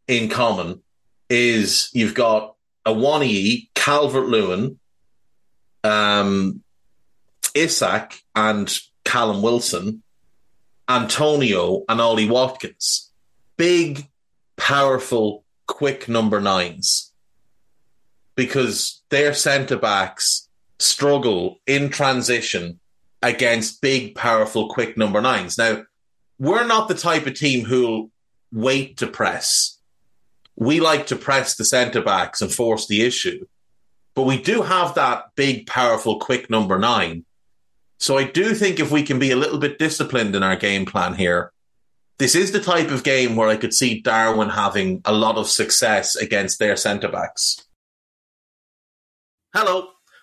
in 0.06 0.28
common 0.28 0.82
is 1.28 1.90
you've 1.92 2.14
got 2.14 2.54
Awoniyi, 2.86 3.68
Calvert 3.74 4.28
Lewin, 4.28 4.78
um, 5.84 6.62
Isak, 7.54 8.20
and 8.34 8.72
Callum 9.04 9.42
Wilson, 9.42 10.02
Antonio, 10.88 11.84
and 11.88 12.00
Ollie 12.00 12.28
Watkins. 12.28 13.10
Big, 13.56 14.08
powerful, 14.56 15.44
quick 15.66 16.08
number 16.08 16.40
nines. 16.40 17.12
Because 18.34 19.02
their 19.10 19.34
centre 19.34 19.76
backs 19.76 20.48
struggle 20.82 21.60
in 21.66 21.88
transition 21.88 22.80
against 23.22 23.80
big, 23.80 24.14
powerful, 24.14 24.68
quick 24.68 24.96
number 24.96 25.20
nines. 25.20 25.56
Now, 25.56 25.84
we're 26.38 26.66
not 26.66 26.88
the 26.88 26.94
type 26.94 27.26
of 27.26 27.34
team 27.34 27.64
who'll 27.64 28.10
wait 28.52 28.96
to 28.98 29.06
press. 29.06 29.78
We 30.56 30.80
like 30.80 31.06
to 31.06 31.16
press 31.16 31.54
the 31.54 31.64
centre 31.64 32.02
backs 32.02 32.42
and 32.42 32.52
force 32.52 32.86
the 32.86 33.02
issue. 33.02 33.46
But 34.14 34.24
we 34.24 34.42
do 34.42 34.62
have 34.62 34.94
that 34.96 35.26
big, 35.36 35.66
powerful, 35.66 36.18
quick 36.18 36.50
number 36.50 36.78
nine. 36.78 37.24
So 37.98 38.18
I 38.18 38.24
do 38.24 38.52
think 38.54 38.80
if 38.80 38.90
we 38.90 39.04
can 39.04 39.18
be 39.18 39.30
a 39.30 39.36
little 39.36 39.58
bit 39.58 39.78
disciplined 39.78 40.34
in 40.34 40.42
our 40.42 40.56
game 40.56 40.84
plan 40.84 41.14
here, 41.14 41.52
this 42.18 42.34
is 42.34 42.52
the 42.52 42.60
type 42.60 42.90
of 42.90 43.04
game 43.04 43.36
where 43.36 43.48
I 43.48 43.56
could 43.56 43.72
see 43.72 44.00
Darwin 44.00 44.50
having 44.50 45.00
a 45.04 45.12
lot 45.12 45.36
of 45.36 45.48
success 45.48 46.14
against 46.16 46.58
their 46.58 46.76
centre 46.76 47.08
backs. 47.08 47.66
Hello, 49.54 49.88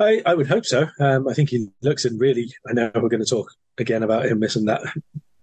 I, 0.00 0.22
I 0.24 0.34
would 0.34 0.48
hope 0.48 0.64
so. 0.64 0.88
Um, 0.98 1.28
I 1.28 1.34
think 1.34 1.50
he 1.50 1.68
looks 1.82 2.04
in 2.04 2.18
really. 2.18 2.52
I 2.68 2.72
know 2.72 2.90
we're 2.94 3.08
going 3.08 3.24
to 3.24 3.28
talk 3.28 3.52
again 3.78 4.02
about 4.02 4.26
him 4.26 4.40
missing 4.40 4.64
that 4.64 4.82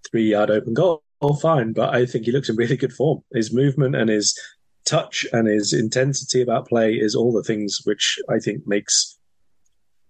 three 0.10 0.32
yard 0.32 0.50
open 0.50 0.74
goal. 0.74 1.04
All 1.20 1.36
fine, 1.36 1.74
but 1.74 1.94
I 1.94 2.06
think 2.06 2.26
he 2.26 2.32
looks 2.32 2.50
in 2.50 2.56
really 2.56 2.78
good 2.78 2.94
form. 2.94 3.24
His 3.34 3.54
movement 3.54 3.96
and 3.96 4.10
his 4.10 4.40
touch 4.86 5.26
and 5.34 5.48
his 5.48 5.74
intensity 5.74 6.42
about 6.42 6.68
play 6.68 6.94
is 6.94 7.16
all 7.16 7.32
the 7.32 7.44
things 7.44 7.82
which 7.86 8.20
I 8.30 8.40
think 8.40 8.68
makes 8.68 9.18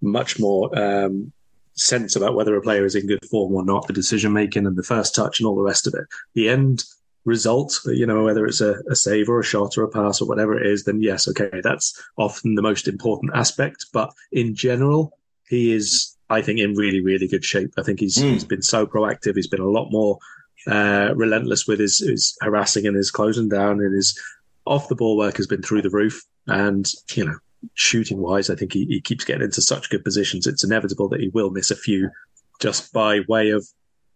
much 0.01 0.39
more 0.39 0.77
um, 0.77 1.31
sense 1.73 2.15
about 2.15 2.35
whether 2.35 2.55
a 2.55 2.61
player 2.61 2.85
is 2.85 2.95
in 2.95 3.07
good 3.07 3.25
form 3.25 3.53
or 3.53 3.63
not. 3.63 3.87
The 3.87 3.93
decision 3.93 4.33
making 4.33 4.65
and 4.65 4.75
the 4.75 4.83
first 4.83 5.15
touch 5.15 5.39
and 5.39 5.47
all 5.47 5.55
the 5.55 5.61
rest 5.61 5.87
of 5.87 5.93
it. 5.93 6.05
The 6.35 6.49
end 6.49 6.83
result, 7.27 7.79
you 7.85 8.05
know, 8.05 8.23
whether 8.23 8.45
it's 8.45 8.61
a, 8.61 8.75
a, 8.89 8.95
save 8.95 9.27
or 9.27 9.41
a 9.41 9.43
shot 9.43 9.77
or 9.77 9.83
a 9.83 9.89
pass 9.89 10.21
or 10.21 10.27
whatever 10.27 10.57
it 10.57 10.65
is, 10.65 10.85
then 10.85 11.01
yes, 11.01 11.27
okay, 11.27 11.59
that's 11.61 12.01
often 12.15 12.55
the 12.55 12.61
most 12.61 12.87
important 12.87 13.33
aspect. 13.35 13.85
But 13.91 14.13
in 14.31 14.55
general, 14.55 15.11
he 15.49 15.73
is, 15.73 16.15
I 16.29 16.41
think, 16.41 16.59
in 16.59 16.73
really, 16.73 17.01
really 17.01 17.27
good 17.27 17.43
shape. 17.43 17.73
I 17.77 17.83
think 17.83 17.99
he's, 17.99 18.17
mm. 18.17 18.31
he's 18.31 18.45
been 18.45 18.61
so 18.61 18.87
proactive. 18.87 19.35
He's 19.35 19.47
been 19.47 19.59
a 19.61 19.69
lot 19.69 19.91
more 19.91 20.17
uh, 20.67 21.13
relentless 21.15 21.67
with 21.67 21.79
his, 21.79 21.99
his 21.99 22.35
harassing 22.41 22.87
and 22.87 22.95
his 22.95 23.11
closing 23.11 23.49
down 23.49 23.81
and 23.81 23.93
his 23.93 24.19
off 24.65 24.87
the 24.87 24.95
ball 24.95 25.17
work 25.17 25.37
has 25.37 25.47
been 25.47 25.61
through 25.61 25.81
the 25.81 25.89
roof. 25.89 26.23
And, 26.47 26.89
you 27.13 27.25
know, 27.25 27.37
shooting 27.73 28.19
wise, 28.19 28.49
I 28.49 28.55
think 28.55 28.71
he, 28.71 28.85
he 28.85 29.01
keeps 29.01 29.25
getting 29.25 29.43
into 29.43 29.61
such 29.61 29.89
good 29.89 30.05
positions. 30.05 30.47
It's 30.47 30.63
inevitable 30.63 31.09
that 31.09 31.19
he 31.19 31.27
will 31.27 31.49
miss 31.49 31.71
a 31.71 31.75
few 31.75 32.09
just 32.61 32.93
by 32.93 33.19
way 33.27 33.49
of 33.49 33.67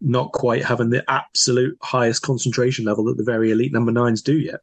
not 0.02 0.32
quite 0.32 0.66
having 0.66 0.90
the 0.90 1.10
absolute 1.10 1.78
highest 1.82 2.22
concentration 2.24 2.86
level 2.86 3.06
that 3.06 3.18
the 3.18 3.24
very 3.24 3.52
elite 3.52 3.72
number 3.72 3.92
nines 3.92 4.22
do 4.22 4.38
yet. 4.38 4.62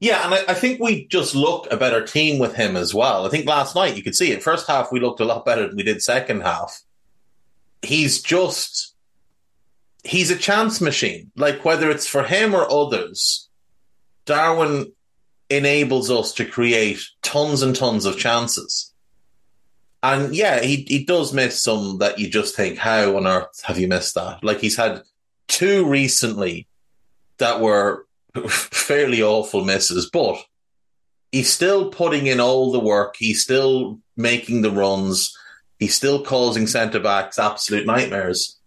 Yeah, 0.00 0.24
and 0.24 0.34
I, 0.34 0.44
I, 0.48 0.54
think 0.54 0.80
we 0.80 1.06
just 1.06 1.34
look 1.34 1.68
a 1.70 1.76
better 1.76 2.04
team 2.04 2.40
with 2.40 2.56
him 2.56 2.76
as 2.76 2.92
well. 2.92 3.24
I 3.24 3.28
think 3.28 3.46
last 3.46 3.76
night 3.76 3.96
you 3.96 4.02
could 4.02 4.16
see 4.16 4.32
it. 4.32 4.42
First 4.42 4.66
half 4.66 4.90
we 4.90 4.98
looked 4.98 5.20
a 5.20 5.24
lot 5.24 5.44
better 5.44 5.66
than 5.66 5.76
we 5.76 5.84
did 5.84 6.02
second 6.02 6.42
half. 6.42 6.80
He's 7.82 8.20
just 8.20 8.94
he's 10.02 10.30
a 10.30 10.36
chance 10.36 10.80
machine. 10.80 11.30
Like 11.36 11.64
whether 11.64 11.88
it's 11.88 12.06
for 12.06 12.24
him 12.24 12.54
or 12.54 12.70
others, 12.70 13.48
Darwin 14.24 14.92
enables 15.48 16.10
us 16.10 16.34
to 16.34 16.44
create 16.44 17.00
tons 17.22 17.62
and 17.62 17.76
tons 17.76 18.04
of 18.04 18.18
chances. 18.18 18.91
And 20.02 20.34
yeah, 20.34 20.60
he 20.60 20.84
he 20.88 21.04
does 21.04 21.32
miss 21.32 21.62
some 21.62 21.98
that 21.98 22.18
you 22.18 22.28
just 22.28 22.56
think, 22.56 22.78
how 22.78 23.16
on 23.16 23.26
earth 23.26 23.62
have 23.64 23.78
you 23.78 23.86
missed 23.86 24.14
that? 24.16 24.42
Like 24.42 24.60
he's 24.60 24.76
had 24.76 25.02
two 25.48 25.84
recently 25.86 26.66
that 27.38 27.60
were 27.60 28.06
fairly 28.48 29.22
awful 29.22 29.64
misses, 29.64 30.10
but 30.10 30.44
he's 31.30 31.52
still 31.52 31.90
putting 31.90 32.26
in 32.26 32.40
all 32.40 32.72
the 32.72 32.80
work. 32.80 33.16
He's 33.18 33.42
still 33.42 34.00
making 34.16 34.62
the 34.62 34.70
runs. 34.70 35.36
He's 35.78 35.94
still 35.94 36.24
causing 36.24 36.66
centre 36.66 37.00
backs 37.00 37.38
absolute 37.38 37.86
nightmares. 37.86 38.58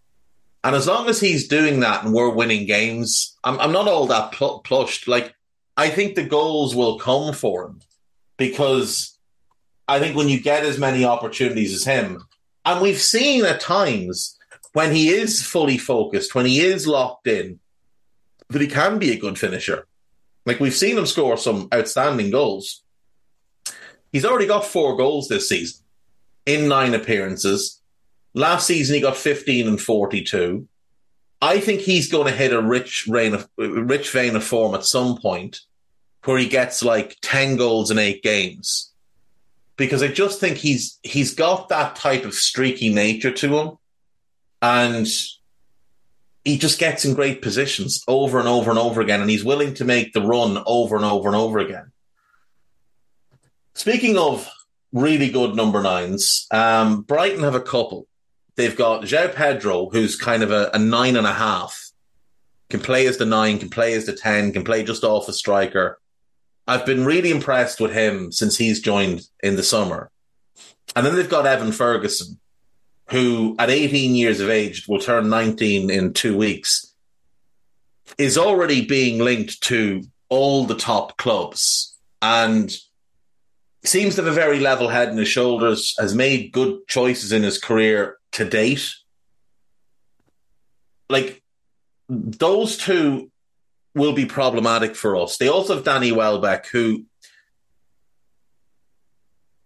And 0.63 0.75
as 0.75 0.87
long 0.87 1.07
as 1.07 1.19
he's 1.19 1.47
doing 1.47 1.81
that 1.81 2.03
and 2.03 2.13
we're 2.13 2.29
winning 2.29 2.65
games, 2.65 3.37
I'm, 3.43 3.59
I'm 3.59 3.71
not 3.71 3.87
all 3.87 4.07
that 4.07 4.31
pl- 4.31 4.59
plushed. 4.59 5.07
Like, 5.07 5.35
I 5.77 5.89
think 5.89 6.15
the 6.15 6.23
goals 6.23 6.75
will 6.75 6.97
come 6.97 7.33
for 7.33 7.67
him 7.67 7.81
because 8.37 9.14
I 9.87 9.99
think 9.99 10.15
when 10.15 10.29
you 10.29 10.39
get 10.39 10.63
as 10.63 10.79
many 10.79 11.05
opportunities 11.05 11.73
as 11.73 11.83
him, 11.83 12.23
and 12.65 12.81
we've 12.81 13.01
seen 13.01 13.45
at 13.45 13.59
times 13.59 14.37
when 14.73 14.93
he 14.93 15.09
is 15.09 15.45
fully 15.45 15.77
focused, 15.77 16.33
when 16.33 16.45
he 16.45 16.59
is 16.59 16.87
locked 16.87 17.27
in, 17.27 17.59
that 18.49 18.61
he 18.61 18.67
can 18.67 18.99
be 18.99 19.11
a 19.11 19.19
good 19.19 19.37
finisher. 19.37 19.87
Like 20.45 20.59
we've 20.59 20.73
seen 20.73 20.97
him 20.97 21.05
score 21.05 21.37
some 21.37 21.67
outstanding 21.73 22.31
goals. 22.31 22.83
He's 24.11 24.25
already 24.25 24.47
got 24.47 24.65
four 24.65 24.95
goals 24.95 25.27
this 25.27 25.49
season 25.49 25.83
in 26.45 26.67
nine 26.67 26.93
appearances. 26.93 27.81
Last 28.33 28.67
season 28.67 28.95
he 28.95 29.01
got 29.01 29.17
15 29.17 29.67
and 29.67 29.81
42. 29.81 30.67
I 31.41 31.59
think 31.59 31.81
he's 31.81 32.11
going 32.11 32.27
to 32.27 32.37
hit 32.37 32.53
a 32.53 32.61
rich 32.61 33.05
vein 33.07 33.33
of 33.33 33.49
rich 33.57 34.11
vein 34.11 34.35
of 34.35 34.43
form 34.43 34.73
at 34.73 34.85
some 34.85 35.17
point 35.17 35.59
where 36.23 36.37
he 36.39 36.47
gets 36.47 36.83
like 36.83 37.17
10 37.21 37.57
goals 37.57 37.91
in 37.91 37.99
eight 37.99 38.23
games 38.23 38.91
because 39.77 40.01
I 40.01 40.07
just 40.07 40.39
think 40.39 40.57
he's 40.57 40.99
he's 41.03 41.33
got 41.33 41.69
that 41.69 41.95
type 41.95 42.25
of 42.25 42.33
streaky 42.33 42.93
nature 42.93 43.31
to 43.31 43.57
him, 43.57 43.77
and 44.61 45.07
he 46.43 46.57
just 46.57 46.79
gets 46.79 47.05
in 47.05 47.13
great 47.13 47.41
positions 47.41 48.03
over 48.07 48.39
and 48.39 48.47
over 48.47 48.69
and 48.69 48.79
over 48.79 49.01
again, 49.01 49.21
and 49.21 49.29
he's 49.29 49.43
willing 49.43 49.73
to 49.75 49.85
make 49.85 50.13
the 50.13 50.21
run 50.21 50.61
over 50.65 50.95
and 50.95 51.05
over 51.05 51.27
and 51.27 51.35
over 51.35 51.59
again. 51.59 51.91
Speaking 53.73 54.17
of 54.17 54.49
really 54.93 55.29
good 55.29 55.55
number 55.55 55.81
nines, 55.81 56.47
um, 56.51 57.01
Brighton 57.01 57.43
have 57.43 57.55
a 57.55 57.61
couple. 57.61 58.07
They've 58.55 58.75
got 58.75 59.01
João 59.03 59.33
Pedro, 59.35 59.89
who's 59.89 60.15
kind 60.15 60.43
of 60.43 60.51
a, 60.51 60.69
a 60.73 60.79
nine 60.79 61.17
and 61.17 61.27
a 61.27 61.33
half, 61.33 61.91
can 62.69 62.79
play 62.79 63.05
as 63.07 63.17
the 63.17 63.25
nine, 63.25 63.59
can 63.59 63.69
play 63.69 63.93
as 63.95 64.05
the 64.05 64.13
ten, 64.13 64.53
can 64.53 64.63
play 64.63 64.83
just 64.83 65.03
off 65.03 65.27
a 65.27 65.33
striker 65.33 65.99
I've 66.67 66.85
been 66.85 67.05
really 67.05 67.31
impressed 67.31 67.79
with 67.79 67.93
him 67.93 68.31
since 68.31 68.57
he's 68.57 68.81
joined 68.81 69.21
in 69.43 69.55
the 69.55 69.63
summer. 69.63 70.09
And 70.95 71.05
then 71.05 71.15
they've 71.15 71.29
got 71.29 71.45
Evan 71.45 71.71
Ferguson, 71.71 72.39
who 73.09 73.55
at 73.59 73.69
18 73.69 74.15
years 74.15 74.39
of 74.39 74.49
age 74.49 74.87
will 74.87 74.99
turn 74.99 75.29
19 75.29 75.89
in 75.89 76.13
two 76.13 76.35
weeks. 76.37 76.93
is 78.17 78.37
already 78.37 78.85
being 78.85 79.19
linked 79.19 79.61
to 79.61 80.03
all 80.29 80.65
the 80.65 80.75
top 80.75 81.17
clubs 81.17 81.97
and 82.21 82.75
seems 83.83 84.15
to 84.15 84.23
have 84.23 84.31
a 84.31 84.35
very 84.35 84.59
level 84.59 84.89
head 84.89 85.09
in 85.09 85.17
his 85.17 85.27
shoulders, 85.27 85.95
has 85.99 86.15
made 86.15 86.51
good 86.51 86.87
choices 86.87 87.31
in 87.31 87.43
his 87.43 87.59
career 87.59 88.17
to 88.31 88.45
date. 88.45 88.93
Like 91.09 91.43
those 92.09 92.77
two 92.77 93.31
will 93.95 94.13
be 94.13 94.25
problematic 94.25 94.95
for 94.95 95.15
us. 95.15 95.37
They 95.37 95.47
also 95.47 95.75
have 95.75 95.85
Danny 95.85 96.11
Welbeck, 96.11 96.67
who 96.67 97.05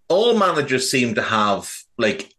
all 0.08 0.38
managers 0.38 0.90
seem 0.90 1.16
to 1.16 1.22
have 1.22 1.72
like 1.98 2.34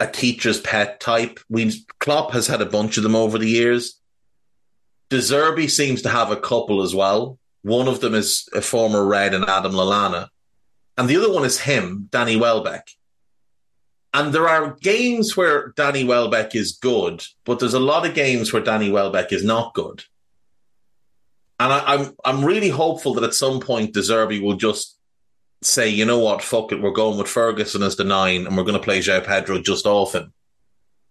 a 0.00 0.06
teacher's 0.06 0.60
pet 0.60 0.98
type. 0.98 1.38
We 1.48 1.72
Klopp 2.00 2.32
has 2.32 2.46
had 2.46 2.62
a 2.62 2.66
bunch 2.66 2.96
of 2.96 3.02
them 3.02 3.14
over 3.14 3.38
the 3.38 3.48
years. 3.48 4.00
De 5.10 5.18
Zerbi 5.18 5.70
seems 5.70 6.02
to 6.02 6.08
have 6.08 6.30
a 6.30 6.36
couple 6.36 6.82
as 6.82 6.94
well. 6.94 7.38
One 7.62 7.86
of 7.86 8.00
them 8.00 8.14
is 8.14 8.48
a 8.54 8.60
former 8.60 9.04
Red 9.04 9.34
and 9.34 9.44
Adam 9.44 9.72
Lallana. 9.72 10.28
And 10.98 11.08
the 11.08 11.16
other 11.16 11.32
one 11.32 11.44
is 11.44 11.60
him, 11.60 12.08
Danny 12.10 12.36
Welbeck. 12.36 12.88
And 14.14 14.32
there 14.32 14.48
are 14.48 14.76
games 14.80 15.36
where 15.36 15.74
Danny 15.76 16.02
Welbeck 16.02 16.54
is 16.54 16.72
good, 16.72 17.22
but 17.44 17.58
there's 17.58 17.74
a 17.74 17.80
lot 17.80 18.06
of 18.06 18.14
games 18.14 18.52
where 18.52 18.62
Danny 18.62 18.90
Welbeck 18.90 19.30
is 19.32 19.44
not 19.44 19.74
good. 19.74 20.04
And 21.58 21.72
I, 21.72 21.94
am 21.94 22.00
I'm, 22.00 22.14
I'm 22.24 22.44
really 22.44 22.68
hopeful 22.68 23.14
that 23.14 23.24
at 23.24 23.34
some 23.34 23.60
point 23.60 23.94
De 23.94 24.00
Zerbi 24.00 24.42
will 24.42 24.56
just 24.56 24.98
say, 25.62 25.88
you 25.88 26.04
know 26.04 26.18
what, 26.18 26.42
fuck 26.42 26.72
it, 26.72 26.82
we're 26.82 26.90
going 26.90 27.18
with 27.18 27.28
Ferguson 27.28 27.82
as 27.82 27.96
the 27.96 28.04
nine, 28.04 28.46
and 28.46 28.56
we're 28.56 28.64
going 28.64 28.78
to 28.78 28.84
play 28.84 28.98
João 29.00 29.24
Pedro 29.24 29.60
just 29.60 29.86
off 29.86 30.14
him, 30.14 30.32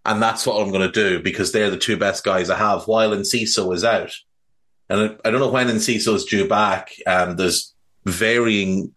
and 0.05 0.21
that's 0.21 0.45
what 0.45 0.61
I'm 0.61 0.71
going 0.71 0.89
to 0.89 0.91
do 0.91 1.21
because 1.21 1.51
they're 1.51 1.71
the 1.71 1.77
two 1.77 1.97
best 1.97 2.23
guys 2.23 2.49
I 2.49 2.57
have. 2.57 2.87
While 2.87 3.11
Enciso 3.11 3.73
is 3.73 3.83
out, 3.83 4.11
and 4.89 5.17
I, 5.25 5.31
don't 5.31 5.39
know 5.39 5.49
when 5.49 5.67
Enciso 5.67 6.13
is 6.13 6.25
due 6.25 6.47
back. 6.47 6.91
Um, 7.07 7.35
there's 7.37 7.73
varying 8.05 8.93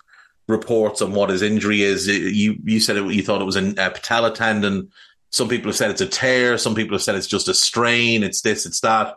reports 0.47 1.01
on 1.01 1.13
what 1.13 1.31
his 1.31 1.43
injury 1.43 1.83
is. 1.83 2.07
You 2.07 2.57
you 2.63 2.79
said 2.79 2.97
it, 2.97 3.11
you 3.11 3.23
thought 3.23 3.41
it 3.41 3.47
was 3.47 3.57
a, 3.57 3.71
a 3.71 3.91
patella 3.91 4.35
tendon. 4.35 4.91
Some 5.31 5.49
people 5.49 5.71
have 5.71 5.77
said 5.77 5.91
it's 5.91 6.01
a 6.01 6.07
tear. 6.07 6.59
Some 6.59 6.75
people 6.75 6.95
have 6.95 7.03
said 7.03 7.15
it's 7.15 7.27
just 7.27 7.49
a 7.49 7.55
strain. 7.55 8.23
It's 8.23 8.43
this. 8.43 8.67
It's 8.67 8.81
that. 8.81 9.17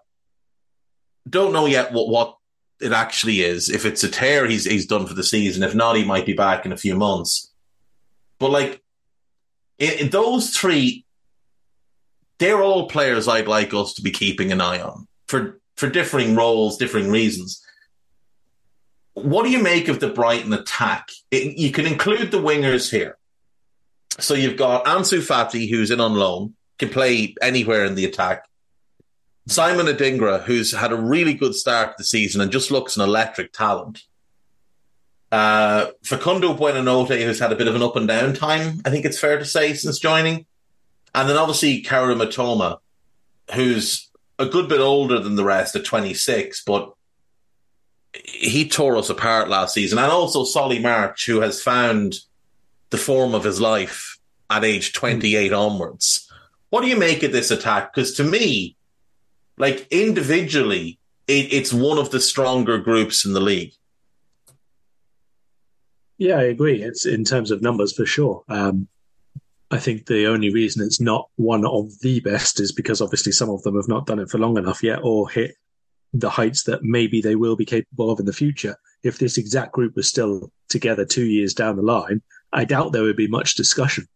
Don't 1.30 1.54
know 1.54 1.66
yet 1.66 1.92
what 1.92 2.10
what 2.10 2.38
it 2.82 2.92
actually 2.92 3.42
is. 3.42 3.70
If 3.70 3.86
it's 3.86 4.04
a 4.04 4.10
tear, 4.10 4.48
he's 4.48 4.66
he's 4.66 4.88
done 4.88 5.06
for 5.06 5.14
the 5.14 5.24
season. 5.24 5.64
If 5.64 5.76
not, 5.76 5.96
he 5.96 6.04
might 6.04 6.26
be 6.26 6.34
back 6.34 6.66
in 6.66 6.72
a 6.72 6.78
few 6.78 6.96
months. 6.96 7.52
But 8.40 8.52
like 8.52 8.82
in, 9.78 10.10
those 10.10 10.50
three, 10.50 11.06
they're 12.40 12.62
all 12.62 12.90
players 12.90 13.28
I'd 13.28 13.48
like 13.48 13.74
us 13.74 13.94
to 13.96 14.02
be 14.02 14.12
keeping 14.12 14.52
an 14.52 14.62
eye 14.62 14.82
on 14.82 15.08
for 15.28 15.60
for 15.78 15.90
differing 15.90 16.36
roles, 16.36 16.78
differing 16.78 17.10
reasons. 17.10 17.64
What 19.14 19.44
do 19.44 19.52
you 19.52 19.62
make 19.62 19.88
of 19.88 20.00
the 20.00 20.10
Brighton 20.10 20.54
attack? 20.54 21.10
It, 21.32 21.58
you 21.58 21.72
can 21.72 21.86
include 21.86 22.32
the 22.32 22.38
wingers 22.38 22.90
here. 22.90 23.18
So 24.20 24.34
you've 24.34 24.58
got 24.58 24.86
Ansu 24.86 25.20
Fati, 25.20 25.70
who's 25.70 25.92
in 25.92 26.00
on 26.00 26.14
loan, 26.16 26.56
can 26.80 26.90
play 26.90 27.36
anywhere 27.42 27.86
in 27.86 27.96
the 27.96 28.06
attack. 28.06 28.46
Simon 29.48 29.88
Adingra, 29.88 30.44
who's 30.44 30.72
had 30.72 30.92
a 30.92 30.96
really 30.96 31.34
good 31.34 31.56
start 31.56 31.90
to 31.90 31.96
the 31.98 32.04
season 32.04 32.42
and 32.42 32.52
just 32.52 32.72
looks 32.72 32.96
an 32.96 33.04
electric 33.04 33.54
talent. 33.54 34.04
Uh, 35.32 35.88
Facundo 36.04 36.54
Buonanotte, 36.54 37.24
who's 37.24 37.40
had 37.40 37.52
a 37.52 37.56
bit 37.56 37.68
of 37.68 37.76
an 37.76 37.82
up 37.82 37.96
and 37.96 38.08
down 38.08 38.34
time, 38.34 38.82
I 38.86 38.90
think 38.90 39.06
it's 39.06 39.20
fair 39.20 39.40
to 39.40 39.46
say, 39.46 39.74
since 39.74 39.98
joining. 39.98 40.46
And 41.16 41.30
then 41.30 41.38
obviously 41.38 41.82
Kaoru 41.82 42.16
Mitoma, 42.16 42.78
who's 43.54 44.10
a 44.38 44.46
good 44.46 44.70
bit 44.70 44.80
older 44.80 45.20
than 45.20 45.36
the 45.36 45.44
rest 45.44 45.76
at 45.76 45.86
26, 45.86 46.64
but 46.64 46.94
he 48.14 48.68
tore 48.68 48.98
us 48.98 49.10
apart 49.10 49.50
last 49.50 49.74
season. 49.74 49.98
And 49.98 50.12
also 50.12 50.44
Solly 50.44 50.80
March, 50.80 51.26
who 51.26 51.42
has 51.42 51.62
found 51.62 52.16
the 52.90 52.98
form 52.98 53.34
of 53.34 53.44
his 53.44 53.62
life 53.62 54.18
at 54.50 54.66
age 54.66 54.94
28 54.94 55.54
onwards. 55.54 56.30
What 56.70 56.82
do 56.82 56.88
you 56.88 56.98
make 56.98 57.24
of 57.24 57.32
this 57.32 57.52
attack? 57.52 57.94
Because 57.94 58.14
to 58.16 58.24
me, 58.24 58.76
like 59.62 59.88
individually, 59.92 60.98
it, 61.28 61.54
it's 61.54 61.72
one 61.72 62.00
of 62.00 62.10
the 62.10 62.20
stronger 62.20 62.80
groups 62.80 63.26
in 63.26 63.34
the 63.34 63.40
league. 63.40 63.74
Yeah, 66.18 66.38
I 66.38 66.46
agree. 66.56 66.82
It's 66.82 67.06
in 67.06 67.24
terms 67.24 67.52
of 67.52 67.62
numbers 67.62 67.94
for 67.96 68.08
sure. 68.08 68.44
Um, 68.50 68.88
I 69.70 69.78
think 69.78 70.08
the 70.08 70.26
only 70.26 70.52
reason 70.52 70.84
it's 70.84 71.00
not 71.00 71.30
one 71.36 71.64
of 71.64 71.92
the 72.00 72.22
best 72.22 72.60
is 72.60 72.72
because 72.72 73.02
obviously 73.02 73.32
some 73.32 73.52
of 73.52 73.62
them 73.62 73.76
have 73.76 73.88
not 73.88 74.08
done 74.08 74.18
it 74.18 74.32
for 74.32 74.40
long 74.40 74.58
enough 74.58 74.82
yet 74.82 75.00
or 75.04 75.30
hit 75.30 75.54
the 76.12 76.32
heights 76.32 76.64
that 76.64 76.84
maybe 76.84 77.22
they 77.22 77.36
will 77.36 77.56
be 77.56 77.66
capable 77.66 78.10
of 78.10 78.20
in 78.20 78.26
the 78.26 78.34
future. 78.34 78.76
If 79.04 79.20
this 79.20 79.38
exact 79.38 79.74
group 79.74 79.96
was 79.96 80.08
still 80.08 80.52
together 80.70 81.06
two 81.06 81.26
years 81.26 81.54
down 81.54 81.76
the 81.76 81.84
line, 81.84 82.24
I 82.52 82.66
doubt 82.66 82.94
there 82.94 83.04
would 83.04 83.16
be 83.16 83.28
much 83.28 83.54
discussion. 83.54 84.08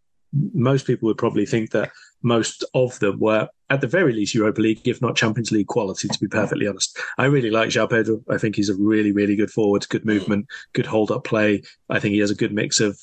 Most 0.56 0.88
people 0.88 1.06
would 1.06 1.20
probably 1.20 1.46
think 1.46 1.70
that 1.70 1.92
most 2.24 2.66
of 2.74 2.98
them 2.98 3.20
were, 3.20 3.48
at 3.70 3.82
the 3.82 3.88
very 3.88 4.14
least, 4.14 4.36
Europa 4.36 4.62
League, 4.62 4.88
if 4.88 5.02
not 5.02 5.16
Champions 5.16 5.52
League 5.52 5.68
quality, 5.68 6.08
to 6.08 6.20
be 6.20 6.28
perfectly 6.28 6.68
honest. 6.68 7.00
I 7.18 7.26
really 7.26 7.50
like 7.50 7.70
João 7.70 7.90
Pedro. 7.90 8.22
I 8.30 8.38
think 8.38 8.56
he's 8.56 8.70
a 8.70 8.76
really, 8.76 9.12
really 9.12 9.36
good 9.36 9.50
forward, 9.50 9.88
good 9.90 10.06
movement, 10.06 10.48
good 10.74 10.86
hold 10.86 11.10
up 11.10 11.24
play. 11.24 11.64
I 11.90 12.00
think 12.00 12.14
he 12.14 12.20
has 12.20 12.30
a 12.30 12.36
good 12.36 12.54
mix 12.54 12.80
of 12.80 13.00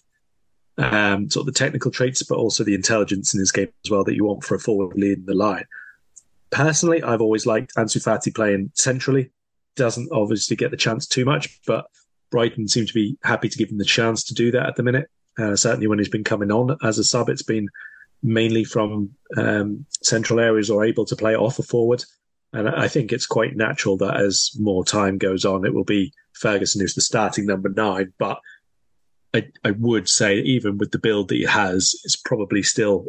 um, 0.78 1.28
sort 1.30 1.42
of 1.42 1.52
the 1.52 1.58
technical 1.58 1.90
traits, 1.90 2.22
but 2.22 2.38
also 2.38 2.62
the 2.62 2.74
intelligence 2.74 3.34
in 3.34 3.40
his 3.40 3.50
game 3.50 3.68
as 3.84 3.90
well 3.90 4.04
that 4.04 4.14
you 4.14 4.24
want 4.24 4.44
for 4.44 4.54
a 4.54 4.60
forward 4.60 4.96
leading 4.96 5.24
the 5.24 5.34
line. 5.34 5.64
Personally, 6.50 7.02
I've 7.02 7.22
always 7.22 7.46
liked 7.46 7.74
Ansu 7.74 8.02
Fati 8.02 8.32
playing 8.32 8.70
centrally. 8.74 9.30
Doesn't 9.74 10.12
obviously 10.12 10.54
get 10.54 10.70
the 10.70 10.76
chance 10.76 11.06
too 11.06 11.24
much, 11.24 11.60
but 11.66 11.86
Brighton 12.30 12.68
seem 12.68 12.86
to 12.86 12.94
be 12.94 13.16
happy 13.24 13.48
to 13.48 13.58
give 13.58 13.70
him 13.70 13.78
the 13.78 13.84
chance 13.84 14.22
to 14.24 14.34
do 14.34 14.50
that 14.52 14.66
at 14.66 14.76
the 14.76 14.82
minute. 14.82 15.08
Uh, 15.38 15.56
certainly 15.56 15.86
when 15.86 15.98
he's 15.98 16.10
been 16.10 16.24
coming 16.24 16.52
on 16.52 16.76
as 16.82 16.98
a 16.98 17.04
sub, 17.04 17.28
it's 17.28 17.42
been 17.42 17.68
mainly 18.22 18.64
from 18.64 19.10
um, 19.36 19.86
central 20.02 20.40
areas 20.40 20.70
or 20.70 20.84
able 20.84 21.04
to 21.06 21.16
play 21.16 21.34
off 21.34 21.58
a 21.58 21.62
forward. 21.62 22.04
And 22.52 22.68
I 22.68 22.86
think 22.86 23.12
it's 23.12 23.26
quite 23.26 23.56
natural 23.56 23.96
that 23.98 24.18
as 24.18 24.50
more 24.58 24.84
time 24.84 25.18
goes 25.18 25.44
on, 25.44 25.64
it 25.64 25.72
will 25.72 25.84
be 25.84 26.12
Ferguson 26.34 26.80
who's 26.80 26.94
the 26.94 27.00
starting 27.00 27.46
number 27.46 27.70
nine. 27.70 28.12
But 28.18 28.40
I, 29.34 29.48
I 29.64 29.70
would 29.70 30.08
say, 30.08 30.38
even 30.40 30.76
with 30.76 30.90
the 30.90 30.98
build 30.98 31.28
that 31.28 31.36
he 31.36 31.44
has, 31.44 31.94
it's 32.04 32.16
probably 32.16 32.62
still 32.62 33.06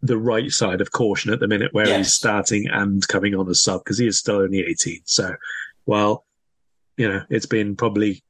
the 0.00 0.18
right 0.18 0.50
side 0.50 0.80
of 0.80 0.92
caution 0.92 1.32
at 1.32 1.40
the 1.40 1.48
minute 1.48 1.72
where 1.72 1.86
yes. 1.86 1.96
he's 1.96 2.14
starting 2.14 2.68
and 2.68 3.06
coming 3.08 3.34
on 3.34 3.48
as 3.48 3.62
sub 3.62 3.82
because 3.84 3.98
he 3.98 4.06
is 4.06 4.18
still 4.18 4.36
only 4.36 4.60
18. 4.60 5.00
So, 5.04 5.34
well, 5.86 6.24
you 6.96 7.08
know, 7.08 7.22
it's 7.30 7.46
been 7.46 7.76
probably 7.76 8.22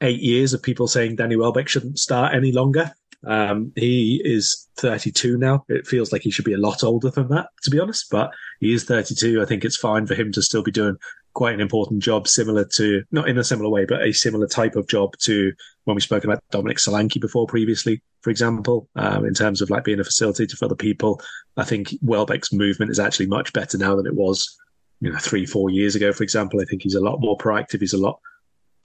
eight 0.00 0.20
years 0.20 0.52
of 0.52 0.62
people 0.62 0.86
saying 0.86 1.16
Danny 1.16 1.36
Welbeck 1.36 1.68
shouldn't 1.68 1.98
start 1.98 2.34
any 2.34 2.52
longer. 2.52 2.92
Um, 3.26 3.72
he 3.76 4.20
is 4.24 4.68
32 4.76 5.38
now. 5.38 5.64
It 5.68 5.86
feels 5.86 6.12
like 6.12 6.22
he 6.22 6.30
should 6.30 6.44
be 6.44 6.52
a 6.52 6.58
lot 6.58 6.84
older 6.84 7.10
than 7.10 7.28
that, 7.28 7.48
to 7.62 7.70
be 7.70 7.80
honest, 7.80 8.06
but 8.10 8.30
he 8.60 8.72
is 8.72 8.84
32. 8.84 9.40
I 9.40 9.44
think 9.44 9.64
it's 9.64 9.76
fine 9.76 10.06
for 10.06 10.14
him 10.14 10.32
to 10.32 10.42
still 10.42 10.62
be 10.62 10.70
doing 10.70 10.96
quite 11.34 11.54
an 11.54 11.60
important 11.60 12.02
job, 12.02 12.28
similar 12.28 12.64
to, 12.64 13.02
not 13.10 13.28
in 13.28 13.38
a 13.38 13.44
similar 13.44 13.68
way, 13.68 13.84
but 13.84 14.02
a 14.02 14.12
similar 14.12 14.46
type 14.46 14.76
of 14.76 14.88
job 14.88 15.16
to 15.18 15.52
when 15.84 15.94
we 15.94 16.00
spoke 16.00 16.24
about 16.24 16.42
Dominic 16.50 16.78
Solanke 16.78 17.20
before 17.20 17.46
previously, 17.46 18.00
for 18.22 18.30
example, 18.30 18.88
um, 18.96 19.24
in 19.24 19.34
terms 19.34 19.60
of 19.60 19.68
like 19.68 19.84
being 19.84 20.00
a 20.00 20.04
facilitator 20.04 20.56
for 20.56 20.64
other 20.66 20.74
people. 20.74 21.20
I 21.56 21.64
think 21.64 21.94
Welbeck's 22.02 22.52
movement 22.52 22.90
is 22.90 23.00
actually 23.00 23.26
much 23.26 23.52
better 23.52 23.76
now 23.76 23.96
than 23.96 24.06
it 24.06 24.14
was, 24.14 24.56
you 25.00 25.12
know, 25.12 25.18
three, 25.18 25.44
four 25.44 25.70
years 25.70 25.94
ago, 25.94 26.12
for 26.12 26.22
example. 26.22 26.60
I 26.60 26.64
think 26.64 26.82
he's 26.82 26.94
a 26.94 27.00
lot 27.00 27.20
more 27.20 27.36
proactive. 27.36 27.80
He's 27.80 27.92
a 27.92 27.98
lot 27.98 28.20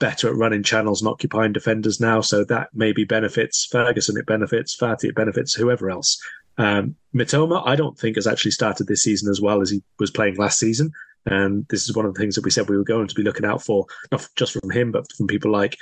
better 0.00 0.28
at 0.28 0.36
running 0.36 0.64
channels 0.64 1.00
and 1.00 1.08
occupying 1.08 1.52
defenders 1.52 2.00
now. 2.00 2.20
So 2.20 2.44
that 2.44 2.70
maybe 2.74 3.04
benefits 3.04 3.66
Ferguson, 3.70 4.16
it 4.16 4.26
benefits 4.26 4.76
Fati, 4.76 5.04
it 5.04 5.14
benefits 5.14 5.54
whoever 5.54 5.90
else. 5.90 6.20
Um, 6.58 6.96
Mitoma, 7.14 7.62
I 7.64 7.76
don't 7.76 7.98
think 7.98 8.16
has 8.16 8.26
actually 8.26 8.50
started 8.50 8.88
this 8.88 9.02
season 9.02 9.30
as 9.30 9.40
well 9.40 9.60
as 9.60 9.70
he 9.70 9.82
was 9.98 10.10
playing 10.10 10.36
last 10.36 10.58
season. 10.58 10.90
And 11.26 11.66
this 11.68 11.88
is 11.88 11.94
one 11.94 12.06
of 12.06 12.14
the 12.14 12.20
things 12.20 12.34
that 12.34 12.44
we 12.44 12.50
said 12.50 12.68
we 12.68 12.76
were 12.76 12.84
going 12.84 13.06
to 13.06 13.14
be 13.14 13.22
looking 13.22 13.44
out 13.44 13.62
for, 13.62 13.86
not 14.10 14.26
just 14.36 14.52
from 14.52 14.70
him, 14.70 14.90
but 14.90 15.10
from 15.12 15.26
people 15.26 15.52
like 15.52 15.76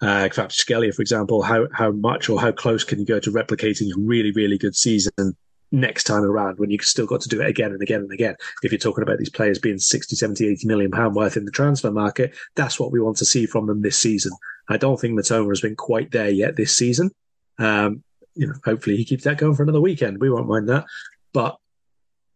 uh, 0.00 0.28
Kvaratskhelia, 0.30 0.94
for 0.94 1.02
example. 1.02 1.42
How 1.42 1.66
how 1.72 1.90
much 1.90 2.28
or 2.28 2.40
how 2.40 2.52
close 2.52 2.84
can 2.84 2.98
you 2.98 3.06
go 3.06 3.18
to 3.18 3.30
replicating 3.30 3.88
a 3.88 3.98
really 3.98 4.30
really 4.32 4.58
good 4.58 4.76
season 4.76 5.36
next 5.74 6.04
time 6.04 6.22
around 6.22 6.58
when 6.58 6.70
you've 6.70 6.82
still 6.82 7.06
got 7.06 7.20
to 7.20 7.28
do 7.28 7.40
it 7.40 7.48
again 7.48 7.72
and 7.72 7.82
again 7.82 8.00
and 8.00 8.12
again. 8.12 8.36
If 8.62 8.72
you're 8.72 8.78
talking 8.78 9.02
about 9.02 9.18
these 9.18 9.30
players 9.30 9.58
being 9.58 9.78
60, 9.78 10.14
70, 10.16 10.48
80 10.48 10.66
million 10.66 10.90
pound 10.90 11.14
worth 11.14 11.36
in 11.36 11.44
the 11.44 11.50
transfer 11.50 11.90
market, 11.90 12.34
that's 12.54 12.78
what 12.78 12.92
we 12.92 13.00
want 13.00 13.16
to 13.18 13.24
see 13.24 13.46
from 13.46 13.66
them 13.66 13.82
this 13.82 13.98
season. 13.98 14.32
I 14.68 14.76
don't 14.76 14.98
think 14.98 15.18
Mitoma 15.18 15.48
has 15.48 15.60
been 15.60 15.76
quite 15.76 16.10
there 16.12 16.30
yet 16.30 16.56
this 16.56 16.76
season. 16.76 17.10
Um, 17.58 18.02
you 18.34 18.46
know, 18.46 18.54
hopefully 18.64 18.96
he 18.96 19.04
keeps 19.04 19.24
that 19.24 19.38
going 19.38 19.54
for 19.54 19.62
another 19.62 19.80
weekend. 19.80 20.20
We 20.20 20.30
won't 20.30 20.48
mind 20.48 20.68
that. 20.68 20.86
But 21.32 21.58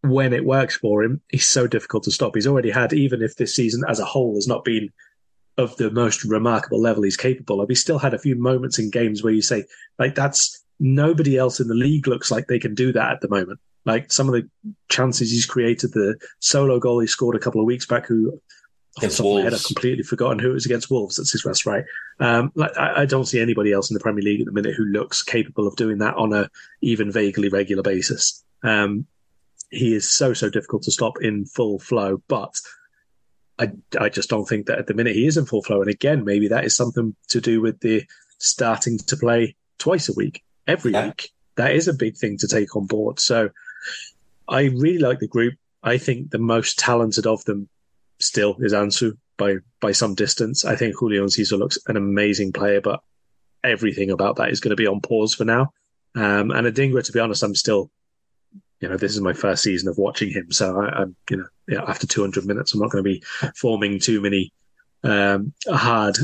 when 0.02 0.32
it 0.32 0.44
works 0.44 0.76
for 0.76 1.02
him, 1.02 1.20
he's 1.28 1.46
so 1.46 1.66
difficult 1.66 2.04
to 2.04 2.10
stop. 2.10 2.34
He's 2.34 2.46
already 2.46 2.70
had, 2.70 2.92
even 2.92 3.22
if 3.22 3.36
this 3.36 3.54
season 3.54 3.82
as 3.88 4.00
a 4.00 4.04
whole 4.04 4.34
has 4.34 4.46
not 4.46 4.64
been 4.64 4.90
of 5.56 5.76
the 5.76 5.90
most 5.90 6.24
remarkable 6.24 6.80
level 6.80 7.02
he's 7.02 7.16
capable 7.16 7.60
of, 7.60 7.68
he's 7.68 7.80
still 7.80 7.98
had 7.98 8.14
a 8.14 8.18
few 8.18 8.36
moments 8.36 8.78
in 8.78 8.90
games 8.90 9.22
where 9.22 9.32
you 9.32 9.42
say, 9.42 9.64
like, 9.98 10.14
that's 10.14 10.64
nobody 10.80 11.36
else 11.36 11.60
in 11.60 11.68
the 11.68 11.74
league 11.74 12.06
looks 12.06 12.30
like 12.30 12.46
they 12.46 12.58
can 12.58 12.74
do 12.74 12.92
that 12.92 13.12
at 13.12 13.20
the 13.20 13.28
moment. 13.28 13.60
Like 13.84 14.12
some 14.12 14.28
of 14.28 14.34
the 14.34 14.48
chances 14.88 15.30
he's 15.30 15.46
created, 15.46 15.92
the 15.92 16.16
solo 16.40 16.78
goal 16.78 17.00
he 17.00 17.06
scored 17.06 17.36
a 17.36 17.40
couple 17.40 17.60
of 17.60 17.66
weeks 17.66 17.86
back, 17.86 18.06
who 18.06 18.40
Against 18.98 19.20
off 19.20 19.24
top 19.24 19.30
of 19.30 19.34
my 19.36 19.42
head, 19.42 19.54
I've 19.54 19.64
completely 19.64 20.02
forgotten 20.02 20.38
who 20.38 20.50
it 20.50 20.54
was 20.54 20.66
against 20.66 20.90
Wolves. 20.90 21.16
That's 21.16 21.30
his 21.30 21.44
rest, 21.44 21.66
right? 21.66 21.84
Um, 22.18 22.50
like, 22.54 22.76
I, 22.76 23.02
I 23.02 23.06
don't 23.06 23.26
see 23.26 23.40
anybody 23.40 23.72
else 23.72 23.90
in 23.90 23.94
the 23.94 24.00
Premier 24.00 24.22
League 24.22 24.40
at 24.40 24.46
the 24.46 24.52
minute 24.52 24.74
who 24.74 24.84
looks 24.84 25.22
capable 25.22 25.66
of 25.66 25.76
doing 25.76 25.98
that 25.98 26.16
on 26.16 26.32
a 26.32 26.50
even 26.80 27.12
vaguely 27.12 27.48
regular 27.48 27.82
basis. 27.82 28.44
Um, 28.62 29.06
he 29.70 29.94
is 29.94 30.10
so 30.10 30.32
so 30.32 30.50
difficult 30.50 30.82
to 30.84 30.90
stop 30.90 31.20
in 31.20 31.44
full 31.44 31.78
flow, 31.78 32.22
but 32.28 32.54
I 33.58 33.70
I 34.00 34.08
just 34.08 34.30
don't 34.30 34.48
think 34.48 34.66
that 34.66 34.78
at 34.78 34.86
the 34.86 34.94
minute 34.94 35.14
he 35.14 35.26
is 35.26 35.36
in 35.36 35.46
full 35.46 35.62
flow. 35.62 35.80
And 35.80 35.90
again, 35.90 36.24
maybe 36.24 36.48
that 36.48 36.64
is 36.64 36.74
something 36.74 37.14
to 37.28 37.40
do 37.40 37.60
with 37.60 37.80
the 37.80 38.04
starting 38.38 38.98
to 38.98 39.16
play 39.16 39.54
twice 39.78 40.08
a 40.08 40.14
week, 40.14 40.42
every 40.68 40.92
Yeah. 40.92 41.06
week. 41.06 41.32
That 41.56 41.74
is 41.74 41.88
a 41.88 41.92
big 41.92 42.16
thing 42.16 42.38
to 42.38 42.46
take 42.46 42.76
on 42.76 42.86
board. 42.86 43.18
So 43.18 43.50
I 44.48 44.64
really 44.66 44.98
like 44.98 45.18
the 45.18 45.26
group. 45.26 45.54
I 45.82 45.98
think 45.98 46.30
the 46.30 46.38
most 46.38 46.78
talented 46.78 47.26
of 47.26 47.44
them 47.44 47.68
still 48.20 48.56
is 48.60 48.72
Ansu 48.72 49.16
by 49.36 49.56
by 49.80 49.92
some 49.92 50.14
distance. 50.14 50.64
I 50.64 50.76
think 50.76 50.98
Julian 50.98 51.24
Enciso 51.24 51.58
looks 51.58 51.78
an 51.86 51.96
amazing 51.96 52.52
player, 52.52 52.80
but 52.80 53.00
everything 53.64 54.10
about 54.10 54.36
that 54.36 54.50
is 54.50 54.60
going 54.60 54.70
to 54.70 54.76
be 54.76 54.86
on 54.86 55.00
pause 55.00 55.34
for 55.34 55.44
now. 55.44 55.72
Um, 56.14 56.50
and 56.50 56.66
Adingra, 56.66 57.04
to 57.04 57.12
be 57.12 57.20
honest, 57.20 57.42
I'm 57.42 57.54
still, 57.54 57.90
you 58.80 58.88
know, 58.88 58.96
this 58.96 59.14
is 59.14 59.20
my 59.20 59.32
first 59.32 59.62
season 59.62 59.88
of 59.88 59.98
watching 59.98 60.30
him, 60.30 60.50
so 60.50 60.80
I, 60.80 61.02
I'm, 61.02 61.16
you 61.30 61.36
know, 61.36 61.46
yeah, 61.68 61.82
after 61.86 62.06
200 62.06 62.46
minutes, 62.46 62.72
I'm 62.74 62.80
not 62.80 62.90
going 62.90 63.04
to 63.04 63.10
be 63.10 63.22
forming 63.56 64.00
too 64.00 64.20
many 64.20 64.52
um, 65.04 65.52
hard, 65.68 66.16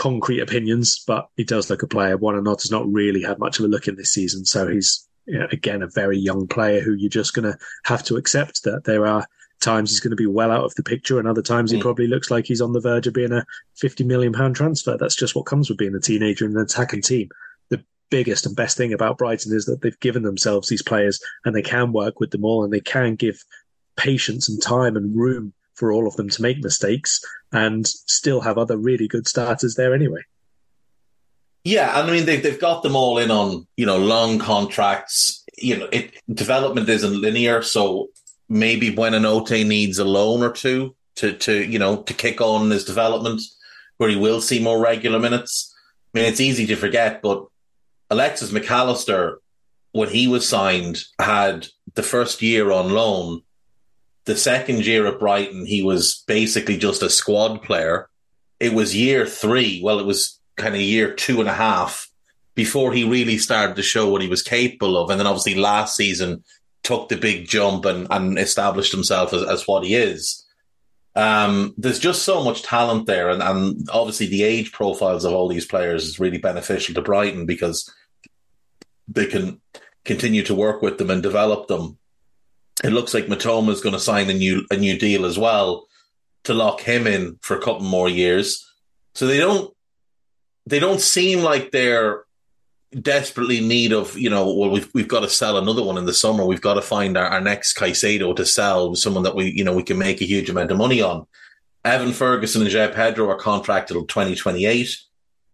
concrete 0.00 0.40
opinions. 0.40 1.04
But 1.06 1.28
he 1.36 1.44
does 1.44 1.68
look 1.68 1.82
a 1.82 1.86
player. 1.86 2.16
Buonanotte 2.16 2.62
has 2.62 2.70
not 2.70 2.90
really 2.90 3.22
had 3.22 3.38
much 3.38 3.58
of 3.58 3.66
a 3.66 3.68
look 3.68 3.86
in 3.86 3.96
this 3.96 4.12
season, 4.12 4.44
so 4.46 4.66
he's 4.66 5.06
you 5.26 5.38
know, 5.38 5.46
again 5.52 5.82
a 5.82 5.88
very 5.88 6.18
young 6.18 6.48
player 6.48 6.80
who 6.80 6.94
you're 6.94 7.10
just 7.10 7.34
going 7.34 7.50
to 7.52 7.58
have 7.84 8.02
to 8.04 8.16
accept 8.16 8.64
that 8.64 8.84
there 8.84 9.06
are 9.06 9.26
times 9.60 9.90
he's 9.90 10.00
going 10.00 10.10
to 10.10 10.16
be 10.16 10.26
well 10.26 10.50
out 10.50 10.64
of 10.64 10.74
the 10.76 10.82
picture, 10.82 11.18
and 11.18 11.28
other 11.28 11.42
times 11.42 11.70
he 11.70 11.76
Mm. 11.76 11.82
probably 11.82 12.06
looks 12.06 12.30
like 12.30 12.46
he's 12.46 12.62
on 12.62 12.72
the 12.72 12.80
verge 12.80 13.06
of 13.06 13.12
being 13.12 13.32
a 13.32 13.44
50 13.76 14.04
million 14.04 14.32
pound 14.32 14.56
transfer. 14.56 14.96
That's 14.96 15.14
just 15.14 15.36
what 15.36 15.44
comes 15.44 15.68
with 15.68 15.78
being 15.78 15.94
a 15.94 16.00
teenager 16.00 16.46
in 16.46 16.52
an 16.56 16.62
attacking 16.62 17.02
team. 17.02 17.28
The 17.68 17.84
biggest 18.08 18.46
and 18.46 18.56
best 18.56 18.78
thing 18.78 18.94
about 18.94 19.18
Brighton 19.18 19.54
is 19.54 19.66
that 19.66 19.82
they've 19.82 20.00
given 20.00 20.22
themselves 20.22 20.70
these 20.70 20.82
players 20.82 21.20
and 21.44 21.54
they 21.54 21.62
can 21.62 21.92
work 21.92 22.20
with 22.20 22.30
them 22.30 22.44
all 22.44 22.64
and 22.64 22.72
they 22.72 22.80
can 22.80 23.16
give 23.16 23.44
patience 23.96 24.48
and 24.48 24.62
time 24.62 24.96
and 24.96 25.14
room 25.14 25.52
for 25.80 25.90
all 25.90 26.06
of 26.06 26.14
them 26.16 26.28
to 26.28 26.42
make 26.42 26.62
mistakes 26.62 27.20
and 27.50 27.86
still 27.88 28.42
have 28.42 28.58
other 28.58 28.76
really 28.76 29.08
good 29.08 29.26
starters 29.26 29.74
there 29.74 29.94
anyway. 29.94 30.20
Yeah, 31.64 31.98
and 31.98 32.08
I 32.08 32.12
mean 32.12 32.26
they've 32.26 32.42
they've 32.42 32.60
got 32.60 32.82
them 32.82 32.94
all 32.94 33.18
in 33.18 33.30
on 33.30 33.66
you 33.76 33.86
know 33.86 33.98
long 33.98 34.38
contracts. 34.38 35.44
You 35.58 35.78
know, 35.78 35.88
it 35.90 36.14
development 36.32 36.88
isn't 36.88 37.20
linear, 37.20 37.62
so 37.62 38.08
maybe 38.48 38.94
Buonanotte 38.94 39.66
needs 39.66 39.98
a 39.98 40.04
loan 40.04 40.42
or 40.42 40.52
two 40.52 40.94
to 41.16 41.32
to 41.32 41.64
you 41.64 41.78
know 41.78 42.02
to 42.02 42.14
kick 42.14 42.40
on 42.40 42.70
his 42.70 42.84
development, 42.84 43.42
where 43.96 44.08
he 44.08 44.16
will 44.16 44.40
see 44.40 44.62
more 44.62 44.80
regular 44.80 45.18
minutes. 45.18 45.74
I 46.14 46.18
mean, 46.18 46.28
it's 46.28 46.40
easy 46.40 46.66
to 46.66 46.76
forget, 46.76 47.20
but 47.22 47.46
Alexis 48.08 48.52
Mac 48.52 48.70
Allister, 48.70 49.40
when 49.92 50.08
he 50.08 50.26
was 50.26 50.48
signed, 50.48 51.04
had 51.20 51.68
the 51.94 52.02
first 52.02 52.42
year 52.42 52.72
on 52.72 52.90
loan. 52.90 53.42
The 54.30 54.36
second 54.36 54.86
year 54.86 55.08
at 55.08 55.18
Brighton, 55.18 55.66
he 55.66 55.82
was 55.82 56.22
basically 56.28 56.76
just 56.76 57.02
a 57.02 57.10
squad 57.10 57.64
player. 57.64 58.08
It 58.60 58.72
was 58.72 58.94
year 58.94 59.26
three. 59.26 59.80
Well, 59.82 59.98
it 59.98 60.06
was 60.06 60.38
kind 60.56 60.76
of 60.76 60.80
year 60.80 61.12
two 61.12 61.40
and 61.40 61.48
a 61.48 61.52
half 61.52 62.08
before 62.54 62.92
he 62.92 63.02
really 63.02 63.38
started 63.38 63.74
to 63.74 63.82
show 63.82 64.08
what 64.08 64.22
he 64.22 64.28
was 64.28 64.44
capable 64.44 64.96
of. 64.96 65.10
And 65.10 65.18
then 65.18 65.26
obviously 65.26 65.56
last 65.56 65.96
season 65.96 66.44
took 66.84 67.08
the 67.08 67.16
big 67.16 67.48
jump 67.48 67.84
and, 67.86 68.06
and 68.08 68.38
established 68.38 68.92
himself 68.92 69.32
as, 69.32 69.42
as 69.42 69.66
what 69.66 69.84
he 69.84 69.96
is. 69.96 70.46
Um, 71.16 71.74
there's 71.76 71.98
just 71.98 72.22
so 72.22 72.44
much 72.44 72.62
talent 72.62 73.06
there. 73.06 73.30
And, 73.30 73.42
and 73.42 73.88
obviously 73.92 74.28
the 74.28 74.44
age 74.44 74.70
profiles 74.70 75.24
of 75.24 75.32
all 75.32 75.48
these 75.48 75.66
players 75.66 76.04
is 76.04 76.20
really 76.20 76.38
beneficial 76.38 76.94
to 76.94 77.02
Brighton 77.02 77.46
because 77.46 77.92
they 79.08 79.26
can 79.26 79.60
continue 80.04 80.44
to 80.44 80.54
work 80.54 80.82
with 80.82 80.98
them 80.98 81.10
and 81.10 81.20
develop 81.20 81.66
them. 81.66 81.98
It 82.82 82.90
looks 82.90 83.12
like 83.12 83.26
Mitoma 83.26 83.70
is 83.70 83.80
going 83.80 83.94
to 83.94 84.00
sign 84.00 84.30
a 84.30 84.34
new 84.34 84.66
a 84.70 84.76
new 84.76 84.98
deal 84.98 85.24
as 85.24 85.38
well 85.38 85.86
to 86.44 86.54
lock 86.54 86.80
him 86.80 87.06
in 87.06 87.38
for 87.42 87.56
a 87.56 87.60
couple 87.60 87.82
more 87.82 88.08
years. 88.08 88.66
So 89.14 89.26
they 89.26 89.38
don't 89.38 89.74
they 90.66 90.78
don't 90.78 91.00
seem 91.00 91.42
like 91.42 91.70
they're 91.70 92.24
desperately 92.98 93.58
in 93.58 93.68
need 93.68 93.92
of, 93.92 94.18
you 94.18 94.30
know, 94.30 94.52
well, 94.54 94.70
we've 94.70 94.88
we've 94.94 95.08
got 95.08 95.20
to 95.20 95.28
sell 95.28 95.56
another 95.56 95.82
one 95.82 95.98
in 95.98 96.06
the 96.06 96.14
summer. 96.14 96.44
We've 96.44 96.60
got 96.60 96.74
to 96.74 96.82
find 96.82 97.16
our, 97.16 97.26
our 97.26 97.40
next 97.40 97.76
Caicedo 97.76 98.34
to 98.36 98.46
sell, 98.46 98.94
someone 98.94 99.22
that 99.24 99.36
we, 99.36 99.50
you 99.50 99.64
know, 99.64 99.74
we 99.74 99.82
can 99.82 99.98
make 99.98 100.20
a 100.20 100.26
huge 100.26 100.50
amount 100.50 100.70
of 100.70 100.78
money 100.78 101.00
on. 101.00 101.26
Evan 101.84 102.12
Ferguson 102.12 102.62
and 102.62 102.70
Jay 102.70 102.90
Pedro 102.92 103.28
are 103.30 103.36
contracted 103.36 103.94
till 103.94 104.06
2028, 104.06 104.98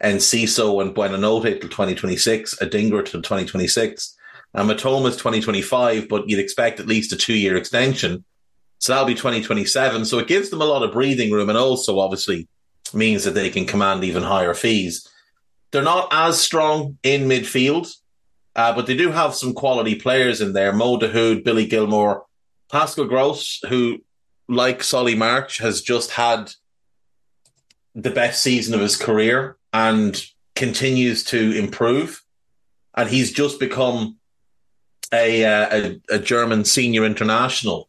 Enciso 0.03 0.83
and 0.83 0.95
Buonanotte 0.95 1.61
till 1.61 1.71
2026, 1.71 2.57
Adingra 2.57 3.05
till 3.05 3.23
2026, 3.23 4.16
and 4.57 4.71
Mitoma's 4.71 5.17
2025, 5.17 6.09
but 6.09 6.29
you'd 6.29 6.41
expect 6.41 6.81
at 6.81 6.87
least 6.87 7.13
a 7.13 7.17
two 7.17 7.35
year 7.35 7.57
extension. 7.57 8.25
So 8.79 8.93
that'll 8.93 9.07
be 9.07 9.15
2027. 9.15 10.07
So 10.07 10.19
it 10.19 10.29
gives 10.29 10.49
them 10.49 10.63
a 10.63 10.67
lot 10.67 10.83
of 10.83 10.93
breathing 10.93 11.31
room 11.31 11.51
and 11.51 11.59
also 11.59 11.99
obviously 11.99 12.49
means 12.95 13.25
that 13.25 13.33
they 13.33 13.51
can 13.51 13.67
command 13.67 14.03
even 14.03 14.23
higher 14.23 14.55
fees. 14.55 15.07
They're 15.71 15.83
not 15.83 16.09
as 16.11 16.41
strong 16.41 16.97
in 17.03 17.29
midfield, 17.29 17.95
uh, 18.55 18.75
but 18.75 18.87
they 18.87 18.97
do 18.97 19.11
have 19.11 19.35
some 19.35 19.53
quality 19.53 19.95
players 19.95 20.41
in 20.41 20.55
there. 20.55 20.73
Mo 20.73 20.99
Dahoud, 20.99 21.45
Billy 21.45 21.67
Gilmour, 21.67 22.23
Pascal 22.73 23.05
Gross, 23.05 23.61
who, 23.69 23.99
like 24.49 24.83
Solly 24.83 25.15
March, 25.15 25.59
has 25.59 25.83
just 25.83 26.13
had 26.13 26.53
the 27.95 28.11
best 28.11 28.43
season 28.43 28.75
of 28.75 28.81
his 28.81 28.97
career 28.97 29.59
and 29.75 30.25
continues 30.55 31.25
to 31.25 31.53
improve. 31.53 32.23
And 32.95 33.11
he's 33.11 33.33
just 33.33 33.61
become 33.61 34.17
a, 35.13 35.45
uh, 35.45 35.69
a, 36.11 36.17
a 36.17 36.19
German 36.19 36.65
senior 36.65 37.05
international 37.05 37.89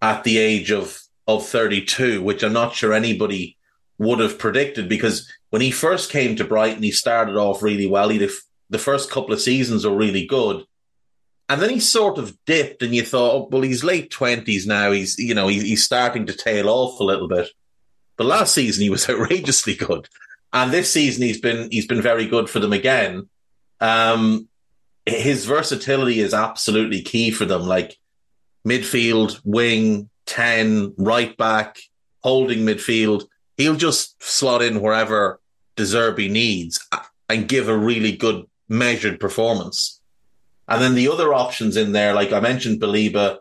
at 0.00 0.24
the 0.24 0.38
age 0.38 0.70
of, 0.70 1.00
of 1.26 1.46
32, 1.46 2.22
which 2.22 2.42
I'm 2.42 2.52
not 2.52 2.74
sure 2.74 2.92
anybody 2.92 3.56
would 3.98 4.20
have 4.20 4.38
predicted 4.38 4.88
because 4.88 5.30
when 5.50 5.62
he 5.62 5.70
first 5.70 6.10
came 6.10 6.36
to 6.36 6.44
Brighton, 6.44 6.82
he 6.82 6.92
started 6.92 7.36
off 7.36 7.62
really 7.62 7.86
well. 7.86 8.08
He 8.08 8.28
the 8.70 8.78
first 8.78 9.10
couple 9.10 9.32
of 9.32 9.40
seasons 9.40 9.86
were 9.86 9.96
really 9.96 10.26
good, 10.26 10.64
and 11.48 11.60
then 11.60 11.70
he 11.70 11.80
sort 11.80 12.18
of 12.18 12.36
dipped, 12.44 12.82
and 12.82 12.94
you 12.94 13.02
thought, 13.02 13.34
oh, 13.34 13.48
well, 13.50 13.62
he's 13.62 13.82
late 13.82 14.10
twenties 14.10 14.66
now. 14.66 14.92
He's 14.92 15.18
you 15.18 15.34
know 15.34 15.48
he, 15.48 15.60
he's 15.60 15.84
starting 15.84 16.26
to 16.26 16.34
tail 16.34 16.68
off 16.68 17.00
a 17.00 17.04
little 17.04 17.28
bit. 17.28 17.48
But 18.16 18.26
last 18.26 18.54
season 18.54 18.82
he 18.82 18.90
was 18.90 19.08
outrageously 19.10 19.74
good, 19.74 20.08
and 20.52 20.70
this 20.70 20.92
season 20.92 21.22
he's 21.22 21.40
been 21.40 21.70
he's 21.70 21.86
been 21.86 22.02
very 22.02 22.26
good 22.26 22.50
for 22.50 22.60
them 22.60 22.72
again. 22.72 23.28
Um, 23.80 24.48
his 25.12 25.44
versatility 25.44 26.20
is 26.20 26.34
absolutely 26.34 27.02
key 27.02 27.30
for 27.30 27.44
them. 27.44 27.62
Like 27.62 27.96
midfield, 28.66 29.40
wing, 29.44 30.10
ten, 30.26 30.94
right 30.96 31.36
back, 31.36 31.78
holding 32.22 32.60
midfield 32.60 33.26
he'll 33.58 33.76
just 33.76 34.22
slot 34.22 34.62
in 34.62 34.80
wherever 34.80 35.40
De 35.76 35.82
Zerbi 35.82 36.30
needs 36.30 36.80
uh, 36.92 37.00
and 37.28 37.48
give 37.48 37.68
a 37.68 37.76
really 37.76 38.12
good 38.12 38.46
measured 38.68 39.20
performance. 39.20 40.00
And 40.66 40.80
then 40.80 40.94
the 40.94 41.08
other 41.08 41.34
options 41.34 41.76
in 41.76 41.92
there, 41.92 42.14
like 42.14 42.32
I 42.32 42.40
mentioned, 42.40 42.80
Baleba, 42.80 43.38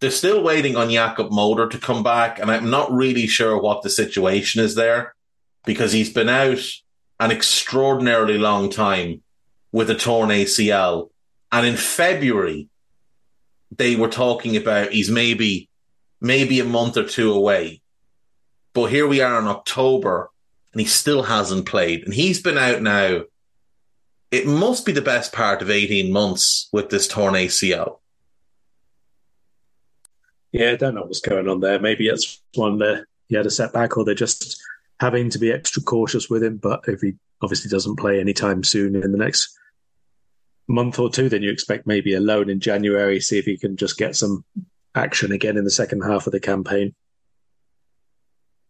they're 0.00 0.10
still 0.10 0.42
waiting 0.42 0.76
on 0.76 0.88
Jakub 0.88 1.30
Moder 1.30 1.68
to 1.68 1.78
come 1.78 2.02
back, 2.02 2.40
and 2.40 2.50
I'm 2.50 2.70
not 2.70 2.92
really 2.92 3.28
sure 3.28 3.56
what 3.60 3.82
the 3.82 3.90
situation 3.90 4.60
is 4.60 4.74
there 4.74 5.14
because 5.64 5.92
he's 5.92 6.12
been 6.12 6.28
out 6.28 6.58
an 7.20 7.30
extraordinarily 7.30 8.36
long 8.36 8.68
time 8.68 9.22
with 9.72 9.90
a 9.90 9.94
torn 9.94 10.28
ACL. 10.28 11.10
And 11.50 11.66
in 11.66 11.76
February, 11.76 12.68
they 13.76 13.96
were 13.96 14.08
talking 14.08 14.56
about 14.56 14.92
he's 14.92 15.10
maybe 15.10 15.68
maybe 16.20 16.60
a 16.60 16.64
month 16.64 16.96
or 16.96 17.04
two 17.04 17.32
away. 17.32 17.82
But 18.74 18.86
here 18.86 19.06
we 19.06 19.20
are 19.20 19.38
in 19.40 19.48
October 19.48 20.30
and 20.72 20.80
he 20.80 20.86
still 20.86 21.24
hasn't 21.24 21.66
played. 21.66 22.04
And 22.04 22.14
he's 22.14 22.40
been 22.40 22.56
out 22.56 22.80
now. 22.80 23.22
It 24.30 24.46
must 24.46 24.86
be 24.86 24.92
the 24.92 25.02
best 25.02 25.32
part 25.32 25.60
of 25.60 25.70
18 25.70 26.10
months 26.10 26.68
with 26.72 26.88
this 26.88 27.08
torn 27.08 27.34
ACL. 27.34 27.98
Yeah, 30.52 30.70
I 30.70 30.76
don't 30.76 30.94
know 30.94 31.02
what's 31.02 31.20
going 31.20 31.48
on 31.48 31.60
there. 31.60 31.78
Maybe 31.78 32.08
it's 32.08 32.40
one 32.54 32.78
that 32.78 33.04
he 33.28 33.36
had 33.36 33.46
a 33.46 33.50
setback 33.50 33.96
or 33.96 34.04
they're 34.04 34.14
just 34.14 34.60
having 35.00 35.28
to 35.30 35.38
be 35.38 35.52
extra 35.52 35.82
cautious 35.82 36.30
with 36.30 36.42
him. 36.42 36.56
But 36.56 36.84
if 36.86 37.00
he 37.00 37.14
obviously 37.42 37.68
doesn't 37.68 37.96
play 37.96 38.20
anytime 38.20 38.62
soon 38.62 38.94
in 38.94 39.12
the 39.12 39.18
next 39.18 39.58
month 40.72 40.98
or 40.98 41.10
two, 41.10 41.28
then 41.28 41.42
you 41.42 41.50
expect 41.50 41.86
maybe 41.86 42.14
a 42.14 42.20
loan 42.20 42.50
in 42.50 42.60
January, 42.60 43.20
see 43.20 43.38
if 43.38 43.44
he 43.44 43.56
can 43.56 43.76
just 43.76 43.98
get 43.98 44.16
some 44.16 44.44
action 44.94 45.32
again 45.32 45.56
in 45.56 45.64
the 45.64 45.70
second 45.70 46.02
half 46.02 46.26
of 46.26 46.32
the 46.32 46.40
campaign. 46.40 46.94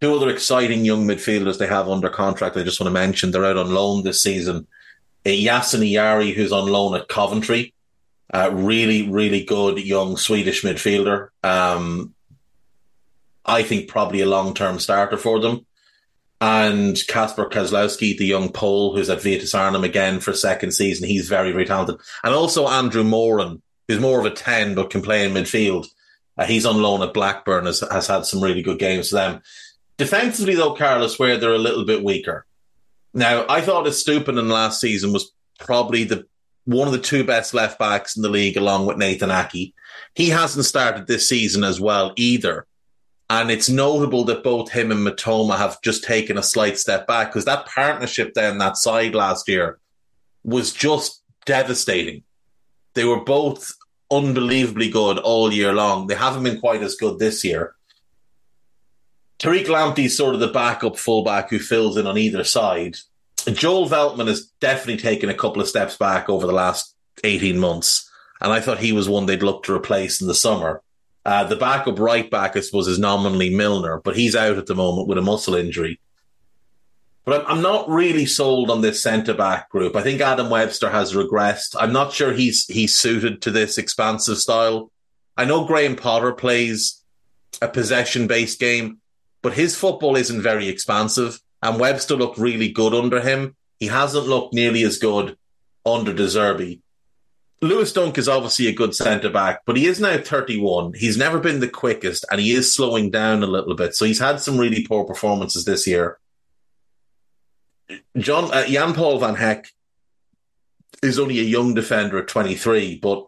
Two 0.00 0.14
other 0.14 0.30
exciting 0.30 0.84
young 0.84 1.06
midfielders 1.06 1.58
they 1.58 1.66
have 1.66 1.88
under 1.88 2.08
contract. 2.08 2.56
I 2.56 2.64
just 2.64 2.80
want 2.80 2.88
to 2.88 3.00
mention 3.00 3.30
they're 3.30 3.44
out 3.44 3.56
on 3.56 3.72
loan 3.72 4.02
this 4.02 4.20
season. 4.20 4.66
Uh, 5.24 5.30
Yasin 5.30 5.88
Ayari, 5.88 6.34
who's 6.34 6.52
on 6.52 6.68
loan 6.68 6.94
at 6.94 7.08
Coventry, 7.08 7.72
Uh, 8.34 8.50
really, 8.50 9.10
really 9.10 9.44
good 9.44 9.78
young 9.78 10.16
Swedish 10.16 10.62
midfielder. 10.64 11.28
Um, 11.44 12.14
I 13.44 13.62
think 13.62 13.88
probably 13.88 14.22
a 14.22 14.26
long 14.26 14.54
term 14.54 14.78
starter 14.78 15.18
for 15.18 15.38
them. 15.38 15.66
And 16.42 16.96
Kacper 16.96 17.48
Kozlowski, 17.48 18.18
the 18.18 18.26
young 18.26 18.50
Pole, 18.50 18.96
who's 18.96 19.08
at 19.08 19.22
Vitesse 19.22 19.54
Arnhem 19.54 19.84
again 19.84 20.18
for 20.18 20.32
second 20.32 20.72
season, 20.72 21.06
he's 21.06 21.28
very, 21.28 21.52
very 21.52 21.64
talented. 21.64 22.00
And 22.24 22.34
also 22.34 22.66
Andrew 22.66 23.04
Moran, 23.04 23.62
who's 23.86 24.00
more 24.00 24.18
of 24.18 24.26
a 24.26 24.30
10 24.30 24.74
but 24.74 24.90
can 24.90 25.02
play 25.02 25.24
in 25.24 25.34
midfield. 25.34 25.86
Uh, 26.36 26.44
he's 26.44 26.66
on 26.66 26.82
loan 26.82 27.00
at 27.00 27.14
Blackburn, 27.14 27.66
has, 27.66 27.78
has 27.92 28.08
had 28.08 28.26
some 28.26 28.42
really 28.42 28.60
good 28.60 28.80
games 28.80 29.10
for 29.10 29.14
them. 29.14 29.40
Defensively, 29.98 30.56
though, 30.56 30.74
Carlos, 30.74 31.16
where 31.16 31.36
they're 31.36 31.54
a 31.54 31.58
little 31.58 31.84
bit 31.84 32.02
weaker. 32.02 32.44
Now, 33.14 33.46
I 33.48 33.60
thought 33.60 33.86
Estupiñán 33.86 34.50
last 34.50 34.80
season 34.80 35.12
was 35.12 35.30
probably 35.60 36.02
the 36.02 36.26
one 36.64 36.88
of 36.88 36.92
the 36.92 36.98
two 36.98 37.22
best 37.22 37.54
left 37.54 37.78
backs 37.78 38.16
in 38.16 38.22
the 38.22 38.28
league, 38.28 38.56
along 38.56 38.86
with 38.86 38.96
Nathan 38.96 39.30
Aké. 39.30 39.72
He 40.16 40.30
hasn't 40.30 40.64
started 40.64 41.06
this 41.06 41.28
season 41.28 41.62
as 41.62 41.80
well 41.80 42.12
either. 42.16 42.66
And 43.30 43.50
it's 43.50 43.68
notable 43.68 44.24
that 44.24 44.44
both 44.44 44.70
him 44.70 44.90
and 44.90 45.06
Mitoma 45.06 45.56
have 45.56 45.80
just 45.80 46.04
taken 46.04 46.36
a 46.36 46.42
slight 46.42 46.78
step 46.78 47.06
back 47.06 47.28
because 47.28 47.46
that 47.46 47.66
partnership 47.66 48.34
down 48.34 48.58
that 48.58 48.76
side 48.76 49.14
last 49.14 49.48
year 49.48 49.78
was 50.44 50.72
just 50.72 51.22
devastating. 51.46 52.24
They 52.94 53.04
were 53.04 53.24
both 53.24 53.72
unbelievably 54.10 54.90
good 54.90 55.18
all 55.18 55.52
year 55.52 55.72
long. 55.72 56.06
They 56.06 56.14
haven't 56.14 56.42
been 56.42 56.60
quite 56.60 56.82
as 56.82 56.96
good 56.96 57.18
this 57.18 57.42
year. 57.42 57.74
Tariq 59.38 59.66
Lamptey 59.66 60.04
is 60.04 60.16
sort 60.16 60.34
of 60.34 60.40
the 60.40 60.48
backup 60.48 60.98
fullback 60.98 61.50
who 61.50 61.58
fills 61.58 61.96
in 61.96 62.06
on 62.06 62.18
either 62.18 62.44
side. 62.44 62.96
Joel 63.46 63.88
Veltman 63.88 64.28
has 64.28 64.46
definitely 64.60 64.98
taken 64.98 65.28
a 65.28 65.34
couple 65.34 65.60
of 65.60 65.68
steps 65.68 65.96
back 65.96 66.28
over 66.28 66.46
the 66.46 66.52
last 66.52 66.94
18 67.24 67.58
months. 67.58 68.08
And 68.40 68.52
I 68.52 68.60
thought 68.60 68.78
he 68.78 68.92
was 68.92 69.08
one 69.08 69.26
they'd 69.26 69.42
look 69.42 69.64
to 69.64 69.74
replace 69.74 70.20
in 70.20 70.28
the 70.28 70.34
summer. 70.34 70.82
Uh, 71.24 71.44
the 71.44 71.56
backup 71.56 71.98
right 71.98 72.30
back, 72.30 72.56
I 72.56 72.60
suppose, 72.60 72.88
is 72.88 72.98
nominally 72.98 73.54
Milner, 73.54 74.00
but 74.02 74.16
he's 74.16 74.34
out 74.34 74.58
at 74.58 74.66
the 74.66 74.74
moment 74.74 75.08
with 75.08 75.18
a 75.18 75.22
muscle 75.22 75.54
injury. 75.54 76.00
But 77.24 77.42
I'm, 77.42 77.58
I'm 77.58 77.62
not 77.62 77.88
really 77.88 78.26
sold 78.26 78.70
on 78.70 78.80
this 78.80 79.02
centre 79.02 79.34
back 79.34 79.70
group. 79.70 79.94
I 79.94 80.02
think 80.02 80.20
Adam 80.20 80.50
Webster 80.50 80.90
has 80.90 81.14
regressed. 81.14 81.76
I'm 81.78 81.92
not 81.92 82.12
sure 82.12 82.32
he's 82.32 82.66
he's 82.66 82.94
suited 82.94 83.42
to 83.42 83.50
this 83.50 83.78
expansive 83.78 84.38
style. 84.38 84.90
I 85.36 85.44
know 85.44 85.64
Graham 85.64 85.96
Potter 85.96 86.32
plays 86.32 87.02
a 87.60 87.68
possession 87.68 88.26
based 88.26 88.58
game, 88.58 88.98
but 89.42 89.54
his 89.54 89.76
football 89.76 90.16
isn't 90.16 90.42
very 90.42 90.68
expansive. 90.68 91.40
And 91.62 91.78
Webster 91.78 92.16
looked 92.16 92.38
really 92.38 92.70
good 92.70 92.92
under 92.92 93.20
him. 93.20 93.54
He 93.78 93.86
hasn't 93.86 94.26
looked 94.26 94.52
nearly 94.52 94.82
as 94.82 94.98
good 94.98 95.36
under 95.86 96.12
De 96.12 96.24
Zerbi. 96.24 96.81
Lewis 97.62 97.92
Dunk 97.92 98.18
is 98.18 98.28
obviously 98.28 98.66
a 98.66 98.74
good 98.74 98.92
centre 98.92 99.30
back, 99.30 99.60
but 99.64 99.76
he 99.76 99.86
is 99.86 100.00
now 100.00 100.18
31. 100.18 100.94
He's 100.94 101.16
never 101.16 101.38
been 101.38 101.60
the 101.60 101.68
quickest 101.68 102.24
and 102.30 102.40
he 102.40 102.50
is 102.52 102.74
slowing 102.74 103.08
down 103.08 103.44
a 103.44 103.46
little 103.46 103.76
bit. 103.76 103.94
So 103.94 104.04
he's 104.04 104.18
had 104.18 104.40
some 104.40 104.58
really 104.58 104.84
poor 104.84 105.04
performances 105.04 105.64
this 105.64 105.86
year. 105.86 106.18
John 108.18 108.52
uh, 108.52 108.66
Jan 108.66 108.94
Paul 108.94 109.20
van 109.20 109.36
Hecke 109.36 109.68
is 111.04 111.20
only 111.20 111.38
a 111.38 111.44
young 111.44 111.74
defender 111.74 112.18
at 112.18 112.26
23, 112.26 112.98
but 112.98 113.26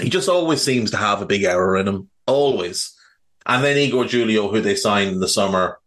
he 0.00 0.08
just 0.08 0.28
always 0.28 0.60
seems 0.60 0.90
to 0.90 0.96
have 0.96 1.22
a 1.22 1.26
big 1.26 1.44
error 1.44 1.76
in 1.76 1.86
him. 1.86 2.10
Always. 2.26 2.96
And 3.46 3.62
then 3.62 3.76
Igor 3.76 4.06
Julio, 4.06 4.50
who 4.50 4.60
they 4.60 4.74
signed 4.74 5.10
in 5.10 5.20
the 5.20 5.28
summer, 5.28 5.78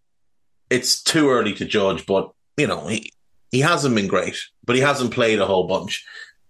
it's 0.70 1.04
too 1.04 1.30
early 1.30 1.54
to 1.56 1.66
judge, 1.66 2.06
but 2.06 2.32
you 2.56 2.68
know, 2.68 2.88
he, 2.88 3.12
he 3.52 3.60
hasn't 3.60 3.96
been 3.96 4.08
great, 4.08 4.38
but 4.64 4.78
he 4.78 4.82
hasn't 4.82 5.14
played 5.14 5.40
a 5.40 5.46
whole 5.46 5.68
bunch. 5.68 6.06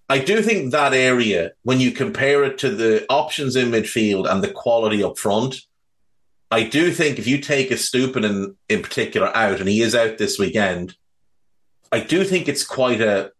I 0.09 0.19
do 0.19 0.41
think 0.41 0.71
that 0.71 0.93
area, 0.93 1.51
when 1.63 1.79
you 1.79 1.91
compare 1.91 2.43
it 2.43 2.57
to 2.59 2.69
the 2.69 3.05
options 3.09 3.55
in 3.55 3.71
midfield 3.71 4.29
and 4.29 4.43
the 4.43 4.51
quality 4.51 5.03
up 5.03 5.17
front, 5.17 5.55
I 6.51 6.63
do 6.63 6.91
think 6.91 7.17
if 7.17 7.27
you 7.27 7.39
take 7.39 7.69
Estupiñán 7.69 8.25
in, 8.25 8.55
in 8.69 8.81
particular 8.83 9.35
out, 9.35 9.59
and 9.59 9.67
he 9.67 9.81
is 9.81 9.95
out 9.95 10.17
this 10.17 10.37
weekend, 10.37 10.95
I 11.91 11.99
do 11.99 12.23
think 12.23 12.47
it's 12.47 12.65
quite 12.65 13.01
a 13.01 13.31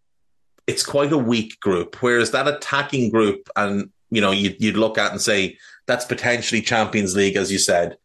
it's 0.66 0.84
quite 0.84 1.12
a 1.12 1.18
weak 1.18 1.60
group. 1.60 2.02
Whereas 2.02 2.32
that 2.32 2.48
attacking 2.48 3.12
group, 3.12 3.50
and 3.56 3.92
you 4.10 4.22
know, 4.22 4.32
you'd, 4.32 4.62
you'd 4.62 4.78
look 4.78 4.98
at 4.98 5.12
and 5.12 5.22
say 5.22 5.58
that's 5.86 6.06
potentially 6.06 6.62
Champions 6.62 7.16
League, 7.16 7.36
as 7.36 7.52
you 7.52 7.60
said. 7.60 7.98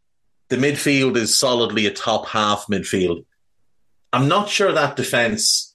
The 0.48 0.56
midfield 0.56 1.16
is 1.16 1.36
solidly 1.36 1.86
a 1.86 1.92
top 1.92 2.26
half 2.26 2.66
midfield. 2.66 3.24
I'm 4.12 4.28
not 4.28 4.48
sure 4.48 4.72
that 4.72 4.96
defense 4.96 5.67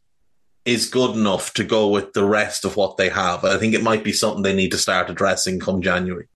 is 0.65 0.89
good 0.89 1.15
enough 1.15 1.53
to 1.53 1.63
go 1.63 1.89
with 1.89 2.13
the 2.13 2.23
rest 2.23 2.65
of 2.65 2.75
what 2.75 2.97
they 2.97 3.09
have. 3.09 3.43
I 3.43 3.57
think 3.57 3.73
it 3.73 3.83
might 3.83 4.03
be 4.03 4.13
something 4.13 4.43
they 4.43 4.55
need 4.55 4.71
to 4.71 4.77
start 4.77 5.09
addressing 5.09 5.59
come 5.59 5.81
January. 5.81 6.27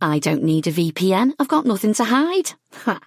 I 0.00 0.18
don't 0.18 0.42
need 0.42 0.66
a 0.66 0.72
VPN. 0.72 1.32
I've 1.38 1.48
got 1.48 1.64
nothing 1.64 1.94
to 1.94 2.04
hide. 2.04 2.52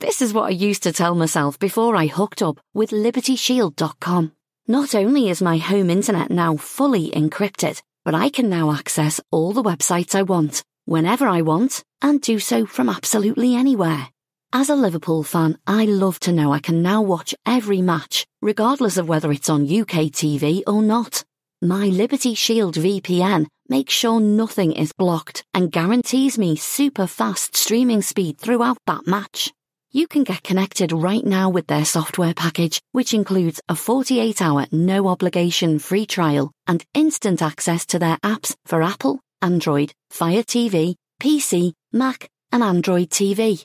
this 0.00 0.20
is 0.20 0.32
what 0.32 0.46
I 0.46 0.50
used 0.50 0.82
to 0.82 0.92
tell 0.92 1.14
myself 1.14 1.58
before 1.58 1.94
I 1.94 2.08
hooked 2.08 2.42
up 2.42 2.58
with 2.74 2.90
LibertyShield.com. 2.90 4.32
Not 4.66 4.94
only 4.94 5.28
is 5.28 5.40
my 5.40 5.58
home 5.58 5.88
internet 5.88 6.30
now 6.30 6.56
fully 6.56 7.10
encrypted, 7.10 7.80
but 8.04 8.14
I 8.14 8.28
can 8.28 8.48
now 8.48 8.72
access 8.72 9.20
all 9.30 9.52
the 9.52 9.62
websites 9.62 10.14
I 10.14 10.22
want, 10.22 10.64
whenever 10.84 11.28
I 11.28 11.42
want, 11.42 11.84
and 12.02 12.20
do 12.20 12.38
so 12.38 12.66
from 12.66 12.88
absolutely 12.88 13.54
anywhere. 13.54 14.08
As 14.52 14.68
a 14.68 14.74
Liverpool 14.74 15.22
fan, 15.22 15.56
I 15.64 15.84
love 15.84 16.18
to 16.20 16.32
know 16.32 16.52
I 16.52 16.58
can 16.58 16.82
now 16.82 17.02
watch 17.02 17.36
every 17.46 17.80
match, 17.80 18.26
regardless 18.42 18.96
of 18.96 19.08
whether 19.08 19.30
it's 19.30 19.48
on 19.48 19.62
UK 19.62 20.10
TV 20.10 20.64
or 20.66 20.82
not. 20.82 21.22
My 21.62 21.86
Liberty 21.86 22.34
Shield 22.34 22.74
VPN 22.74 23.46
makes 23.68 23.92
sure 23.92 24.18
nothing 24.18 24.72
is 24.72 24.92
blocked 24.92 25.44
and 25.54 25.70
guarantees 25.70 26.36
me 26.36 26.56
super 26.56 27.06
fast 27.06 27.56
streaming 27.56 28.02
speed 28.02 28.38
throughout 28.38 28.78
that 28.88 29.06
match. 29.06 29.52
You 29.92 30.08
can 30.08 30.24
get 30.24 30.42
connected 30.42 30.90
right 30.90 31.24
now 31.24 31.48
with 31.48 31.68
their 31.68 31.84
software 31.84 32.34
package, 32.34 32.80
which 32.90 33.14
includes 33.14 33.60
a 33.68 33.76
48 33.76 34.42
hour 34.42 34.66
no 34.72 35.06
obligation 35.06 35.78
free 35.78 36.06
trial 36.06 36.50
and 36.66 36.84
instant 36.92 37.40
access 37.40 37.86
to 37.86 38.00
their 38.00 38.16
apps 38.24 38.56
for 38.66 38.82
Apple, 38.82 39.20
Android, 39.42 39.92
Fire 40.10 40.42
TV, 40.42 40.96
PC, 41.22 41.72
Mac, 41.92 42.28
and 42.50 42.64
Android 42.64 43.10
TV. 43.10 43.64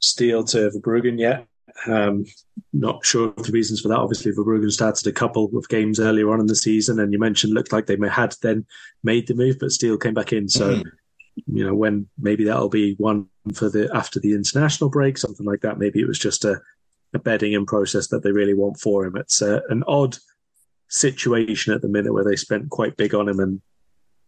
Steele 0.00 0.44
to 0.44 0.70
Verbruggen 0.70 1.18
yet. 1.18 1.46
Um, 1.86 2.24
not 2.72 3.04
sure 3.04 3.28
of 3.28 3.44
the 3.44 3.52
reasons 3.52 3.80
for 3.80 3.88
that. 3.88 3.98
Obviously, 3.98 4.32
Verbruggen 4.32 4.70
started 4.70 5.06
a 5.06 5.12
couple 5.12 5.50
of 5.56 5.68
games 5.68 6.00
earlier 6.00 6.30
on 6.32 6.40
in 6.40 6.46
the 6.46 6.54
season, 6.54 7.00
and 7.00 7.12
you 7.12 7.18
mentioned 7.18 7.54
looked 7.54 7.72
like 7.72 7.86
they 7.86 7.96
may 7.96 8.08
had 8.08 8.34
then 8.42 8.66
made 9.02 9.26
the 9.26 9.34
move, 9.34 9.56
but 9.58 9.72
Steele 9.72 9.96
came 9.96 10.14
back 10.14 10.32
in. 10.32 10.48
So, 10.48 10.76
mm. 10.76 10.84
you 11.46 11.64
know, 11.64 11.74
when 11.74 12.08
maybe 12.18 12.44
that'll 12.44 12.68
be 12.68 12.94
one 12.98 13.26
for 13.54 13.68
the 13.70 13.90
after 13.94 14.20
the 14.20 14.34
international 14.34 14.90
break, 14.90 15.18
something 15.18 15.46
like 15.46 15.60
that. 15.60 15.78
Maybe 15.78 16.00
it 16.00 16.08
was 16.08 16.18
just 16.18 16.44
a, 16.44 16.60
a 17.14 17.18
bedding 17.18 17.52
in 17.52 17.66
process 17.66 18.08
that 18.08 18.22
they 18.22 18.32
really 18.32 18.54
want 18.54 18.78
for 18.78 19.04
him. 19.04 19.16
It's 19.16 19.42
a, 19.42 19.62
an 19.68 19.84
odd 19.86 20.16
situation 20.88 21.72
at 21.72 21.82
the 21.82 21.88
minute 21.88 22.12
where 22.12 22.24
they 22.24 22.36
spent 22.36 22.68
quite 22.68 22.96
big 22.96 23.14
on 23.14 23.28
him 23.28 23.38
and 23.38 23.60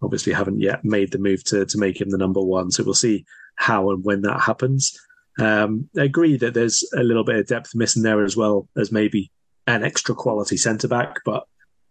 obviously 0.00 0.32
haven't 0.32 0.60
yet 0.60 0.84
made 0.84 1.12
the 1.12 1.18
move 1.18 1.44
to 1.44 1.66
to 1.66 1.78
make 1.78 2.00
him 2.00 2.10
the 2.10 2.18
number 2.18 2.40
one. 2.40 2.70
So 2.70 2.82
we'll 2.82 2.94
see 2.94 3.24
how 3.56 3.90
and 3.90 4.04
when 4.04 4.22
that 4.22 4.40
happens. 4.40 4.98
Um, 5.38 5.88
I 5.98 6.04
agree 6.04 6.36
that 6.36 6.54
there's 6.54 6.84
a 6.94 7.02
little 7.02 7.24
bit 7.24 7.36
of 7.36 7.46
depth 7.46 7.74
missing 7.74 8.02
there 8.02 8.24
as 8.24 8.36
well 8.36 8.68
as 8.76 8.92
maybe 8.92 9.30
an 9.66 9.82
extra 9.84 10.14
quality 10.14 10.56
centre 10.56 10.88
back, 10.88 11.16
but 11.24 11.44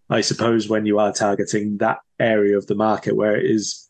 I 0.10 0.22
suppose 0.22 0.68
when 0.68 0.86
you 0.86 1.00
are 1.00 1.14
targeting 1.14 1.78
that 1.78 2.00
area 2.20 2.58
of 2.58 2.68
the 2.68 2.76
market 2.76 3.16
where 3.16 3.36
it 3.36 3.50
is 3.50 3.90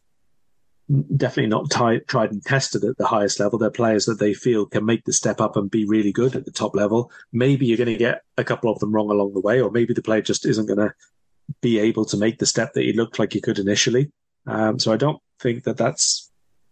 definitely 1.15 1.47
not 1.47 1.71
tried 1.71 2.31
and 2.31 2.43
tested 2.43 2.83
at 2.83 2.97
the 2.97 3.07
highest 3.07 3.39
level, 3.39 3.57
they're 3.57 3.71
players 3.71 4.05
that 4.05 4.19
they 4.19 4.33
feel 4.33 4.65
can 4.65 4.85
make 4.85 5.03
the 5.05 5.13
step 5.13 5.41
up 5.41 5.55
and 5.55 5.71
be 5.71 5.85
really 5.85 6.11
good 6.11 6.35
at 6.35 6.45
the 6.45 6.51
top 6.51 6.75
level. 6.75 7.11
Maybe 7.31 7.65
you're 7.65 7.77
going 7.77 7.87
to 7.87 7.95
get 7.95 8.21
a 8.37 8.43
couple 8.43 8.71
of 8.71 8.79
them 8.79 8.91
wrong 8.93 9.09
along 9.09 9.33
the 9.33 9.41
way, 9.41 9.61
or 9.61 9.71
maybe 9.71 9.93
the 9.93 10.01
player 10.01 10.21
just 10.21 10.45
isn't 10.45 10.67
going 10.67 10.79
to 10.79 10.93
be 11.61 11.79
able 11.79 12.05
to 12.05 12.17
make 12.17 12.39
the 12.39 12.45
step 12.45 12.73
that 12.73 12.83
he 12.83 12.93
looked 12.93 13.19
like 13.19 13.33
he 13.33 13.41
could 13.41 13.59
initially. 13.59 14.11
Um, 14.47 14.79
so 14.79 14.91
I 14.91 14.97
don't 14.97 15.21
think 15.39 15.63
that 15.63 15.77
that's 15.77 16.30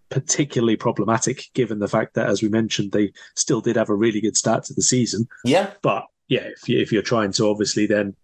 particularly 0.09 0.75
problematic 0.75 1.45
given 1.53 1.79
the 1.79 1.87
fact 1.87 2.15
that, 2.15 2.27
as 2.27 2.41
we 2.41 2.49
mentioned, 2.49 2.91
they 2.91 3.11
still 3.35 3.61
did 3.61 3.75
have 3.75 3.89
a 3.89 3.95
really 3.95 4.21
good 4.21 4.37
start 4.37 4.63
to 4.65 4.73
the 4.73 4.81
season. 4.81 5.27
Yeah. 5.45 5.71
But 5.81 6.05
yeah, 6.27 6.47
if, 6.57 6.67
you, 6.67 6.79
if 6.79 6.91
you're 6.91 7.01
trying 7.01 7.31
to 7.33 7.47
obviously 7.47 7.85
then 7.85 8.15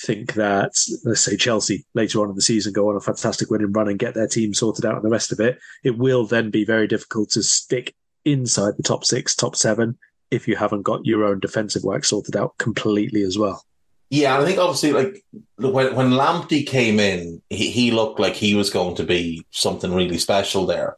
think 0.00 0.34
that, 0.34 0.72
let's 1.04 1.22
say, 1.22 1.36
Chelsea 1.36 1.84
later 1.94 2.20
on 2.20 2.28
in 2.30 2.36
the 2.36 2.42
season 2.42 2.72
go 2.72 2.90
on 2.90 2.96
a 2.96 3.00
fantastic 3.00 3.50
winning 3.50 3.72
run 3.72 3.88
and 3.88 3.98
get 3.98 4.14
their 4.14 4.28
team 4.28 4.52
sorted 4.52 4.84
out 4.84 4.96
and 4.96 5.04
the 5.04 5.10
rest 5.10 5.32
of 5.32 5.40
it, 5.40 5.58
it 5.84 5.96
will 5.96 6.26
then 6.26 6.50
be 6.50 6.64
very 6.64 6.86
difficult 6.86 7.30
to 7.30 7.42
stick 7.42 7.94
inside 8.24 8.74
the 8.76 8.82
top 8.82 9.04
six, 9.04 9.34
top 9.34 9.56
seven, 9.56 9.96
if 10.30 10.48
you 10.48 10.56
haven't 10.56 10.82
got 10.82 11.06
your 11.06 11.24
own 11.24 11.38
defensive 11.38 11.84
work 11.84 12.04
sorted 12.04 12.36
out 12.36 12.58
completely 12.58 13.22
as 13.22 13.38
well. 13.38 13.64
Yeah, 14.10 14.34
and 14.34 14.44
I 14.44 14.46
think 14.46 14.58
obviously, 14.58 14.92
like 14.92 15.24
when 15.56 15.94
when 15.96 16.10
Lamptey 16.10 16.64
came 16.64 17.00
in, 17.00 17.42
he, 17.50 17.70
he 17.70 17.90
looked 17.90 18.20
like 18.20 18.34
he 18.34 18.54
was 18.54 18.70
going 18.70 18.94
to 18.96 19.02
be 19.02 19.44
something 19.50 19.92
really 19.92 20.18
special 20.18 20.64
there, 20.64 20.96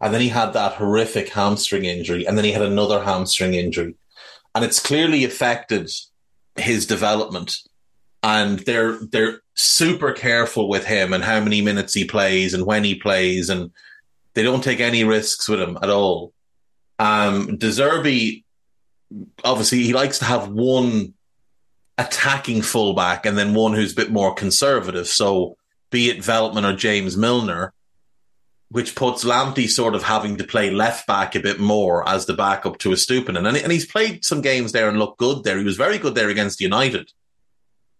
and 0.00 0.14
then 0.14 0.20
he 0.20 0.28
had 0.28 0.52
that 0.52 0.74
horrific 0.74 1.28
hamstring 1.28 1.84
injury, 1.84 2.26
and 2.26 2.36
then 2.36 2.44
he 2.44 2.52
had 2.52 2.62
another 2.62 3.02
hamstring 3.02 3.54
injury, 3.54 3.94
and 4.54 4.64
it's 4.64 4.80
clearly 4.80 5.24
affected 5.24 5.90
his 6.56 6.86
development. 6.86 7.58
And 8.22 8.58
they're 8.60 8.98
they're 8.98 9.40
super 9.54 10.12
careful 10.12 10.68
with 10.68 10.84
him 10.84 11.14
and 11.14 11.24
how 11.24 11.40
many 11.40 11.62
minutes 11.62 11.94
he 11.94 12.04
plays 12.04 12.52
and 12.52 12.66
when 12.66 12.84
he 12.84 12.94
plays, 12.94 13.48
and 13.48 13.70
they 14.34 14.42
don't 14.42 14.64
take 14.64 14.80
any 14.80 15.04
risks 15.04 15.48
with 15.48 15.60
him 15.60 15.78
at 15.82 15.90
all. 15.90 16.32
Um, 16.98 17.56
De 17.56 17.68
Zerbi, 17.68 18.44
obviously, 19.42 19.82
he 19.82 19.94
likes 19.94 20.18
to 20.18 20.26
have 20.26 20.48
one 20.48 21.14
attacking 21.96 22.62
fullback 22.62 23.26
and 23.26 23.36
then 23.36 23.54
one 23.54 23.74
who's 23.74 23.92
a 23.92 23.96
bit 23.96 24.10
more 24.10 24.34
conservative. 24.34 25.08
So, 25.08 25.56
be 25.90 26.10
it 26.10 26.18
Veltman 26.18 26.70
or 26.70 26.76
James 26.76 27.16
Milner, 27.16 27.72
which 28.70 28.94
puts 28.94 29.24
Lamptey 29.24 29.68
sort 29.68 29.96
of 29.96 30.04
having 30.04 30.36
to 30.36 30.44
play 30.44 30.70
left 30.70 31.06
back 31.06 31.34
a 31.34 31.40
bit 31.40 31.58
more 31.58 32.08
as 32.08 32.26
the 32.26 32.34
backup 32.34 32.78
to 32.78 32.92
a 32.92 32.94
Estupiñán. 32.94 33.48
And, 33.48 33.56
and 33.56 33.72
he's 33.72 33.86
played 33.86 34.24
some 34.24 34.40
games 34.40 34.70
there 34.70 34.88
and 34.88 34.98
looked 34.98 35.18
good 35.18 35.42
there. 35.42 35.58
He 35.58 35.64
was 35.64 35.76
very 35.76 35.98
good 35.98 36.14
there 36.14 36.28
against 36.28 36.60
United. 36.60 37.12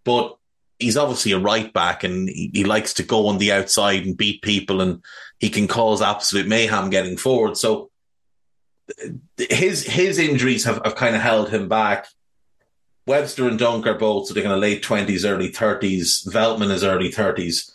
But 0.05 0.37
he's 0.79 0.97
obviously 0.97 1.33
a 1.33 1.41
right 1.41 1.73
back 1.73 2.05
and 2.05 2.29
he, 2.29 2.51
he 2.55 2.65
likes 2.65 2.95
to 2.95 3.03
go 3.03 3.27
on 3.27 3.39
the 3.39 3.51
outside 3.51 4.07
and 4.07 4.17
beat 4.17 4.43
people 4.43 4.81
and 4.81 5.03
he 5.41 5.51
can 5.51 5.67
cause 5.67 6.01
absolute 6.01 6.47
mayhem 6.47 6.89
getting 6.89 7.17
forward. 7.17 7.57
So, 7.57 7.91
his 9.37 9.85
his 9.85 10.19
injuries 10.19 10.65
have, 10.65 10.81
have 10.85 10.97
kind 10.97 11.15
of 11.15 11.23
held 11.23 11.51
him 11.51 11.69
back. 11.69 12.09
Webster 13.07 13.49
and 13.49 13.59
Dunk 13.59 13.87
are 13.87 13.95
both 13.95 14.27
sort 14.27 14.39
of 14.39 14.45
kind 14.45 14.55
of 14.55 14.61
late 14.61 14.83
twenties, 14.83 15.25
early 15.25 15.49
thirties. 15.49 16.27
Veltman 16.29 16.71
is 16.71 16.85
early 16.85 17.11
thirties. 17.11 17.73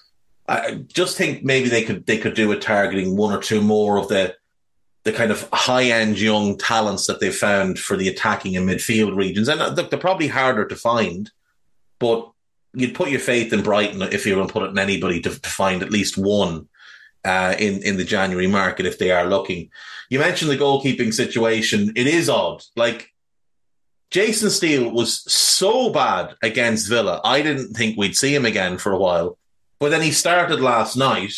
I 0.47 0.83
just 0.87 1.17
think 1.17 1.43
maybe 1.43 1.69
they 1.69 1.83
could 1.83 2.05
they 2.05 2.17
could 2.17 2.35
do 2.35 2.47
with 2.47 2.61
targeting 2.61 3.15
one 3.17 3.33
or 3.33 3.41
two 3.41 3.61
more 3.61 3.97
of 3.97 4.07
the 4.09 4.35
the 5.03 5.11
kind 5.11 5.31
of 5.31 5.47
high 5.53 5.85
end 5.85 6.19
young 6.19 6.57
talents 6.57 7.07
that 7.07 7.19
they've 7.19 7.35
found 7.35 7.79
for 7.79 7.95
the 7.95 8.07
attacking 8.07 8.57
and 8.57 8.67
midfield 8.67 9.15
regions. 9.15 9.47
And 9.47 9.59
look, 9.75 9.89
they're 9.89 9.99
probably 9.99 10.27
harder 10.27 10.67
to 10.67 10.75
find, 10.75 11.31
but 11.99 12.29
you'd 12.73 12.95
put 12.95 13.09
your 13.09 13.19
faith 13.19 13.53
in 13.53 13.61
Brighton 13.61 14.01
if 14.01 14.25
you 14.25 14.33
were 14.33 14.39
going 14.39 14.47
to 14.47 14.53
put 14.53 14.63
it 14.63 14.71
in 14.71 14.79
anybody 14.79 15.21
to, 15.21 15.29
to 15.29 15.49
find 15.49 15.81
at 15.81 15.91
least 15.91 16.17
one 16.17 16.67
uh, 17.23 17.55
in 17.57 17.81
in 17.83 17.97
the 17.97 18.03
January 18.03 18.47
market 18.47 18.85
if 18.85 18.99
they 18.99 19.11
are 19.11 19.27
looking. 19.27 19.69
You 20.09 20.19
mentioned 20.19 20.51
the 20.51 20.57
goalkeeping 20.57 21.13
situation. 21.13 21.93
It 21.95 22.07
is 22.07 22.29
odd. 22.29 22.63
Like 22.75 23.11
Jason 24.11 24.49
Steele 24.49 24.91
was 24.91 25.21
so 25.31 25.89
bad 25.89 26.35
against 26.43 26.87
Villa. 26.87 27.21
I 27.23 27.41
didn't 27.41 27.73
think 27.73 27.97
we'd 27.97 28.15
see 28.15 28.33
him 28.33 28.45
again 28.45 28.77
for 28.77 28.91
a 28.91 28.97
while. 28.97 29.37
But 29.79 29.89
then 29.89 30.01
he 30.01 30.11
started 30.11 30.61
last 30.61 30.95
night. 30.95 31.33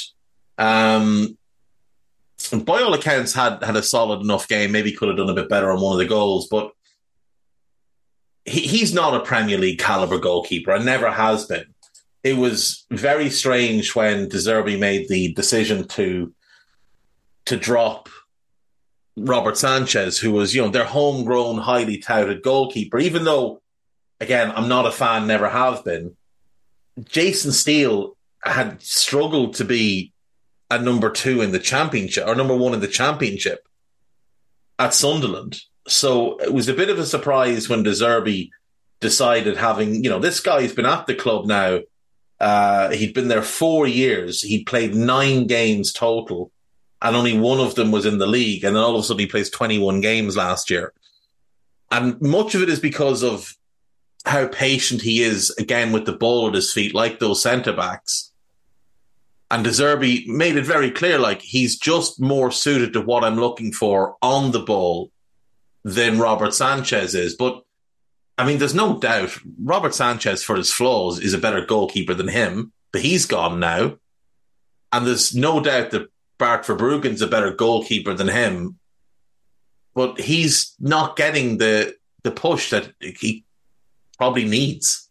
Um, 0.57 1.37
by 2.63 2.81
all 2.81 2.93
accounts, 2.93 3.33
had 3.33 3.63
had 3.63 3.75
a 3.75 3.83
solid 3.83 4.21
enough 4.21 4.47
game. 4.47 4.71
Maybe 4.71 4.91
could 4.91 5.09
have 5.09 5.17
done 5.17 5.29
a 5.29 5.33
bit 5.33 5.49
better 5.49 5.71
on 5.71 5.81
one 5.81 5.93
of 5.93 5.99
the 5.99 6.05
goals, 6.05 6.47
but 6.47 6.71
he, 8.45 8.61
he's 8.61 8.93
not 8.93 9.15
a 9.15 9.25
Premier 9.25 9.57
League 9.57 9.79
caliber 9.79 10.19
goalkeeper 10.19 10.71
and 10.71 10.85
never 10.85 11.09
has 11.09 11.45
been. 11.45 11.65
It 12.23 12.37
was 12.37 12.85
very 12.91 13.29
strange 13.29 13.95
when 13.95 14.29
De 14.29 14.37
Zerbi 14.37 14.77
made 14.79 15.07
the 15.07 15.33
decision 15.33 15.87
to 15.89 16.33
to 17.45 17.57
drop 17.57 18.09
Robert 19.15 19.57
Sanchez, 19.57 20.19
who 20.19 20.31
was, 20.31 20.53
you 20.53 20.61
know, 20.61 20.69
their 20.69 20.83
homegrown, 20.83 21.57
highly 21.57 21.97
touted 21.97 22.43
goalkeeper, 22.43 22.99
even 22.99 23.23
though, 23.23 23.61
again, 24.19 24.51
I'm 24.53 24.67
not 24.67 24.85
a 24.85 24.91
fan, 24.91 25.25
never 25.25 25.49
have 25.49 25.83
been. 25.83 26.15
Jason 27.05 27.51
Steele 27.51 28.16
had 28.43 28.81
struggled 28.81 29.55
to 29.55 29.65
be 29.65 30.13
a 30.69 30.79
number 30.79 31.09
two 31.09 31.41
in 31.41 31.51
the 31.51 31.59
championship 31.59 32.27
or 32.27 32.35
number 32.35 32.55
one 32.55 32.73
in 32.73 32.79
the 32.79 32.87
championship 32.87 33.67
at 34.77 34.93
Sunderland. 34.93 35.59
So 35.87 36.37
it 36.37 36.53
was 36.53 36.67
a 36.67 36.73
bit 36.73 36.89
of 36.89 36.99
a 36.99 37.05
surprise 37.05 37.69
when 37.69 37.83
De 37.83 38.49
decided 38.99 39.57
having, 39.57 40.03
you 40.03 40.09
know, 40.09 40.19
this 40.19 40.39
guy's 40.39 40.73
been 40.73 40.85
at 40.85 41.07
the 41.07 41.15
club 41.15 41.45
now. 41.45 41.79
Uh, 42.39 42.89
he'd 42.91 43.13
been 43.13 43.29
there 43.29 43.41
four 43.41 43.87
years. 43.87 44.41
He'd 44.41 44.65
played 44.65 44.93
nine 44.93 45.47
games 45.47 45.93
total 45.93 46.51
and 47.01 47.15
only 47.15 47.37
one 47.37 47.59
of 47.59 47.75
them 47.75 47.91
was 47.91 48.05
in 48.05 48.17
the 48.17 48.27
league. 48.27 48.63
And 48.63 48.75
then 48.75 48.83
all 48.83 48.95
of 48.95 49.01
a 49.01 49.03
sudden 49.03 49.19
he 49.19 49.27
plays 49.27 49.49
21 49.49 50.01
games 50.01 50.35
last 50.35 50.69
year. 50.69 50.93
And 51.91 52.19
much 52.21 52.53
of 52.55 52.61
it 52.61 52.69
is 52.69 52.79
because 52.79 53.23
of 53.23 53.55
how 54.27 54.47
patient 54.47 55.01
he 55.01 55.21
is 55.21 55.49
again 55.57 55.91
with 55.91 56.05
the 56.05 56.13
ball 56.13 56.47
at 56.47 56.53
his 56.53 56.73
feet, 56.73 56.93
like 56.93 57.19
those 57.19 57.41
centre 57.41 57.73
backs. 57.73 58.31
And 59.49 59.63
De 59.63 59.69
Zerbi 59.69 60.27
made 60.27 60.57
it 60.57 60.65
very 60.65 60.91
clear, 60.91 61.17
like 61.17 61.41
he's 61.41 61.77
just 61.77 62.19
more 62.19 62.51
suited 62.51 62.93
to 62.93 63.01
what 63.01 63.23
I'm 63.23 63.37
looking 63.37 63.71
for 63.71 64.17
on 64.21 64.51
the 64.51 64.59
ball 64.59 65.11
than 65.83 66.19
Robert 66.19 66.53
Sanchez 66.53 67.15
is. 67.15 67.35
But 67.35 67.63
I 68.37 68.45
mean, 68.45 68.59
there's 68.59 68.75
no 68.75 68.99
doubt 68.99 69.37
Robert 69.63 69.95
Sanchez, 69.95 70.43
for 70.43 70.55
his 70.55 70.71
flaws, 70.71 71.19
is 71.19 71.33
a 71.33 71.39
better 71.39 71.65
goalkeeper 71.65 72.13
than 72.13 72.27
him, 72.27 72.73
but 72.91 73.01
he's 73.01 73.25
gone 73.25 73.59
now. 73.59 73.97
And 74.91 75.07
there's 75.07 75.33
no 75.33 75.61
doubt 75.61 75.91
that 75.91 76.09
Bart 76.37 76.65
Verbruggen's 76.65 77.21
a 77.21 77.27
better 77.27 77.51
goalkeeper 77.51 78.13
than 78.13 78.27
him, 78.27 78.77
but 79.95 80.19
he's 80.19 80.75
not 80.79 81.15
getting 81.15 81.57
the 81.57 81.95
the 82.23 82.31
push 82.31 82.71
that 82.71 82.93
he 82.99 83.45
probably 84.17 84.45
needs. 84.45 85.09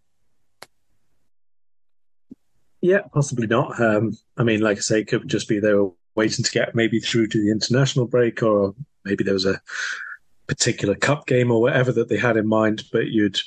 Yeah, 2.80 3.00
possibly 3.12 3.46
not. 3.46 3.80
Um, 3.80 4.16
I 4.36 4.44
mean, 4.44 4.61
like 4.61 4.78
I 4.78 4.80
say, 4.80 5.00
it 5.00 5.09
could 5.09 5.28
just 5.28 5.48
be 5.48 5.59
they 5.59 5.74
were 5.74 5.90
waiting 6.14 6.44
to 6.44 6.50
get 6.50 6.74
maybe 6.74 7.00
through 7.00 7.28
to 7.28 7.42
the 7.42 7.50
international 7.50 8.07
break, 8.07 8.42
or 8.42 8.74
maybe 9.04 9.24
there 9.24 9.34
was 9.34 9.46
a 9.46 9.61
particular 10.46 10.94
cup 10.94 11.26
game 11.26 11.50
or 11.50 11.61
whatever 11.61 11.92
that 11.92 12.09
they 12.09 12.16
had 12.16 12.36
in 12.36 12.46
mind. 12.46 12.84
But 12.92 13.09
you'd, 13.09 13.38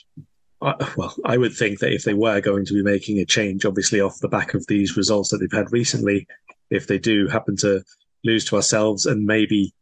uh, 0.61 0.73
well, 0.97 1.15
I 1.25 1.37
would 1.37 1.53
think 1.53 1.79
that 1.79 1.93
if 1.93 2.03
they 2.03 2.13
were 2.13 2.41
going 2.41 2.65
to 2.65 2.73
be 2.73 2.83
making 2.83 3.19
a 3.19 3.25
change, 3.25 3.65
obviously 3.65 4.01
off 4.01 4.19
the 4.19 4.27
back 4.27 4.53
of 4.53 4.67
these 4.67 4.97
results 4.97 5.29
that 5.29 5.37
they've 5.37 5.51
had 5.51 5.71
recently, 5.71 6.27
if 6.69 6.87
they 6.87 6.99
do 6.99 7.27
happen 7.27 7.55
to 7.57 7.83
lose 8.23 8.45
to 8.45 8.55
ourselves 8.55 9.05
and 9.05 9.25
maybe 9.25 9.73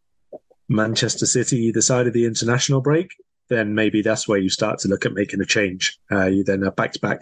Manchester 0.70 1.26
City 1.26 1.58
either 1.66 1.82
side 1.82 2.08
of 2.08 2.14
the 2.14 2.26
international 2.26 2.82
break, 2.82 3.10
then 3.50 3.76
maybe 3.76 4.02
that's 4.02 4.28
where 4.28 4.40
you 4.40 4.50
start 4.50 4.80
to 4.80 4.88
look 4.88 5.06
at 5.06 5.14
making 5.14 5.42
a 5.42 5.46
change. 5.46 5.98
Uh, 6.12 6.26
you 6.26 6.44
then 6.44 6.64
have 6.64 6.76
back 6.76 6.94
to 6.94 7.00
back 7.00 7.22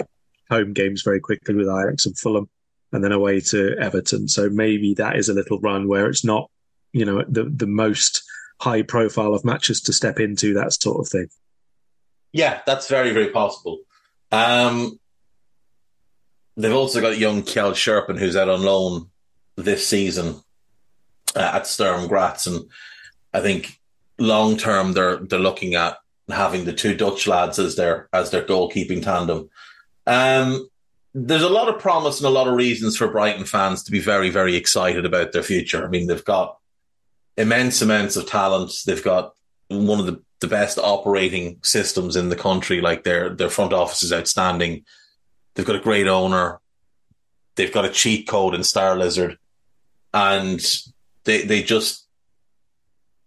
home 0.50 0.74
games 0.74 1.02
very 1.02 1.20
quickly 1.20 1.56
with 1.56 1.68
Ajax 1.68 2.06
and 2.06 2.18
Fulham, 2.18 2.50
and 2.92 3.04
then 3.04 3.12
away 3.12 3.40
to 3.42 3.76
Everton. 3.78 4.28
So 4.28 4.50
maybe 4.50 4.94
that 4.96 5.16
is 5.18 5.30
a 5.30 5.34
little 5.34 5.60
run 5.60 5.88
where 5.88 6.08
it's 6.08 6.26
not, 6.26 6.50
you 6.94 7.06
know, 7.06 7.24
the 7.28 7.44
the 7.44 7.68
most 7.68 8.24
high 8.60 8.82
profile 8.82 9.34
of 9.34 9.46
matches 9.46 9.82
to 9.82 9.94
step 9.94 10.20
into 10.20 10.54
that 10.54 10.74
sort 10.74 11.00
of 11.00 11.10
thing. 11.10 11.28
Yeah, 12.32 12.62
that's 12.66 12.90
very 12.90 13.12
very 13.12 13.30
possible. 13.30 13.80
Um, 14.32 15.00
they've 16.58 16.74
also 16.74 17.02
got 17.02 17.18
young 17.18 17.44
Kjell 17.44 17.74
Scherpen 17.74 18.18
who's 18.18 18.36
out 18.36 18.50
on 18.50 18.64
loan 18.64 19.10
this 19.56 19.88
season 19.88 20.42
uh, 21.36 21.52
at 21.54 21.68
Sturm 21.68 22.08
Graz, 22.08 22.48
and 22.48 22.66
I 23.34 23.42
think 23.42 23.80
long 24.18 24.58
term 24.58 24.94
they're 24.94 25.18
they're 25.18 25.40
looking 25.40 25.76
at 25.76 25.98
having 26.30 26.66
the 26.66 26.74
two 26.74 26.96
Dutch 26.96 27.28
lads 27.28 27.60
as 27.60 27.76
their 27.76 28.10
as 28.14 28.32
their 28.32 28.44
goalkeeping 28.44 29.04
tandem. 29.04 29.50
Um, 30.08 30.68
there's 31.14 31.44
a 31.44 31.50
lot 31.50 31.70
of 31.70 31.80
promise 31.80 32.20
and 32.20 32.28
a 32.28 32.32
lot 32.32 32.48
of 32.48 32.56
reasons 32.56 32.98
for 32.98 33.08
Brighton 33.08 33.46
fans 33.46 33.84
to 33.84 33.92
be 33.92 34.00
very 34.00 34.30
very 34.30 34.56
excited 34.56 35.06
about 35.06 35.32
their 35.32 35.44
future. 35.44 35.86
I 35.86 35.90
mean, 35.90 36.08
they've 36.08 36.26
got 36.26 36.58
immense 37.38 37.82
amounts 37.82 38.16
of 38.16 38.28
talent. 38.28 38.72
They've 38.86 39.04
got 39.04 39.34
one 39.68 40.00
of 40.00 40.06
the, 40.06 40.22
the 40.42 40.48
best 40.48 40.78
operating 40.78 41.60
systems 41.64 42.16
in 42.16 42.30
the 42.30 42.36
country. 42.36 42.82
Like 42.82 43.04
their 43.04 43.30
their 43.30 43.50
front 43.50 43.74
office 43.74 44.04
is 44.04 44.14
outstanding. 44.14 44.86
They've 45.54 45.66
got 45.66 45.78
a 45.78 45.82
great 45.82 46.08
owner. 46.08 46.60
They've 47.56 47.74
got 47.74 47.86
a 47.86 47.90
cheat 47.90 48.28
code 48.28 48.54
in 48.54 48.62
Starlizard 48.62 49.38
and 50.16 50.66
they 51.26 51.44
they 51.44 51.62
just 51.62 52.05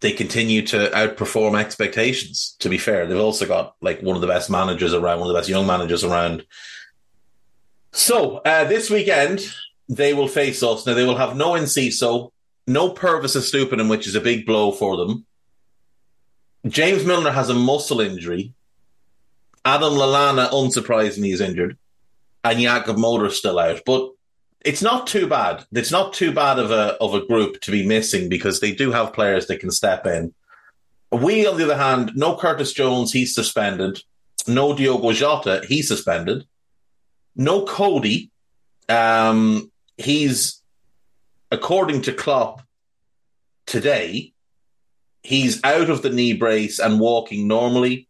they 0.01 0.13
continue 0.13 0.63
to 0.63 0.91
outperform 0.91 1.59
expectations. 1.59 2.57
To 2.61 2.69
be 2.69 2.79
fair, 2.79 3.07
they've 3.07 3.19
also 3.19 3.47
got 3.47 3.75
like 3.81 4.01
one 4.01 4.15
of 4.17 4.21
the 4.21 4.29
best 4.29 4.49
managers 4.51 4.95
around, 4.95 5.21
one 5.21 5.29
of 5.29 5.35
the 5.35 5.39
best 5.39 5.49
young 5.49 5.67
managers 5.67 6.05
around. 6.05 6.45
So 7.93 8.39
uh, 8.39 8.65
this 8.65 8.91
weekend 8.91 9.47
they 9.89 10.15
will 10.15 10.29
face 10.29 10.63
us. 10.63 10.87
Now 10.87 10.95
they 10.95 11.05
will 11.07 11.17
have 11.17 11.37
no 11.37 11.53
Enciso, 11.53 12.31
no 12.67 12.93
Pervis 12.93 13.37
Estupiñán, 13.37 13.89
which 13.89 14.07
is 14.07 14.15
a 14.15 14.21
big 14.21 14.45
blow 14.47 14.71
for 14.71 14.97
them. 14.97 15.25
James 16.67 17.05
Milner 17.05 17.31
has 17.31 17.49
a 17.49 17.55
muscle 17.55 18.01
injury. 18.01 18.53
Adam 19.65 19.95
Lallana, 19.95 20.51
unsurprisingly, 20.51 21.33
is 21.33 21.41
injured. 21.41 21.77
and 22.45 22.59
Jakub 22.59 22.97
Moder 22.97 23.31
still 23.31 23.59
out. 23.59 23.81
But 23.85 24.11
it's 24.65 24.83
not 24.83 25.07
too 25.07 25.27
bad. 25.27 25.65
It's 25.73 25.93
not 25.93 26.13
too 26.13 26.33
bad 26.33 26.59
of 26.59 26.71
a 26.71 26.97
of 27.01 27.15
a 27.15 27.25
group 27.25 27.61
to 27.63 27.71
be 27.71 27.87
missing 27.87 28.29
because 28.29 28.61
they 28.61 28.73
do 28.73 28.91
have 28.91 29.13
players 29.13 29.47
that 29.47 29.61
can 29.61 29.71
step 29.71 30.07
in. 30.07 30.35
We, 31.11 31.47
on 31.47 31.57
the 31.57 31.65
other 31.65 31.77
hand, 31.77 32.13
no 32.15 32.37
Curtis 32.37 32.73
Jones, 32.73 33.13
he's 33.13 33.35
suspended. 33.35 34.03
No 34.47 34.75
Diogo 34.75 35.13
Jota, 35.13 35.63
he's 35.67 35.89
suspended. 35.89 36.45
No 37.37 37.65
Cody, 37.65 38.31
um, 38.89 39.71
he's 39.97 40.63
according 41.51 42.03
to 42.03 42.13
Klopp 42.13 42.63
today, 43.67 44.33
he's 45.23 45.63
out 45.65 45.89
of 45.89 46.03
the 46.03 46.11
knee 46.11 46.33
brace 46.33 46.79
and 46.79 47.01
walking 47.01 47.47
normally. 47.47 48.08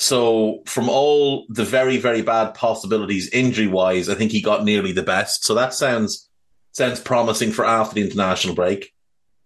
So, 0.00 0.62
from 0.64 0.88
all 0.88 1.44
the 1.50 1.62
very, 1.62 1.98
very 1.98 2.22
bad 2.22 2.54
possibilities 2.54 3.28
injury 3.34 3.66
wise, 3.66 4.08
I 4.08 4.14
think 4.14 4.32
he 4.32 4.40
got 4.40 4.64
nearly 4.64 4.92
the 4.92 5.02
best. 5.02 5.44
So 5.44 5.54
that 5.56 5.74
sounds 5.74 6.26
sounds 6.72 7.00
promising 7.00 7.52
for 7.52 7.66
after 7.66 7.96
the 7.96 8.08
international 8.08 8.54
break. 8.54 8.94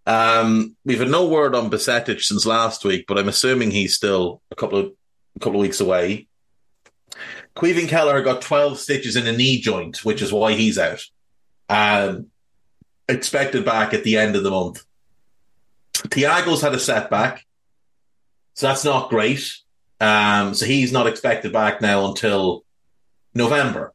Um, 0.07 0.77
we've 0.85 1.01
had 1.01 1.11
no 1.11 1.27
word 1.27 1.57
on 1.57 1.71
Bajcetic 1.71 2.21
since 2.21 2.47
last 2.47 2.85
week, 2.85 3.07
but 3.09 3.19
I'm 3.19 3.27
assuming 3.27 3.73
he's 3.73 3.97
still 3.97 4.43
a 4.53 4.55
couple 4.55 4.79
of 4.79 4.93
a 5.35 5.41
couple 5.41 5.59
of 5.59 5.63
weeks 5.63 5.81
away. 5.81 6.29
Caoimhín 7.57 7.89
Kelleher 7.89 8.23
got 8.23 8.41
12 8.41 8.79
stitches 8.79 9.17
in 9.17 9.27
a 9.27 9.37
knee 9.37 9.61
joint, 9.61 10.05
which 10.05 10.23
is 10.23 10.33
why 10.33 10.53
he's 10.53 10.79
out. 10.79 11.03
Um, 11.69 12.29
expected 13.09 13.65
back 13.65 13.93
at 13.93 14.05
the 14.05 14.19
end 14.19 14.37
of 14.37 14.45
the 14.45 14.53
month. 14.53 14.85
Thiago's 15.95 16.63
had 16.63 16.75
a 16.75 16.79
setback, 16.79 17.45
so 18.55 18.69
that's 18.69 18.85
not 18.85 19.11
great. 19.11 19.64
Um, 20.05 20.53
so 20.53 20.67
he's 20.67 20.93
not 20.93 21.07
expected 21.07 21.51
back 21.51 21.81
now 21.81 22.07
until 22.07 22.63
November, 23.33 23.95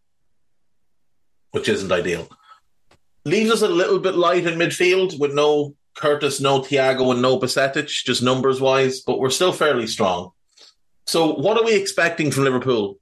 which 1.52 1.70
isn't 1.70 1.92
ideal. 1.92 2.28
Leaves 3.26 3.52
us 3.52 3.62
a 3.62 3.68
little 3.68 4.00
bit 4.00 4.16
light 4.16 4.48
in 4.48 4.58
midfield 4.58 5.20
with 5.20 5.36
no 5.36 5.76
Curtis, 5.96 6.42
no 6.42 6.62
Thiago, 6.62 7.12
and 7.12 7.22
no 7.22 7.38
Bajcetic, 7.38 7.90
just 7.90 8.24
numbers 8.24 8.60
wise, 8.60 9.02
but 9.02 9.20
we're 9.20 9.30
still 9.30 9.52
fairly 9.52 9.86
strong. 9.86 10.32
So, 11.06 11.34
what 11.34 11.58
are 11.58 11.66
we 11.66 11.76
expecting 11.76 12.32
from 12.32 12.46
Liverpool 12.46 12.98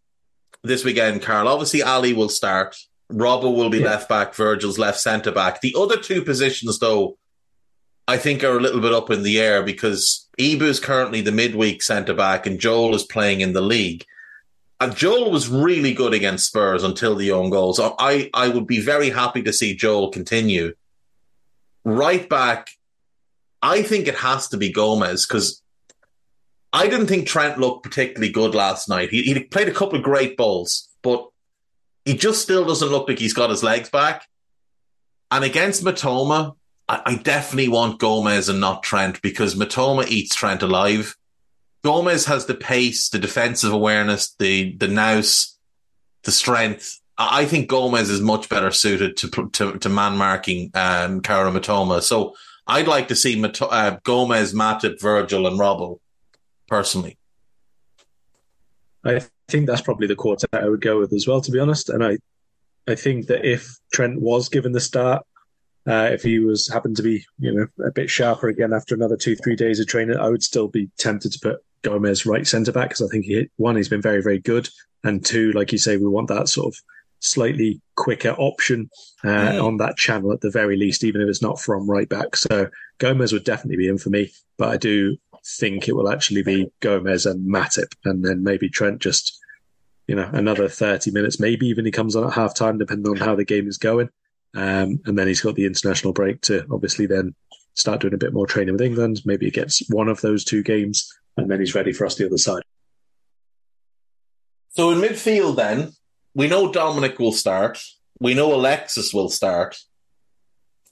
this 0.64 0.84
weekend, 0.84 1.22
Karl? 1.22 1.48
Obviously, 1.48 1.84
Ali 1.84 2.14
will 2.14 2.28
start. 2.28 2.76
Robbo 3.10 3.56
will 3.56 3.70
be 3.70 3.80
yeah. 3.80 3.92
left 3.92 4.10
back. 4.10 4.36
Virgil's 4.36 4.78
left 4.78 5.00
centre 5.00 5.32
back. 5.32 5.62
The 5.62 5.76
other 5.80 5.96
two 5.96 6.24
positions, 6.24 6.80
though, 6.80 7.18
I 8.08 8.18
think 8.18 8.44
are 8.44 8.58
a 8.58 8.62
little 8.62 8.80
bit 8.80 8.94
up 8.94 9.10
in 9.10 9.24
the 9.24 9.40
air 9.40 9.64
because 9.64 10.28
Ibou 10.40 10.62
is 10.62 10.80
currently 10.80 11.22
the 11.22 11.32
midweek 11.32 11.84
centre 11.84 12.14
back 12.14 12.46
and 12.46 12.60
Joel 12.60 12.96
is 12.96 13.04
playing 13.04 13.42
in 13.42 13.54
the 13.54 13.62
league. 13.62 14.06
And 14.80 14.96
Joel 14.96 15.32
was 15.32 15.50
really 15.50 15.94
good 15.94 16.14
against 16.14 16.48
Spurs 16.48 16.84
until 16.84 17.16
the 17.16 17.32
own 17.32 17.50
goals. 17.50 17.80
I, 17.82 18.30
I 18.34 18.48
would 18.48 18.68
be 18.68 18.80
very 18.80 19.10
happy 19.10 19.42
to 19.44 19.52
see 19.52 19.76
Joel 19.76 20.12
continue. 20.12 20.74
Right 21.84 22.30
back, 22.30 22.70
I 23.62 23.82
think 23.82 24.08
it 24.08 24.16
has 24.16 24.50
to 24.50 24.58
be 24.58 24.72
Gomez 24.72 25.26
because 25.26 25.62
I 26.72 26.88
didn't 26.88 27.08
think 27.08 27.28
Trent 27.28 27.58
looked 27.58 27.84
particularly 27.84 28.32
good 28.32 28.54
last 28.54 28.88
night. 28.88 29.10
He, 29.10 29.24
he 29.24 29.40
played 29.40 29.68
a 29.68 29.74
couple 29.74 29.98
of 29.98 30.04
great 30.04 30.38
balls, 30.38 30.90
but 31.02 31.28
he 32.06 32.16
just 32.16 32.42
still 32.42 32.66
doesn't 32.66 32.90
look 32.90 33.10
like 33.10 33.20
he's 33.20 33.34
got 33.34 33.50
his 33.50 33.64
legs 33.64 33.90
back. 33.90 34.28
And 35.32 35.44
against 35.44 35.84
Mitoma, 35.84 36.56
I, 36.90 37.16
definitely 37.16 37.68
want 37.68 38.00
Gomez 38.00 38.48
and 38.48 38.62
not 38.62 38.82
Trent 38.82 39.22
because 39.22 39.56
Mitoma 39.56 40.08
eats 40.08 40.34
Trent 40.34 40.64
alive. 40.64 41.18
Gomez 41.84 42.26
has 42.26 42.46
the 42.46 42.56
pace, 42.56 43.10
the 43.10 43.20
defensive 43.20 43.74
awareness, 43.74 44.34
the 44.40 44.76
the 44.78 44.88
nous, 44.88 45.58
the 46.24 46.32
strength. 46.32 47.00
I 47.18 47.46
think 47.46 47.68
Gomez 47.68 48.10
is 48.10 48.22
much 48.22 48.48
better 48.48 48.72
suited 48.72 49.18
to 49.18 49.50
to, 49.54 49.78
to 49.78 49.90
man 49.90 50.18
marking 50.18 50.72
um, 50.76 51.22
Kaoru 51.22 51.58
Mitoma. 51.58 52.02
So 52.02 52.36
I'd 52.66 52.88
like 52.88 53.08
to 53.10 53.16
see 53.16 53.40
Mato- 53.40 53.68
uh, 53.68 53.98
Gomez, 54.04 54.54
Matip, 54.54 55.02
Virgil, 55.02 55.48
and 55.48 55.60
Robbo 55.60 56.00
personally. 56.68 57.18
I 59.04 59.22
think 59.48 59.68
that's 59.68 59.82
probably 59.82 60.08
the 60.08 60.16
quartet 60.16 60.50
I 60.54 60.68
would 60.68 60.82
go 60.82 61.00
with 61.00 61.14
as 61.14 61.28
well, 61.28 61.40
to 61.42 61.52
be 61.52 61.60
honest. 61.60 61.90
And 61.90 62.04
I, 62.04 62.18
I 62.88 62.96
think 62.96 63.28
that 63.28 63.46
if 63.46 63.78
Trent 63.94 64.20
was 64.20 64.50
given 64.50 64.74
the 64.74 64.82
start, 64.82 65.26
uh, 65.88 66.10
if 66.12 66.22
he 66.22 66.40
was 66.40 66.68
happened 66.68 66.98
to 66.98 67.04
be, 67.04 67.26
you 67.40 67.54
know, 67.54 67.68
a 67.86 67.92
bit 67.92 68.10
sharper 68.10 68.50
again 68.50 68.74
after 68.74 68.94
another 68.94 69.16
two, 69.16 69.36
three 69.36 69.56
days 69.56 69.80
of 69.80 69.88
training, 69.88 70.18
I 70.18 70.30
would 70.30 70.44
still 70.44 70.68
be 70.68 70.90
tempted 70.98 71.32
to 71.32 71.40
put 71.40 71.64
Gomez 71.82 72.26
right 72.26 72.46
centre 72.46 72.72
back 72.72 72.90
because 72.90 73.02
I 73.02 73.08
think 73.08 73.26
he 73.26 73.50
one, 73.56 73.78
he's 73.78 73.90
been 73.90 74.02
very, 74.02 74.22
very 74.22 74.40
good, 74.40 74.70
and 75.04 75.26
two, 75.26 75.52
like 75.54 75.72
you 75.72 75.78
say, 75.78 75.98
we 75.98 76.08
want 76.08 76.28
that 76.28 76.50
sort 76.50 76.74
of 76.74 76.82
slightly 77.20 77.82
quicker 77.96 78.32
option 78.32 78.90
uh, 79.24 79.28
mm. 79.28 79.64
on 79.64 79.78
that 79.78 79.98
channel 79.98 80.32
at 80.32 80.42
the 80.42 80.52
very 80.52 80.78
least, 80.78 81.04
even 81.04 81.22
if 81.22 81.30
it's 81.30 81.42
not 81.42 81.60
from 81.60 81.90
right 81.90 82.10
back. 82.10 82.36
So 82.36 82.68
Gomez 83.00 83.34
would 83.34 83.44
definitely 83.44 83.78
be 83.78 83.88
in 83.88 83.98
for 83.98 84.10
me, 84.10 84.32
but 84.58 84.70
I 84.70 84.78
do 84.78 85.18
think 85.46 85.88
it 85.88 85.96
will 85.96 86.10
actually 86.10 86.44
be 86.44 86.68
Gomez 86.82 87.26
and 87.26 87.48
Matip, 87.50 87.94
and 88.06 88.24
then 88.24 88.44
maybe 88.44 88.70
Trent 88.70 89.00
just, 89.00 89.40
you 90.08 90.16
know, 90.16 90.30
another 90.34 90.68
30 90.68 91.12
minutes, 91.12 91.40
maybe 91.40 91.68
even 91.68 91.86
he 91.86 91.92
comes 91.92 92.16
on 92.16 92.26
at 92.26 92.34
half 92.34 92.54
time, 92.54 92.78
depending 92.78 93.10
on 93.10 93.18
how 93.18 93.36
the 93.36 93.46
game 93.46 93.68
is 93.68 93.78
going. 93.78 94.10
Um, 94.56 95.00
and 95.06 95.18
then 95.18 95.28
he's 95.28 95.42
got 95.42 95.56
the 95.56 95.66
international 95.66 96.14
break 96.14 96.42
to 96.42 96.66
obviously 96.72 97.06
then 97.06 97.36
start 97.76 98.02
doing 98.02 98.14
a 98.14 98.18
bit 98.18 98.34
more 98.34 98.48
training 98.48 98.74
with 98.74 98.82
England. 98.82 99.22
Maybe 99.26 99.46
he 99.46 99.52
gets 99.52 99.88
one 99.90 100.08
of 100.08 100.22
those 100.22 100.44
two 100.44 100.64
games 100.64 101.12
and 101.36 101.50
then 101.50 101.60
he's 101.60 101.76
ready 101.76 101.94
for 101.94 102.06
us 102.06 102.16
the 102.16 102.26
other 102.26 102.38
side. 102.38 102.64
So 104.72 104.92
in 104.92 105.00
midfield, 105.00 105.56
then, 105.56 105.92
we 106.36 106.48
know 106.48 106.72
Dominic 106.72 107.20
will 107.20 107.32
start. 107.32 107.82
We 108.20 108.34
know 108.34 108.54
Alexis 108.54 109.14
will 109.14 109.30
start. 109.30 109.78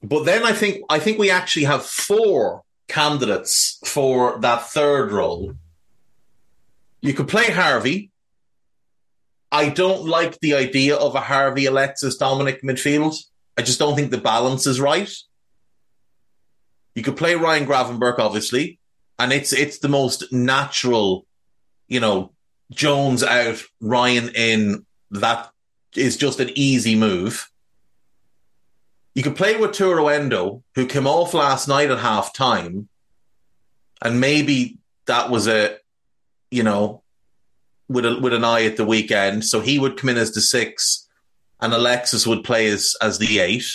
But 0.02 0.26
then 0.26 0.44
I 0.44 0.54
think 0.54 0.84
I 0.90 1.00
think 1.00 1.18
we 1.18 1.32
actually 1.32 1.66
have 1.66 1.86
four 1.86 2.64
candidates 2.88 3.80
for 3.86 4.40
that 4.40 4.70
third 4.70 5.12
role. 5.12 5.54
You 7.02 7.14
could 7.14 7.28
play 7.28 7.52
Harvey. 7.52 8.12
I 9.52 9.70
don't 9.70 10.06
like 10.06 10.40
the 10.40 10.56
idea 10.56 10.96
of 10.96 11.16
a 11.16 11.22
Harvey 11.22 11.66
Alexis 11.66 12.18
Dominic 12.18 12.62
midfield. 12.62 13.16
I 13.58 13.62
just 13.62 13.80
don't 13.80 13.96
think 13.96 14.12
the 14.12 14.18
balance 14.18 14.68
is 14.68 14.80
right. 14.82 15.12
You 16.94 17.04
could 17.04 17.18
play 17.18 17.36
Ryan 17.36 17.66
Gravenberch, 17.66 18.20
obviously, 18.20 18.80
and 19.20 19.32
it's 19.32 19.54
it's 19.54 19.80
the 19.80 19.90
most 19.90 20.32
natural, 20.32 21.26
you 21.88 22.00
know, 22.00 22.32
Jones 22.72 23.24
out, 23.24 23.62
Ryan 23.82 24.30
in. 24.36 24.86
That 25.12 25.50
is 25.96 26.18
just 26.18 26.40
an 26.40 26.52
easy 26.56 26.96
move. 26.96 27.50
You 29.14 29.24
could 29.24 29.36
play 29.36 29.56
with 29.56 29.72
Turo 29.72 30.14
Endo, 30.14 30.64
who 30.74 30.86
came 30.86 31.08
off 31.08 31.34
last 31.34 31.68
night 31.68 31.90
at 31.90 32.00
half 32.00 32.34
time, 32.34 32.90
and 34.02 34.20
maybe 34.20 34.80
that 35.06 35.30
was 35.30 35.48
a, 35.48 35.78
you 36.52 36.64
know, 36.64 37.04
with 37.88 38.06
a, 38.06 38.20
with 38.20 38.34
an 38.34 38.44
eye 38.44 38.66
at 38.66 38.76
the 38.78 38.86
weekend. 38.86 39.46
So 39.46 39.62
he 39.62 39.80
would 39.80 39.96
come 39.96 40.10
in 40.10 40.18
as 40.18 40.34
the 40.34 40.42
six 40.42 41.05
and 41.62 41.74
Alexis 41.74 42.28
would 42.28 42.44
play 42.44 42.68
as, 42.68 42.96
as 43.02 43.18
the 43.18 43.40
eight. 43.40 43.66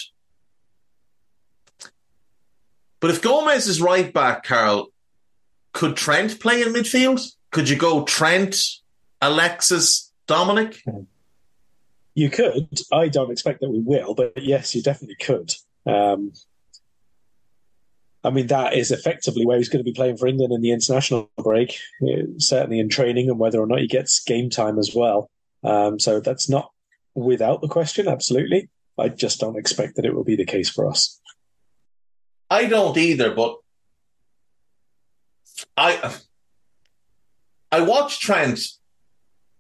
But 3.01 3.11
if 3.11 3.23
Gomez 3.23 3.67
is 3.67 3.81
right 3.81 4.13
back, 4.13 4.45
Karl, 4.45 4.89
could 5.73 5.97
Trent 5.97 6.39
play 6.41 6.63
in 6.63 6.69
midfield? 6.69 7.27
Could 7.51 7.69
you 7.69 7.77
go 7.77 8.05
Trent, 8.05 8.57
Alexis, 9.23 10.13
Dominic? 10.27 10.83
You 12.15 12.29
could. 12.29 12.69
I 12.93 13.09
don't 13.09 13.31
expect 13.31 13.61
that 13.61 13.71
we 13.71 13.81
will, 13.81 14.15
but 14.15 14.33
yes, 14.37 14.75
you 14.75 14.83
definitely 14.83 15.17
could. 15.17 15.55
Um, 15.87 16.33
I 18.23 18.31
mean, 18.31 18.49
that 18.49 18.75
is 18.75 18.91
effectively 18.91 19.47
where 19.47 19.57
he's 19.57 19.71
going 19.71 19.83
to 19.83 19.91
be 19.91 19.95
playing 19.95 20.19
for 20.19 20.27
England 20.27 20.53
in 20.53 20.61
the 20.61 20.73
international 20.73 21.31
break, 21.39 21.79
uh, 22.03 22.25
certainly 22.37 22.79
in 22.79 22.91
training, 22.91 23.31
and 23.31 23.39
whether 23.39 23.59
or 23.59 23.67
not 23.67 23.81
he 23.81 23.87
gets 23.87 24.23
game 24.23 24.51
time 24.51 24.79
as 24.79 24.93
well. 24.95 25.31
Um, 25.65 25.99
so 25.99 26.21
that's 26.21 26.49
not 26.49 26.71
without 27.15 27.61
the 27.61 27.69
question, 27.69 28.09
absolutely. 28.09 28.69
I 28.99 29.09
just 29.09 29.41
don't 29.41 29.59
expect 29.59 29.97
that 29.97 30.05
it 30.05 30.15
will 30.15 30.25
be 30.25 30.37
the 30.37 30.45
case 30.45 30.69
for 30.69 30.89
us. 30.89 31.21
I 32.51 32.67
don't 32.67 32.97
either, 32.97 33.35
but 33.35 33.57
I 35.77 36.15
I 37.73 37.81
watch 37.83 38.21
Trent 38.21 38.61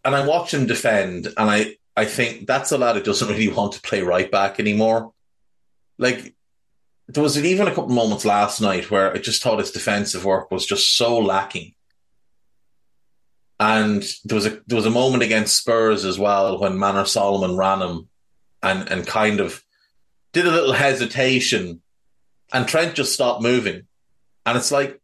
and 0.05 0.14
I 0.14 0.26
watch 0.26 0.53
him 0.53 0.66
defend, 0.66 1.26
and 1.26 1.51
I 1.51 1.76
I 1.96 2.05
think 2.05 2.46
that's 2.46 2.72
a 2.72 2.78
lad 2.78 2.96
who 2.96 3.03
doesn't 3.03 3.28
really 3.28 3.48
want 3.53 3.72
to 3.72 3.82
play 3.82 4.03
right 4.03 4.30
back 4.30 4.59
anymore. 4.59 5.12
Like 5.98 6.34
there 7.09 7.22
was 7.22 7.42
even 7.42 7.66
a 7.66 7.74
couple 7.74 7.88
moments 7.88 8.24
last 8.24 8.61
night 8.61 8.90
where 8.90 9.12
I 9.12 9.18
just 9.18 9.42
thought 9.42 9.59
his 9.59 9.72
defensive 9.72 10.24
work 10.24 10.51
was 10.51 10.66
just 10.66 10.96
so 10.96 11.18
lacking. 11.18 11.74
And 13.61 14.03
there 14.25 14.37
was 14.37 14.47
a 14.47 14.61
there 14.67 14.77
was 14.77 14.87
a 14.87 14.91
moment 14.91 15.23
against 15.23 15.57
Spurs 15.57 16.07
as 16.07 16.19
well 16.19 16.59
when 16.59 16.79
Manor 16.79 17.05
Solomon 17.05 17.57
ran 17.57 17.83
him 17.83 18.09
and 18.63 18.91
and 18.91 19.07
kind 19.07 19.39
of 19.39 19.63
did 20.33 20.47
a 20.47 20.51
little 20.51 20.73
hesitation 20.73 21.83
and 22.53 22.67
Trent 22.67 22.95
just 22.95 23.13
stopped 23.13 23.43
moving. 23.43 23.87
And 24.47 24.57
it's 24.57 24.73
like 24.73 24.99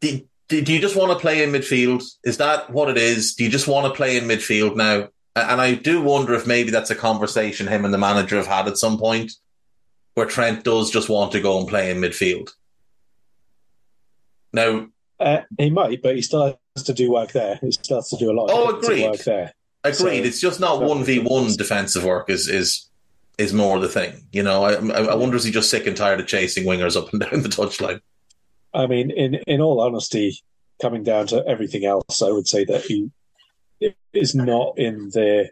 do, 0.00 0.20
do, 0.48 0.60
do 0.60 0.72
you 0.74 0.78
just 0.78 0.94
want 0.94 1.10
to 1.10 1.18
play 1.18 1.42
in 1.42 1.50
midfield? 1.50 2.04
Is 2.22 2.36
that 2.36 2.70
what 2.70 2.90
it 2.90 2.98
is? 2.98 3.34
Do 3.34 3.44
you 3.44 3.50
just 3.50 3.66
want 3.66 3.86
to 3.86 3.96
play 3.96 4.18
in 4.18 4.24
midfield 4.24 4.76
now? 4.76 5.08
And 5.34 5.60
I 5.60 5.74
do 5.74 6.02
wonder 6.02 6.34
if 6.34 6.46
maybe 6.46 6.70
that's 6.70 6.90
a 6.90 6.94
conversation 6.94 7.66
him 7.66 7.86
and 7.86 7.94
the 7.94 7.98
manager 7.98 8.36
have 8.36 8.46
had 8.46 8.68
at 8.68 8.76
some 8.76 8.98
point 8.98 9.32
where 10.14 10.26
Trent 10.26 10.64
does 10.64 10.90
just 10.90 11.08
want 11.08 11.32
to 11.32 11.40
go 11.40 11.58
and 11.58 11.68
play 11.68 11.90
in 11.90 11.98
midfield. 11.98 12.50
Now, 14.52 14.88
uh, 15.20 15.40
he 15.58 15.70
might, 15.70 16.02
but 16.02 16.14
he 16.14 16.22
still 16.22 16.58
has 16.76 16.84
to 16.84 16.92
do 16.92 17.10
work 17.10 17.32
there. 17.32 17.58
He 17.60 17.72
still 17.72 17.98
has 17.98 18.08
to 18.10 18.16
do 18.16 18.30
a 18.30 18.34
lot 18.34 18.50
of 18.50 18.56
oh, 18.56 18.78
agreed. 18.78 19.04
work 19.04 19.24
there. 19.24 19.52
Agreed. 19.84 19.94
So, 19.94 20.08
it's 20.08 20.40
just 20.40 20.60
not 20.60 20.82
one 20.82 21.04
v 21.04 21.18
one 21.20 21.54
defensive 21.56 22.04
work. 22.04 22.30
Is 22.30 22.48
is 22.48 22.88
is 23.36 23.52
more 23.52 23.78
the 23.78 23.88
thing. 23.88 24.26
You 24.32 24.42
know, 24.42 24.64
I, 24.64 24.74
I 24.74 25.14
wonder 25.14 25.36
is 25.36 25.44
he 25.44 25.50
just 25.50 25.70
sick 25.70 25.86
and 25.86 25.96
tired 25.96 26.20
of 26.20 26.26
chasing 26.26 26.64
wingers 26.64 26.96
up 26.96 27.12
and 27.12 27.20
down 27.30 27.42
the 27.42 27.48
touchline? 27.48 28.00
I 28.74 28.86
mean, 28.86 29.10
in 29.10 29.34
in 29.46 29.60
all 29.60 29.80
honesty, 29.80 30.38
coming 30.80 31.02
down 31.02 31.26
to 31.28 31.44
everything 31.46 31.84
else, 31.84 32.22
I 32.22 32.30
would 32.30 32.48
say 32.48 32.64
that 32.64 32.82
he 32.82 33.10
is 34.12 34.34
not 34.34 34.78
in 34.78 35.10
the 35.10 35.50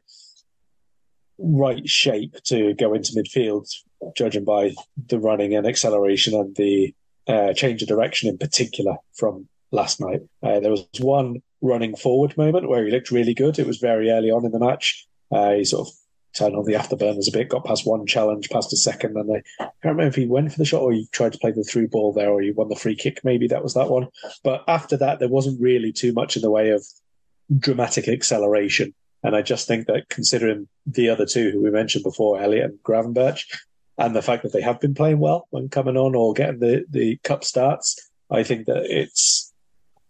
right 1.38 1.88
shape 1.88 2.34
to 2.44 2.74
go 2.74 2.94
into 2.94 3.12
midfield, 3.12 3.68
judging 4.16 4.44
by 4.44 4.74
the 5.08 5.18
running 5.18 5.54
and 5.54 5.66
acceleration 5.66 6.34
and 6.34 6.54
the 6.56 6.94
uh, 7.26 7.52
change 7.52 7.82
of 7.82 7.88
direction 7.88 8.28
in 8.28 8.38
particular 8.38 8.96
from 9.14 9.48
last 9.70 10.00
night. 10.00 10.20
Uh, 10.42 10.60
there 10.60 10.70
was 10.70 10.86
one 11.00 11.42
running 11.60 11.96
forward 11.96 12.36
moment 12.36 12.68
where 12.68 12.84
he 12.84 12.90
looked 12.90 13.10
really 13.10 13.34
good. 13.34 13.58
It 13.58 13.66
was 13.66 13.78
very 13.78 14.10
early 14.10 14.30
on 14.30 14.44
in 14.44 14.52
the 14.52 14.58
match. 14.58 15.06
Uh, 15.30 15.52
he 15.52 15.64
sort 15.64 15.88
of 15.88 15.94
turned 16.36 16.54
on 16.54 16.64
the 16.64 16.74
afterburners 16.74 17.28
a 17.28 17.32
bit, 17.32 17.48
got 17.48 17.64
past 17.64 17.86
one 17.86 18.06
challenge, 18.06 18.50
past 18.50 18.72
a 18.72 18.76
second, 18.76 19.16
and 19.16 19.28
they, 19.28 19.42
I 19.58 19.64
can't 19.82 19.96
remember 19.96 20.08
if 20.08 20.14
he 20.14 20.26
went 20.26 20.52
for 20.52 20.58
the 20.58 20.64
shot 20.64 20.82
or 20.82 20.92
he 20.92 21.08
tried 21.12 21.32
to 21.32 21.38
play 21.38 21.50
the 21.50 21.64
through 21.64 21.88
ball 21.88 22.12
there 22.12 22.30
or 22.30 22.42
he 22.42 22.50
won 22.50 22.68
the 22.68 22.76
free 22.76 22.94
kick. 22.94 23.24
Maybe 23.24 23.48
that 23.48 23.62
was 23.62 23.74
that 23.74 23.88
one. 23.88 24.08
But 24.44 24.64
after 24.68 24.96
that, 24.98 25.18
there 25.18 25.28
wasn't 25.28 25.60
really 25.60 25.92
too 25.92 26.12
much 26.12 26.36
in 26.36 26.42
the 26.42 26.50
way 26.50 26.70
of 26.70 26.84
dramatic 27.58 28.08
acceleration. 28.08 28.94
And 29.22 29.34
I 29.34 29.42
just 29.42 29.66
think 29.66 29.86
that 29.86 30.08
considering 30.08 30.68
the 30.86 31.08
other 31.08 31.26
two 31.26 31.50
who 31.50 31.62
we 31.62 31.70
mentioned 31.70 32.04
before, 32.04 32.40
Elliott 32.40 32.70
and 32.70 32.78
Gravenberch, 32.82 33.44
and 33.98 34.14
the 34.14 34.22
fact 34.22 34.42
that 34.42 34.52
they 34.52 34.60
have 34.60 34.78
been 34.78 34.94
playing 34.94 35.18
well 35.18 35.46
when 35.50 35.70
coming 35.70 35.96
on 35.96 36.14
or 36.14 36.34
getting 36.34 36.60
the, 36.60 36.84
the 36.90 37.16
cup 37.24 37.44
starts, 37.44 38.10
I 38.30 38.42
think 38.42 38.66
that 38.66 38.84
it's 38.84 39.45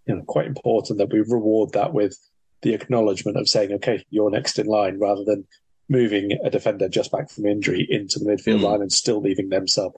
you 0.06 0.16
know 0.16 0.22
quite 0.22 0.46
important 0.46 0.98
that 0.98 1.10
we 1.10 1.20
reward 1.20 1.72
that 1.72 1.92
with 1.92 2.18
the 2.62 2.74
acknowledgement 2.74 3.36
of 3.36 3.48
saying, 3.48 3.72
okay, 3.72 4.04
you're 4.10 4.30
next 4.30 4.58
in 4.58 4.66
line, 4.66 4.98
rather 4.98 5.24
than 5.24 5.46
moving 5.88 6.32
a 6.42 6.50
defender 6.50 6.88
just 6.88 7.12
back 7.12 7.30
from 7.30 7.46
injury 7.46 7.86
into 7.88 8.18
the 8.18 8.24
midfield 8.24 8.60
mm. 8.60 8.62
line 8.62 8.80
and 8.80 8.92
still 8.92 9.20
leaving 9.20 9.48
them 9.50 9.68
sub. 9.68 9.92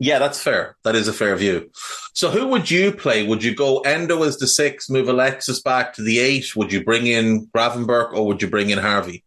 Yeah, 0.00 0.18
that's 0.18 0.40
fair. 0.40 0.76
That 0.84 0.94
is 0.94 1.08
a 1.08 1.12
fair 1.12 1.34
view. 1.34 1.70
So, 2.12 2.30
who 2.30 2.48
would 2.48 2.70
you 2.70 2.92
play? 2.92 3.26
Would 3.26 3.42
you 3.42 3.54
go 3.54 3.80
Endo 3.80 4.22
as 4.22 4.38
the 4.38 4.46
six, 4.46 4.88
move 4.88 5.08
Alexis 5.08 5.60
back 5.60 5.94
to 5.94 6.02
the 6.02 6.20
eight? 6.20 6.54
Would 6.54 6.72
you 6.72 6.84
bring 6.84 7.06
in 7.06 7.46
Gravenberch 7.48 8.12
or 8.12 8.26
would 8.26 8.40
you 8.40 8.48
bring 8.48 8.70
in 8.70 8.78
Harvey? 8.78 9.24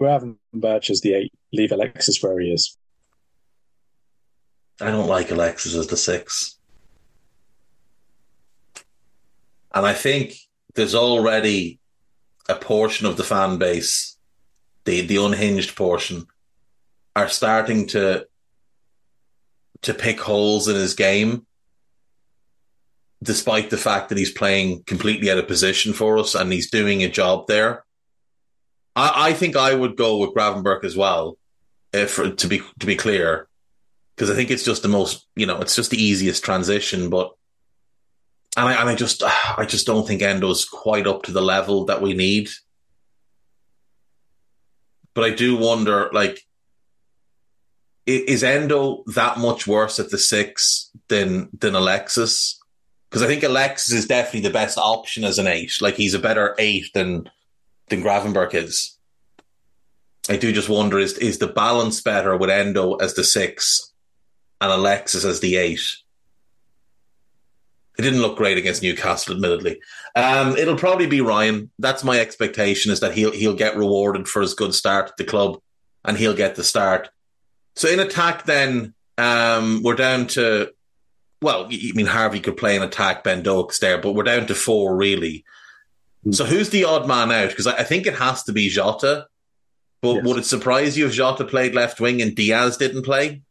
Gravenberch 0.00 0.90
as 0.90 1.02
the 1.02 1.14
eight. 1.14 1.32
Leave 1.52 1.70
Alexis 1.70 2.20
where 2.22 2.40
he 2.40 2.52
is. 2.52 2.76
I 4.80 4.90
don't 4.90 5.08
like 5.08 5.30
Alexis 5.30 5.74
as 5.74 5.86
the 5.86 5.96
six. 5.96 6.58
And 9.72 9.86
I 9.86 9.92
think 9.92 10.34
there's 10.74 10.94
already 10.94 11.78
a 12.48 12.54
portion 12.54 13.06
of 13.06 13.16
the 13.16 13.24
fan 13.24 13.58
base, 13.58 14.16
the 14.84 15.02
the 15.02 15.16
unhinged 15.16 15.76
portion, 15.76 16.26
are 17.14 17.28
starting 17.28 17.86
to 17.88 18.26
to 19.82 19.94
pick 19.94 20.20
holes 20.20 20.68
in 20.68 20.74
his 20.76 20.94
game, 20.94 21.46
despite 23.22 23.70
the 23.70 23.78
fact 23.78 24.08
that 24.08 24.18
he's 24.18 24.32
playing 24.32 24.82
completely 24.84 25.30
out 25.30 25.38
of 25.38 25.48
position 25.48 25.92
for 25.92 26.18
us 26.18 26.34
and 26.34 26.52
he's 26.52 26.70
doing 26.70 27.02
a 27.02 27.08
job 27.08 27.46
there. 27.46 27.84
I, 28.96 29.28
I 29.28 29.32
think 29.32 29.56
I 29.56 29.74
would 29.74 29.96
go 29.96 30.18
with 30.18 30.34
Gravenberch 30.34 30.84
as 30.84 30.96
well, 30.96 31.38
eh, 31.92 32.02
if 32.02 32.16
to 32.16 32.48
be 32.48 32.62
to 32.80 32.86
be 32.86 32.96
clear, 32.96 33.48
because 34.16 34.30
I 34.30 34.34
think 34.34 34.50
it's 34.50 34.64
just 34.64 34.82
the 34.82 34.88
most 34.88 35.26
you 35.36 35.46
know 35.46 35.60
it's 35.60 35.76
just 35.76 35.90
the 35.90 36.02
easiest 36.02 36.44
transition, 36.44 37.10
but 37.10 37.30
and 38.56 38.68
I, 38.68 38.80
and 38.80 38.88
I 38.88 38.94
just 38.94 39.22
I 39.22 39.64
just 39.66 39.86
don't 39.86 40.06
think 40.06 40.22
Endo's 40.22 40.64
quite 40.64 41.06
up 41.06 41.22
to 41.24 41.32
the 41.32 41.42
level 41.42 41.84
that 41.86 42.02
we 42.02 42.14
need. 42.14 42.48
But 45.14 45.24
I 45.24 45.30
do 45.30 45.56
wonder, 45.56 46.08
like, 46.12 46.46
is 48.06 48.42
Endo 48.42 49.04
that 49.14 49.38
much 49.38 49.66
worse 49.66 50.00
at 50.00 50.10
the 50.10 50.18
six 50.18 50.90
than 51.08 51.48
than 51.58 51.74
Alexis? 51.74 52.58
Because 53.08 53.22
I 53.22 53.26
think 53.26 53.42
Alexis 53.42 53.92
is 53.92 54.06
definitely 54.06 54.48
the 54.48 54.52
best 54.52 54.78
option 54.78 55.24
as 55.24 55.38
an 55.38 55.46
eight. 55.46 55.80
Like 55.80 55.94
he's 55.94 56.14
a 56.14 56.18
better 56.18 56.54
eight 56.58 56.92
than 56.94 57.30
than 57.88 58.02
Gravenberch 58.02 58.54
is. 58.54 58.96
I 60.28 60.36
do 60.36 60.52
just 60.52 60.68
wonder 60.68 60.98
is 60.98 61.16
is 61.18 61.38
the 61.38 61.48
balance 61.48 62.00
better 62.00 62.36
with 62.36 62.50
Endo 62.50 62.94
as 62.94 63.14
the 63.14 63.24
six 63.24 63.92
and 64.60 64.72
Alexis 64.72 65.24
as 65.24 65.40
the 65.40 65.56
eight? 65.56 65.80
It 67.98 68.02
didn't 68.02 68.22
look 68.22 68.36
great 68.36 68.56
against 68.56 68.82
Newcastle, 68.82 69.34
admittedly. 69.34 69.80
Um, 70.16 70.56
it'll 70.56 70.76
probably 70.76 71.06
be 71.06 71.20
Ryan. 71.20 71.70
That's 71.78 72.04
my 72.04 72.18
expectation 72.18 72.92
is 72.92 73.00
that 73.00 73.14
he'll 73.14 73.32
he'll 73.32 73.54
get 73.54 73.76
rewarded 73.76 74.28
for 74.28 74.40
his 74.40 74.54
good 74.54 74.74
start 74.74 75.08
at 75.08 75.16
the 75.16 75.24
club, 75.24 75.60
and 76.04 76.16
he'll 76.16 76.34
get 76.34 76.54
the 76.54 76.64
start. 76.64 77.10
So 77.76 77.88
in 77.88 78.00
attack, 78.00 78.44
then 78.44 78.94
um, 79.18 79.82
we're 79.82 79.96
down 79.96 80.28
to 80.28 80.72
well, 81.42 81.66
I 81.66 81.92
mean 81.94 82.06
Harvey 82.06 82.40
could 82.40 82.56
play 82.56 82.76
in 82.76 82.82
attack, 82.82 83.24
Ben 83.24 83.42
Doak's 83.42 83.78
there, 83.78 83.98
but 83.98 84.12
we're 84.12 84.24
down 84.24 84.46
to 84.46 84.54
four 84.54 84.94
really. 84.96 85.44
Hmm. 86.24 86.32
So 86.32 86.44
who's 86.44 86.70
the 86.70 86.84
odd 86.84 87.06
man 87.08 87.32
out? 87.32 87.50
Because 87.50 87.66
I, 87.66 87.78
I, 87.78 87.84
think 87.84 88.06
it 88.06 88.14
has 88.14 88.42
to 88.44 88.52
be 88.52 88.68
Jota. 88.68 89.26
But 90.02 90.16
yes. 90.16 90.24
would 90.24 90.38
it 90.38 90.46
surprise 90.46 90.96
you 90.96 91.06
if 91.06 91.12
Jota 91.12 91.44
played 91.44 91.74
left 91.74 92.00
wing 92.00 92.22
and 92.22 92.34
Diaz 92.34 92.76
didn't 92.76 93.02
play? 93.02 93.42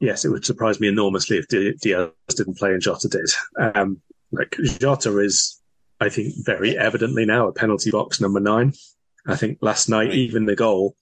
Yes, 0.00 0.24
it 0.24 0.30
would 0.30 0.44
surprise 0.44 0.80
me 0.80 0.88
enormously 0.88 1.38
if 1.38 1.48
Diaz 1.48 2.10
didn't 2.28 2.58
play 2.58 2.72
and 2.72 2.82
Jota 2.82 3.08
did. 3.08 3.30
Um, 3.58 4.00
like 4.30 4.56
Jota 4.80 5.18
is, 5.18 5.60
I 6.00 6.08
think, 6.08 6.34
very 6.44 6.76
evidently 6.76 7.24
now 7.24 7.48
a 7.48 7.52
penalty 7.52 7.90
box 7.90 8.20
number 8.20 8.40
nine. 8.40 8.74
I 9.26 9.36
think 9.36 9.58
last 9.60 9.88
night, 9.88 10.12
even 10.12 10.46
the 10.46 10.56
goal, 10.56 10.96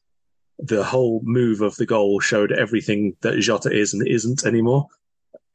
the 0.59 0.85
whole 0.85 1.21
move 1.23 1.61
of 1.61 1.77
the 1.77 1.87
goal 1.87 2.21
showed 2.21 2.53
everything 2.53 3.17
that 3.21 3.39
Jota 3.41 3.71
is 3.71 3.95
and 3.95 4.07
isn't 4.07 4.45
anymore. 4.45 4.87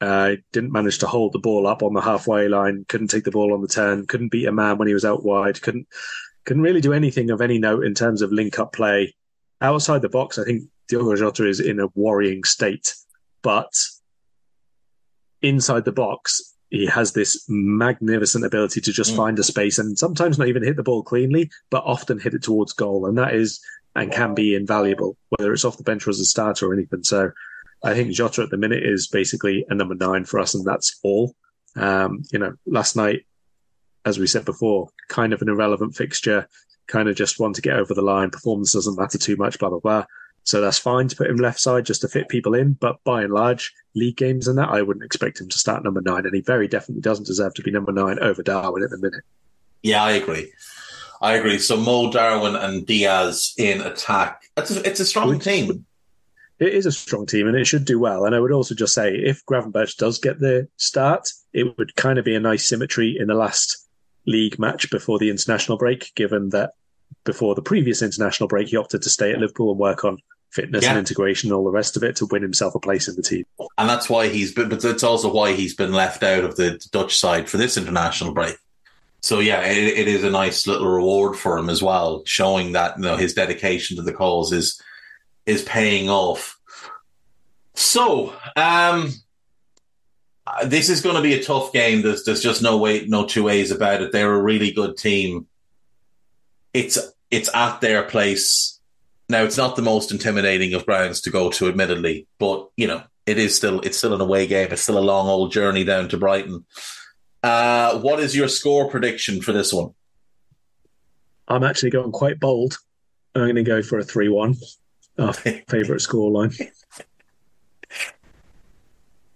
Uh, 0.00 0.36
didn't 0.52 0.72
manage 0.72 0.98
to 0.98 1.06
hold 1.06 1.32
the 1.32 1.38
ball 1.38 1.66
up 1.66 1.82
on 1.82 1.94
the 1.94 2.00
halfway 2.00 2.48
line. 2.48 2.84
Couldn't 2.88 3.08
take 3.08 3.24
the 3.24 3.30
ball 3.30 3.52
on 3.52 3.62
the 3.62 3.68
turn. 3.68 4.06
Couldn't 4.06 4.32
beat 4.32 4.48
a 4.48 4.52
man 4.52 4.78
when 4.78 4.88
he 4.88 4.94
was 4.94 5.04
out 5.04 5.24
wide. 5.24 5.60
Couldn't 5.62 5.86
couldn't 6.44 6.62
really 6.62 6.80
do 6.80 6.92
anything 6.92 7.30
of 7.30 7.40
any 7.40 7.58
note 7.58 7.84
in 7.84 7.94
terms 7.94 8.20
of 8.20 8.32
link 8.32 8.58
up 8.58 8.72
play 8.72 9.14
outside 9.60 10.02
the 10.02 10.08
box. 10.08 10.38
I 10.38 10.44
think 10.44 10.64
Diogo 10.88 11.14
Jota 11.14 11.46
is 11.46 11.60
in 11.60 11.78
a 11.78 11.86
worrying 11.94 12.42
state 12.42 12.94
but 13.42 13.72
inside 15.42 15.84
the 15.84 15.92
box, 15.92 16.54
he 16.70 16.86
has 16.86 17.12
this 17.12 17.44
magnificent 17.48 18.44
ability 18.44 18.80
to 18.80 18.92
just 18.92 19.12
mm. 19.12 19.16
find 19.16 19.38
a 19.38 19.42
space 19.42 19.78
and 19.78 19.98
sometimes 19.98 20.38
not 20.38 20.48
even 20.48 20.62
hit 20.62 20.76
the 20.76 20.82
ball 20.82 21.02
cleanly, 21.02 21.50
but 21.70 21.84
often 21.84 22.18
hit 22.18 22.34
it 22.34 22.42
towards 22.42 22.72
goal. 22.72 23.06
And 23.06 23.18
that 23.18 23.34
is 23.34 23.60
and 23.94 24.10
can 24.10 24.34
be 24.34 24.54
invaluable, 24.54 25.16
whether 25.30 25.52
it's 25.52 25.64
off 25.64 25.76
the 25.76 25.82
bench 25.82 26.06
or 26.06 26.10
as 26.10 26.20
a 26.20 26.24
starter 26.24 26.66
or 26.66 26.74
anything. 26.74 27.04
So 27.04 27.30
I 27.84 27.94
think 27.94 28.12
Jota 28.12 28.42
at 28.42 28.50
the 28.50 28.56
minute 28.56 28.82
is 28.82 29.08
basically 29.08 29.66
a 29.68 29.74
number 29.74 29.94
nine 29.94 30.24
for 30.24 30.40
us, 30.40 30.54
and 30.54 30.64
that's 30.64 30.98
all. 31.02 31.34
Um, 31.76 32.22
you 32.32 32.38
know, 32.38 32.54
last 32.66 32.96
night, 32.96 33.26
as 34.04 34.18
we 34.18 34.26
said 34.26 34.44
before, 34.44 34.88
kind 35.08 35.32
of 35.32 35.42
an 35.42 35.48
irrelevant 35.48 35.94
fixture, 35.94 36.48
kind 36.86 37.08
of 37.08 37.16
just 37.16 37.38
want 37.38 37.56
to 37.56 37.62
get 37.62 37.76
over 37.76 37.94
the 37.94 38.02
line. 38.02 38.30
Performance 38.30 38.72
doesn't 38.72 38.98
matter 38.98 39.18
too 39.18 39.36
much, 39.36 39.58
blah, 39.58 39.68
blah, 39.68 39.80
blah. 39.80 40.04
So 40.44 40.60
that's 40.60 40.78
fine 40.78 41.08
to 41.08 41.16
put 41.16 41.30
him 41.30 41.36
left 41.36 41.60
side 41.60 41.86
just 41.86 42.00
to 42.00 42.08
fit 42.08 42.28
people 42.28 42.54
in. 42.54 42.72
But 42.72 43.02
by 43.04 43.22
and 43.22 43.32
large, 43.32 43.72
league 43.94 44.16
games 44.16 44.48
and 44.48 44.58
that, 44.58 44.70
I 44.70 44.82
wouldn't 44.82 45.04
expect 45.04 45.40
him 45.40 45.48
to 45.48 45.58
start 45.58 45.84
number 45.84 46.00
nine. 46.00 46.26
And 46.26 46.34
he 46.34 46.40
very 46.40 46.68
definitely 46.68 47.02
doesn't 47.02 47.26
deserve 47.26 47.54
to 47.54 47.62
be 47.62 47.70
number 47.70 47.92
nine 47.92 48.18
over 48.18 48.42
Darwin 48.42 48.82
at 48.82 48.90
the 48.90 48.98
minute. 48.98 49.22
Yeah, 49.82 50.02
I 50.02 50.12
agree. 50.12 50.52
I 51.20 51.34
agree. 51.34 51.58
So 51.58 51.76
Mo, 51.76 52.10
Darwin, 52.10 52.56
and 52.56 52.84
Diaz 52.84 53.54
in 53.56 53.80
attack. 53.80 54.42
It's 54.56 54.70
a, 54.72 54.88
it's 54.88 55.00
a 55.00 55.04
strong 55.04 55.38
team. 55.38 55.86
It 56.58 56.74
is 56.74 56.86
a 56.86 56.92
strong 56.92 57.26
team, 57.26 57.48
and 57.48 57.56
it 57.56 57.64
should 57.64 57.84
do 57.84 57.98
well. 57.98 58.24
And 58.24 58.34
I 58.34 58.40
would 58.40 58.52
also 58.52 58.74
just 58.74 58.94
say, 58.94 59.14
if 59.14 59.44
Gravenberch 59.46 59.96
does 59.96 60.18
get 60.18 60.38
the 60.38 60.68
start, 60.76 61.28
it 61.52 61.76
would 61.76 61.94
kind 61.96 62.18
of 62.18 62.24
be 62.24 62.34
a 62.34 62.40
nice 62.40 62.68
symmetry 62.68 63.16
in 63.18 63.28
the 63.28 63.34
last 63.34 63.88
league 64.26 64.58
match 64.58 64.90
before 64.90 65.18
the 65.18 65.30
international 65.30 65.78
break, 65.78 66.12
given 66.14 66.50
that 66.50 66.72
before 67.24 67.54
the 67.54 67.62
previous 67.62 68.02
international 68.02 68.48
break, 68.48 68.68
he 68.68 68.76
opted 68.76 69.02
to 69.02 69.10
stay 69.10 69.32
at 69.32 69.38
Liverpool 69.38 69.70
and 69.70 69.78
work 69.78 70.04
on 70.04 70.18
fitness 70.52 70.84
yeah. 70.84 70.90
and 70.90 70.98
integration 70.98 71.48
and 71.48 71.56
all 71.56 71.64
the 71.64 71.70
rest 71.70 71.96
of 71.96 72.02
it 72.02 72.14
to 72.16 72.26
win 72.26 72.42
himself 72.42 72.74
a 72.74 72.78
place 72.78 73.08
in 73.08 73.16
the 73.16 73.22
team. 73.22 73.44
And 73.78 73.88
that's 73.88 74.08
why 74.08 74.28
he's 74.28 74.52
been, 74.52 74.68
but 74.68 74.84
it's 74.84 75.02
also 75.02 75.32
why 75.32 75.54
he's 75.54 75.74
been 75.74 75.92
left 75.92 76.22
out 76.22 76.44
of 76.44 76.56
the 76.56 76.78
Dutch 76.92 77.18
side 77.18 77.48
for 77.48 77.56
this 77.56 77.76
international 77.76 78.34
break. 78.34 78.56
So 79.22 79.38
yeah, 79.38 79.62
it, 79.62 79.98
it 79.98 80.08
is 80.08 80.24
a 80.24 80.30
nice 80.30 80.66
little 80.66 80.88
reward 80.88 81.36
for 81.36 81.56
him 81.56 81.70
as 81.70 81.82
well, 81.82 82.22
showing 82.26 82.72
that 82.72 82.96
you 82.96 83.04
know 83.04 83.16
his 83.16 83.34
dedication 83.34 83.96
to 83.96 84.02
the 84.02 84.12
cause 84.12 84.52
is 84.52 84.80
is 85.46 85.62
paying 85.62 86.10
off. 86.10 86.58
So, 87.74 88.34
um, 88.56 89.10
this 90.66 90.90
is 90.90 91.00
going 91.00 91.16
to 91.16 91.22
be 91.22 91.34
a 91.34 91.42
tough 91.42 91.72
game. 91.72 92.02
There's 92.02 92.24
there's 92.24 92.42
just 92.42 92.62
no 92.62 92.78
way, 92.78 93.06
no 93.06 93.24
two 93.24 93.44
ways 93.44 93.70
about 93.70 94.02
it. 94.02 94.12
They're 94.12 94.34
a 94.34 94.42
really 94.42 94.72
good 94.72 94.96
team. 94.96 95.46
it's 96.74 96.98
it's 97.30 97.48
at 97.54 97.80
their 97.80 98.02
place. 98.02 98.71
Now 99.32 99.44
it's 99.44 99.56
not 99.56 99.76
the 99.76 99.82
most 99.82 100.12
intimidating 100.12 100.74
of 100.74 100.84
grounds 100.84 101.22
to 101.22 101.30
go 101.30 101.48
to, 101.52 101.66
admittedly, 101.66 102.26
but 102.38 102.68
you 102.76 102.86
know 102.86 103.02
it 103.24 103.38
is 103.38 103.56
still 103.56 103.80
it's 103.80 103.96
still 103.96 104.12
an 104.12 104.20
away 104.20 104.46
game. 104.46 104.68
It's 104.70 104.82
still 104.82 104.98
a 104.98 105.00
long 105.00 105.26
old 105.26 105.52
journey 105.52 105.84
down 105.84 106.10
to 106.10 106.18
Brighton. 106.18 106.66
Uh, 107.42 107.98
what 108.00 108.20
is 108.20 108.36
your 108.36 108.48
score 108.48 108.90
prediction 108.90 109.40
for 109.40 109.52
this 109.52 109.72
one? 109.72 109.94
I'm 111.48 111.64
actually 111.64 111.88
going 111.88 112.12
quite 112.12 112.38
bold. 112.38 112.76
I'm 113.34 113.44
going 113.44 113.54
to 113.56 113.62
go 113.62 113.80
for 113.82 113.98
a 113.98 114.04
3 114.04 114.28
1, 114.28 114.54
our 115.18 115.32
favourite 115.32 116.02
scoreline. 116.02 116.54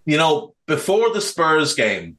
You 0.04 0.18
know, 0.18 0.54
before 0.66 1.10
the 1.14 1.22
Spurs 1.22 1.74
game, 1.74 2.18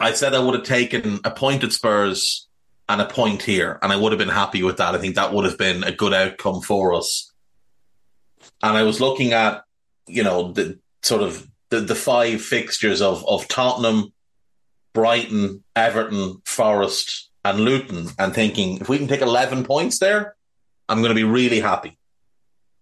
I 0.00 0.12
said 0.12 0.32
I 0.32 0.38
would 0.38 0.54
have 0.54 0.64
taken 0.64 1.20
a 1.22 1.30
point 1.30 1.64
at 1.64 1.72
Spurs 1.72 2.45
and 2.88 3.00
a 3.00 3.06
point 3.06 3.42
here, 3.42 3.78
and 3.82 3.92
I 3.92 3.96
would 3.96 4.12
have 4.12 4.18
been 4.18 4.28
happy 4.28 4.62
with 4.62 4.76
that. 4.76 4.94
I 4.94 4.98
think 4.98 5.16
that 5.16 5.32
would 5.32 5.44
have 5.44 5.58
been 5.58 5.82
a 5.82 5.92
good 5.92 6.14
outcome 6.14 6.60
for 6.60 6.94
us. 6.94 7.32
And 8.62 8.76
I 8.76 8.84
was 8.84 9.00
looking 9.00 9.32
at, 9.32 9.64
you 10.06 10.22
know, 10.22 10.52
the 10.52 10.78
sort 11.02 11.22
of 11.22 11.46
the, 11.70 11.80
the 11.80 11.94
five 11.94 12.40
fixtures 12.42 13.02
of 13.02 13.26
of 13.26 13.48
Tottenham, 13.48 14.12
Brighton, 14.92 15.64
Everton, 15.74 16.42
Forest, 16.44 17.30
and 17.44 17.60
Luton, 17.60 18.08
and 18.18 18.32
thinking 18.32 18.78
if 18.78 18.88
we 18.88 18.98
can 18.98 19.08
take 19.08 19.20
eleven 19.20 19.64
points 19.64 19.98
there, 19.98 20.36
I'm 20.88 20.98
going 20.98 21.10
to 21.10 21.14
be 21.14 21.24
really 21.24 21.60
happy. 21.60 21.98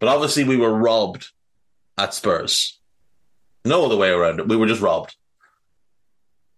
But 0.01 0.11
obviously, 0.11 0.45
we 0.45 0.59
were 0.59 0.73
robbed 0.73 1.31
at 1.97 2.13
Spurs. 2.13 2.79
No 3.65 3.87
other 3.87 3.97
way 3.97 4.11
around 4.11 4.41
it. 4.41 4.49
We 4.49 4.57
were 4.57 4.67
just 4.67 4.83
robbed. 4.83 5.17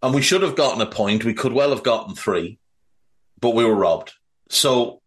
And 0.02 0.12
we 0.14 0.22
should 0.22 0.42
have 0.42 0.56
gotten 0.56 0.82
a 0.82 0.86
point. 0.86 1.24
We 1.24 1.34
could 1.34 1.52
well 1.52 1.70
have 1.70 1.84
gotten 1.84 2.16
three, 2.16 2.58
but 3.40 3.54
we 3.54 3.64
were 3.64 3.74
robbed. 3.74 4.12
So 4.48 5.00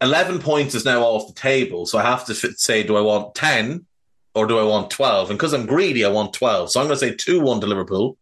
11 0.00 0.40
points 0.40 0.74
is 0.74 0.84
now 0.84 1.02
off 1.02 1.28
the 1.28 1.40
table. 1.40 1.86
So 1.86 1.98
I 1.98 2.02
have 2.02 2.26
to 2.26 2.34
say, 2.34 2.82
do 2.82 2.96
I 2.96 3.00
want 3.00 3.34
10 3.34 3.86
or 4.34 4.46
do 4.46 4.58
I 4.58 4.64
want 4.64 4.90
12? 4.90 5.30
And 5.30 5.38
because 5.38 5.52
I'm 5.52 5.66
greedy, 5.66 6.04
I 6.04 6.08
want 6.08 6.34
12. 6.34 6.70
So 6.70 6.80
I'm 6.80 6.86
going 6.86 6.98
to 6.98 7.06
say 7.06 7.14
2 7.14 7.40
1 7.40 7.60
to 7.60 7.66
Liverpool. 7.66 8.18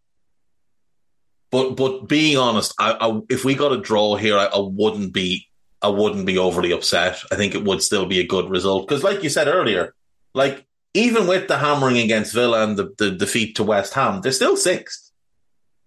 But 1.51 1.77
but 1.77 2.09
being 2.09 2.37
honest, 2.37 2.75
I, 2.81 2.97
I, 3.01 3.21
if 3.31 3.45
we 3.45 3.55
got 3.55 3.73
a 3.73 3.81
draw 3.81 4.17
here, 4.17 4.37
I, 4.37 4.47
I 4.47 4.59
wouldn't 4.59 5.12
be 5.12 5.49
I 5.81 5.87
wouldn't 5.87 6.27
be 6.27 6.37
overly 6.37 6.73
upset. 6.73 7.21
I 7.31 7.37
think 7.37 7.55
it 7.55 7.62
would 7.62 7.81
still 7.81 8.07
be 8.07 8.19
a 8.19 8.27
good 8.27 8.51
result 8.51 8.89
because, 8.89 9.05
like 9.05 9.23
you 9.23 9.29
said 9.29 9.47
earlier, 9.47 9.95
like 10.35 10.67
even 10.95 11.29
with 11.29 11.47
the 11.47 11.59
hammering 11.59 11.99
against 11.99 12.35
Villa 12.35 12.65
and 12.65 12.77
the, 12.77 12.93
the 12.99 13.12
defeat 13.12 13.55
to 13.57 13.62
West 13.62 13.95
Ham, 13.95 14.21
they're 14.21 14.33
still 14.33 14.57
sixth. 14.57 15.12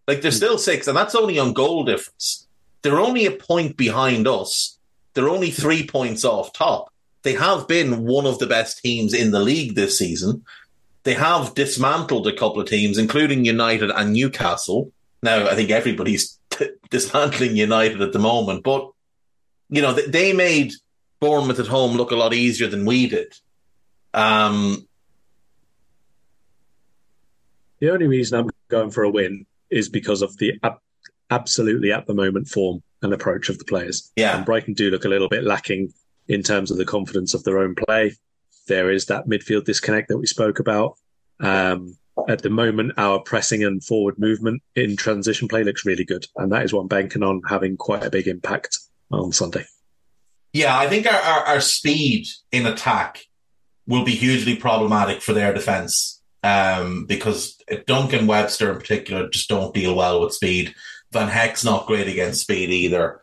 Like 0.07 0.21
they're 0.21 0.31
hmm. 0.31 0.37
still 0.37 0.57
sixth, 0.57 0.87
and 0.87 0.95
that's 0.95 1.15
only 1.15 1.37
on 1.37 1.51
goal 1.51 1.83
difference. 1.83 2.46
They're 2.81 2.99
only 2.99 3.25
a 3.25 3.31
point 3.31 3.77
behind 3.77 4.27
us. 4.27 4.77
They're 5.13 5.29
only 5.29 5.51
three 5.51 5.85
points 5.85 6.23
off 6.23 6.53
top. 6.53 6.93
They 7.23 7.33
have 7.33 7.67
been 7.67 8.05
one 8.05 8.25
of 8.25 8.39
the 8.39 8.47
best 8.47 8.81
teams 8.81 9.13
in 9.13 9.31
the 9.31 9.39
league 9.39 9.75
this 9.75 9.97
season. 9.97 10.45
They 11.03 11.13
have 11.13 11.55
dismantled 11.55 12.27
a 12.27 12.35
couple 12.35 12.61
of 12.61 12.69
teams, 12.69 12.97
including 12.97 13.45
United 13.45 13.89
and 13.89 14.13
Newcastle. 14.13 14.91
Now, 15.23 15.47
I 15.47 15.55
think 15.55 15.71
everybody's 15.71 16.39
t- 16.49 16.69
dismantling 16.89 17.57
United 17.57 18.01
at 18.01 18.13
the 18.13 18.19
moment, 18.19 18.63
but 18.63 18.91
you 19.69 19.81
know 19.81 19.93
they 19.93 20.33
made 20.33 20.73
Bournemouth 21.19 21.59
at 21.59 21.67
home 21.67 21.97
look 21.97 22.11
a 22.11 22.15
lot 22.15 22.33
easier 22.33 22.67
than 22.67 22.85
we 22.85 23.07
did. 23.07 23.33
Um, 24.13 24.87
the 27.79 27.91
only 27.91 28.07
reason 28.07 28.39
I'm 28.39 28.49
going 28.69 28.91
for 28.91 29.03
a 29.03 29.09
win 29.09 29.45
is 29.69 29.89
because 29.89 30.21
of 30.21 30.37
the 30.37 30.59
absolutely 31.29 31.91
at 31.91 32.07
the 32.07 32.13
moment 32.13 32.47
form 32.47 32.81
and 33.01 33.13
approach 33.13 33.49
of 33.49 33.57
the 33.57 33.65
players. 33.65 34.11
Yeah, 34.15 34.37
and 34.37 34.45
Brighton 34.45 34.73
do 34.73 34.89
look 34.89 35.05
a 35.05 35.09
little 35.09 35.29
bit 35.29 35.43
lacking 35.43 35.93
in 36.27 36.43
terms 36.43 36.71
of 36.71 36.77
the 36.77 36.85
confidence 36.85 37.33
of 37.33 37.43
their 37.43 37.59
own 37.59 37.75
play. 37.75 38.13
There 38.67 38.91
is 38.91 39.05
that 39.05 39.27
midfield 39.27 39.65
disconnect 39.65 40.09
that 40.09 40.17
we 40.17 40.25
spoke 40.25 40.59
about. 40.59 40.97
Um, 41.39 41.97
at 42.27 42.41
the 42.41 42.49
moment, 42.49 42.93
our 42.97 43.19
pressing 43.19 43.63
and 43.63 43.83
forward 43.83 44.17
movement 44.17 44.61
in 44.75 44.97
transition 44.97 45.47
play 45.47 45.63
looks 45.63 45.85
really 45.85 46.03
good, 46.03 46.25
and 46.35 46.51
that 46.51 46.63
is 46.63 46.73
what 46.73 46.81
I'm 46.81 46.87
banking 46.87 47.23
on 47.23 47.41
having 47.47 47.77
quite 47.77 48.03
a 48.03 48.09
big 48.09 48.27
impact 48.27 48.77
on 49.11 49.31
Sunday. 49.31 49.65
Yeah, 50.53 50.77
I 50.77 50.87
think 50.87 51.05
our, 51.05 51.19
our, 51.19 51.43
our 51.45 51.61
speed 51.61 52.27
in 52.51 52.65
attack 52.65 53.23
will 53.85 54.03
be 54.03 54.15
hugely 54.15 54.55
problematic 54.55 55.21
for 55.21 55.33
their 55.33 55.53
defence 55.53 56.21
um, 56.43 57.05
because 57.05 57.61
Dunk 57.85 58.13
and 58.13 58.27
Webster 58.27 58.71
in 58.71 58.79
particular 58.79 59.29
just 59.29 59.49
don't 59.49 59.73
deal 59.73 59.95
well 59.95 60.21
with 60.21 60.33
speed. 60.33 60.73
Van 61.17 61.29
Hecke's 61.29 61.63
not 61.63 61.87
great 61.87 62.07
against 62.07 62.41
speed 62.41 62.69
either. 62.69 63.21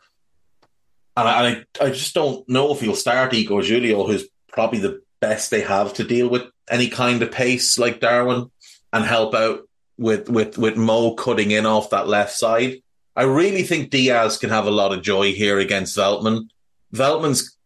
And 1.16 1.28
I, 1.28 1.64
I 1.80 1.90
just 1.90 2.12
don't 2.12 2.48
know 2.48 2.72
if 2.72 2.80
he'll 2.80 2.96
start 2.96 3.32
Igor 3.32 3.62
Julio, 3.62 4.04
who's 4.04 4.26
probably 4.48 4.80
the 4.80 5.00
best 5.20 5.52
they 5.52 5.60
have 5.60 5.94
to 5.94 6.04
deal 6.04 6.28
with 6.28 6.42
any 6.68 6.88
kind 6.88 7.22
of 7.22 7.30
pace 7.30 7.78
like 7.78 8.00
Darwin 8.00 8.50
and 8.92 9.04
help 9.04 9.32
out 9.34 9.68
with, 9.96 10.28
with, 10.28 10.58
with 10.58 10.76
Mo 10.76 11.14
cutting 11.14 11.52
in 11.52 11.66
off 11.66 11.90
that 11.90 12.08
left 12.08 12.32
side. 12.32 12.82
I 13.14 13.22
really 13.22 13.62
think 13.62 13.90
Diaz 13.90 14.38
can 14.38 14.50
have 14.50 14.66
a 14.66 14.72
lot 14.72 14.92
of 14.92 15.02
joy 15.02 15.32
here 15.32 15.60
against 15.60 15.96
Veltman. 15.96 16.48
Veltman's 16.92 17.56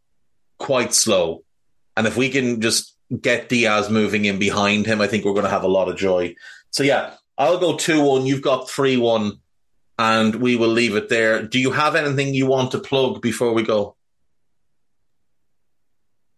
quite 0.59 0.93
slow. 0.93 1.43
And 1.97 2.07
if 2.07 2.19
we 2.19 2.29
can 2.29 2.61
just 2.61 2.95
get 3.19 3.49
Diaz 3.49 3.89
moving 3.89 4.27
in 4.27 4.39
behind 4.39 4.85
him, 4.85 5.01
I 5.01 5.07
think 5.07 5.25
we're 5.25 5.33
going 5.33 5.45
to 5.45 5.51
have 5.51 5.65
a 5.65 5.69
lot 5.69 5.89
of 5.89 5.97
joy. 5.97 6.35
So, 6.71 6.83
yeah, 6.83 7.15
I'll 7.39 7.59
go 7.59 7.79
2 7.79 8.03
1. 8.03 8.27
You've 8.27 8.43
got 8.43 8.69
3 8.69 8.99
1, 8.99 9.41
and 9.99 10.37
we 10.37 10.57
will 10.57 10.69
leave 10.69 10.95
it 10.95 11.09
there. 11.09 11.43
Do 11.43 11.59
you 11.59 11.73
have 11.73 11.97
anything 11.97 12.33
you 12.33 12.47
want 12.47 12.71
to 12.73 12.79
plug 12.79 13.21
before 13.21 13.53
we 13.53 13.63
go? 13.63 13.97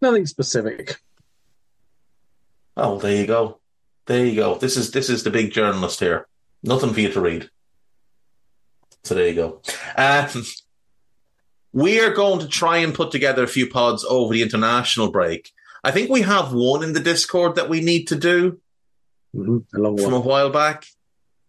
Nothing 0.00 0.26
specific. 0.26 0.96
Oh, 2.76 2.98
there 2.98 3.16
you 3.16 3.26
go. 3.26 3.60
There 4.06 4.24
you 4.24 4.34
go. 4.34 4.54
This 4.54 4.76
is 4.76 4.90
this 4.90 5.10
is 5.10 5.22
the 5.22 5.30
big 5.30 5.52
journalist 5.52 6.00
here. 6.00 6.26
Nothing 6.62 6.94
for 6.94 7.00
you 7.00 7.12
to 7.12 7.20
read. 7.20 7.50
So 9.04 9.14
there 9.14 9.28
you 9.28 9.34
go. 9.34 9.62
Um, 9.96 10.44
we 11.72 12.00
are 12.00 12.12
going 12.12 12.40
to 12.40 12.48
try 12.48 12.78
and 12.78 12.94
put 12.94 13.10
together 13.10 13.42
a 13.42 13.48
few 13.48 13.68
pods 13.68 14.04
over 14.04 14.32
the 14.32 14.42
international 14.42 15.10
break. 15.10 15.52
I 15.84 15.90
think 15.90 16.10
we 16.10 16.22
have 16.22 16.52
one 16.52 16.82
in 16.82 16.92
the 16.92 17.00
Discord 17.00 17.56
that 17.56 17.68
we 17.68 17.80
need 17.80 18.08
to 18.08 18.16
do 18.16 18.60
mm-hmm. 19.34 19.96
from 20.02 20.12
a 20.12 20.20
while 20.20 20.50
back. 20.50 20.86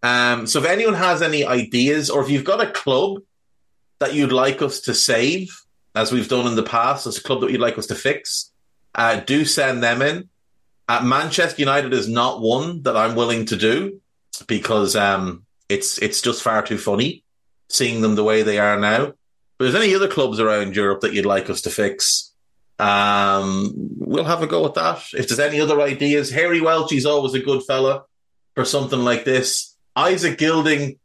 Um, 0.04 0.48
so 0.48 0.60
if 0.60 0.66
anyone 0.66 0.96
has 0.96 1.22
any 1.22 1.46
ideas, 1.46 2.10
or 2.10 2.22
if 2.24 2.30
you've 2.30 2.44
got 2.44 2.66
a 2.66 2.72
club 2.72 3.22
that 4.00 4.14
you'd 4.14 4.32
like 4.32 4.62
us 4.62 4.82
to 4.82 4.94
save, 4.94 5.64
as 5.94 6.12
we've 6.12 6.28
done 6.28 6.48
in 6.48 6.56
the 6.56 6.64
past, 6.64 7.06
as 7.06 7.18
a 7.18 7.24
club 7.24 7.42
that 7.42 7.52
you'd 7.52 7.62
like 7.62 7.78
us 7.78 7.88
to 7.88 7.96
fix, 7.96 8.52
uh, 8.96 9.20
do 9.20 9.46
send 9.46 9.84
them 9.84 10.02
in. 10.02 10.30
Uh, 10.88 11.02
Manchester 11.04 11.62
United 11.62 11.94
is 11.94 12.08
not 12.08 12.42
one 12.42 12.82
that 12.84 12.98
I'm 12.98 13.16
willing 13.16 13.46
to 13.48 13.56
do 13.56 14.02
because 14.48 14.96
um, 14.96 15.46
it's 15.70 15.98
it's 16.00 16.22
just 16.22 16.42
far 16.42 16.62
too 16.64 16.78
funny 16.78 17.24
seeing 17.70 18.02
them 18.02 18.16
the 18.16 18.24
way 18.24 18.44
they 18.44 18.60
are 18.60 18.80
now. 18.80 19.14
But 19.58 19.66
if 19.68 19.74
there's 19.74 19.84
any 19.84 19.96
other 19.96 20.08
clubs 20.08 20.40
around 20.40 20.76
Europe 20.76 21.02
that 21.02 21.14
you'd 21.14 21.26
like 21.26 21.50
us 21.50 21.62
to 21.62 21.70
fix, 21.70 22.32
um, 22.80 23.72
we'll 23.98 24.26
have 24.26 24.42
a 24.42 24.48
go 24.48 24.66
at 24.66 24.74
that. 24.74 25.04
If 25.14 25.28
there's 25.28 25.40
any 25.40 25.62
other 25.62 25.80
ideas, 25.80 26.32
Harry 26.32 26.60
Welchie's 26.60 27.06
always 27.06 27.34
a 27.36 27.40
good 27.40 27.64
fella 27.64 28.04
for 28.56 28.66
something 28.66 29.00
like 29.00 29.24
this. 29.24 29.71
Isaac 29.96 30.38
Gilding 30.38 31.00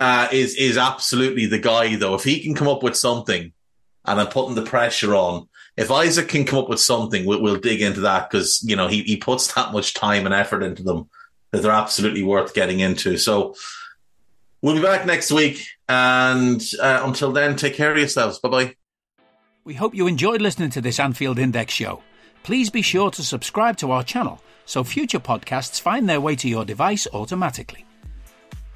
uh, 0.00 0.28
is 0.32 0.54
is 0.54 0.78
absolutely 0.78 1.46
the 1.46 1.58
guy, 1.58 1.96
though. 1.96 2.14
If 2.14 2.24
he 2.24 2.42
can 2.42 2.54
come 2.54 2.68
up 2.68 2.82
with 2.82 2.96
something, 2.96 3.52
and 4.04 4.20
I'm 4.20 4.28
putting 4.28 4.54
the 4.54 4.62
pressure 4.62 5.14
on, 5.14 5.48
if 5.76 5.90
Isaac 5.90 6.28
can 6.28 6.44
come 6.44 6.60
up 6.60 6.68
with 6.68 6.80
something, 6.80 7.24
we'll, 7.24 7.42
we'll 7.42 7.56
dig 7.56 7.82
into 7.82 8.00
that 8.00 8.30
because 8.30 8.62
you 8.64 8.76
know 8.76 8.88
he 8.88 9.02
he 9.02 9.16
puts 9.16 9.52
that 9.54 9.72
much 9.72 9.94
time 9.94 10.26
and 10.26 10.34
effort 10.34 10.62
into 10.62 10.82
them 10.82 11.08
that 11.50 11.62
they're 11.62 11.72
absolutely 11.72 12.22
worth 12.22 12.54
getting 12.54 12.80
into. 12.80 13.16
So 13.16 13.54
we'll 14.62 14.76
be 14.76 14.82
back 14.82 15.06
next 15.06 15.30
week, 15.32 15.66
and 15.88 16.62
uh, 16.80 17.02
until 17.04 17.32
then, 17.32 17.56
take 17.56 17.74
care 17.74 17.92
of 17.92 17.98
yourselves. 17.98 18.38
Bye 18.38 18.48
bye. 18.48 18.74
We 19.64 19.74
hope 19.74 19.94
you 19.94 20.06
enjoyed 20.06 20.40
listening 20.40 20.70
to 20.70 20.80
this 20.80 20.98
Anfield 20.98 21.38
Index 21.38 21.74
show. 21.74 22.02
Please 22.42 22.70
be 22.70 22.80
sure 22.80 23.10
to 23.10 23.22
subscribe 23.22 23.76
to 23.78 23.90
our 23.90 24.02
channel 24.02 24.40
so 24.64 24.84
future 24.84 25.20
podcasts 25.20 25.80
find 25.80 26.08
their 26.08 26.20
way 26.20 26.36
to 26.36 26.48
your 26.48 26.64
device 26.64 27.06
automatically. 27.12 27.84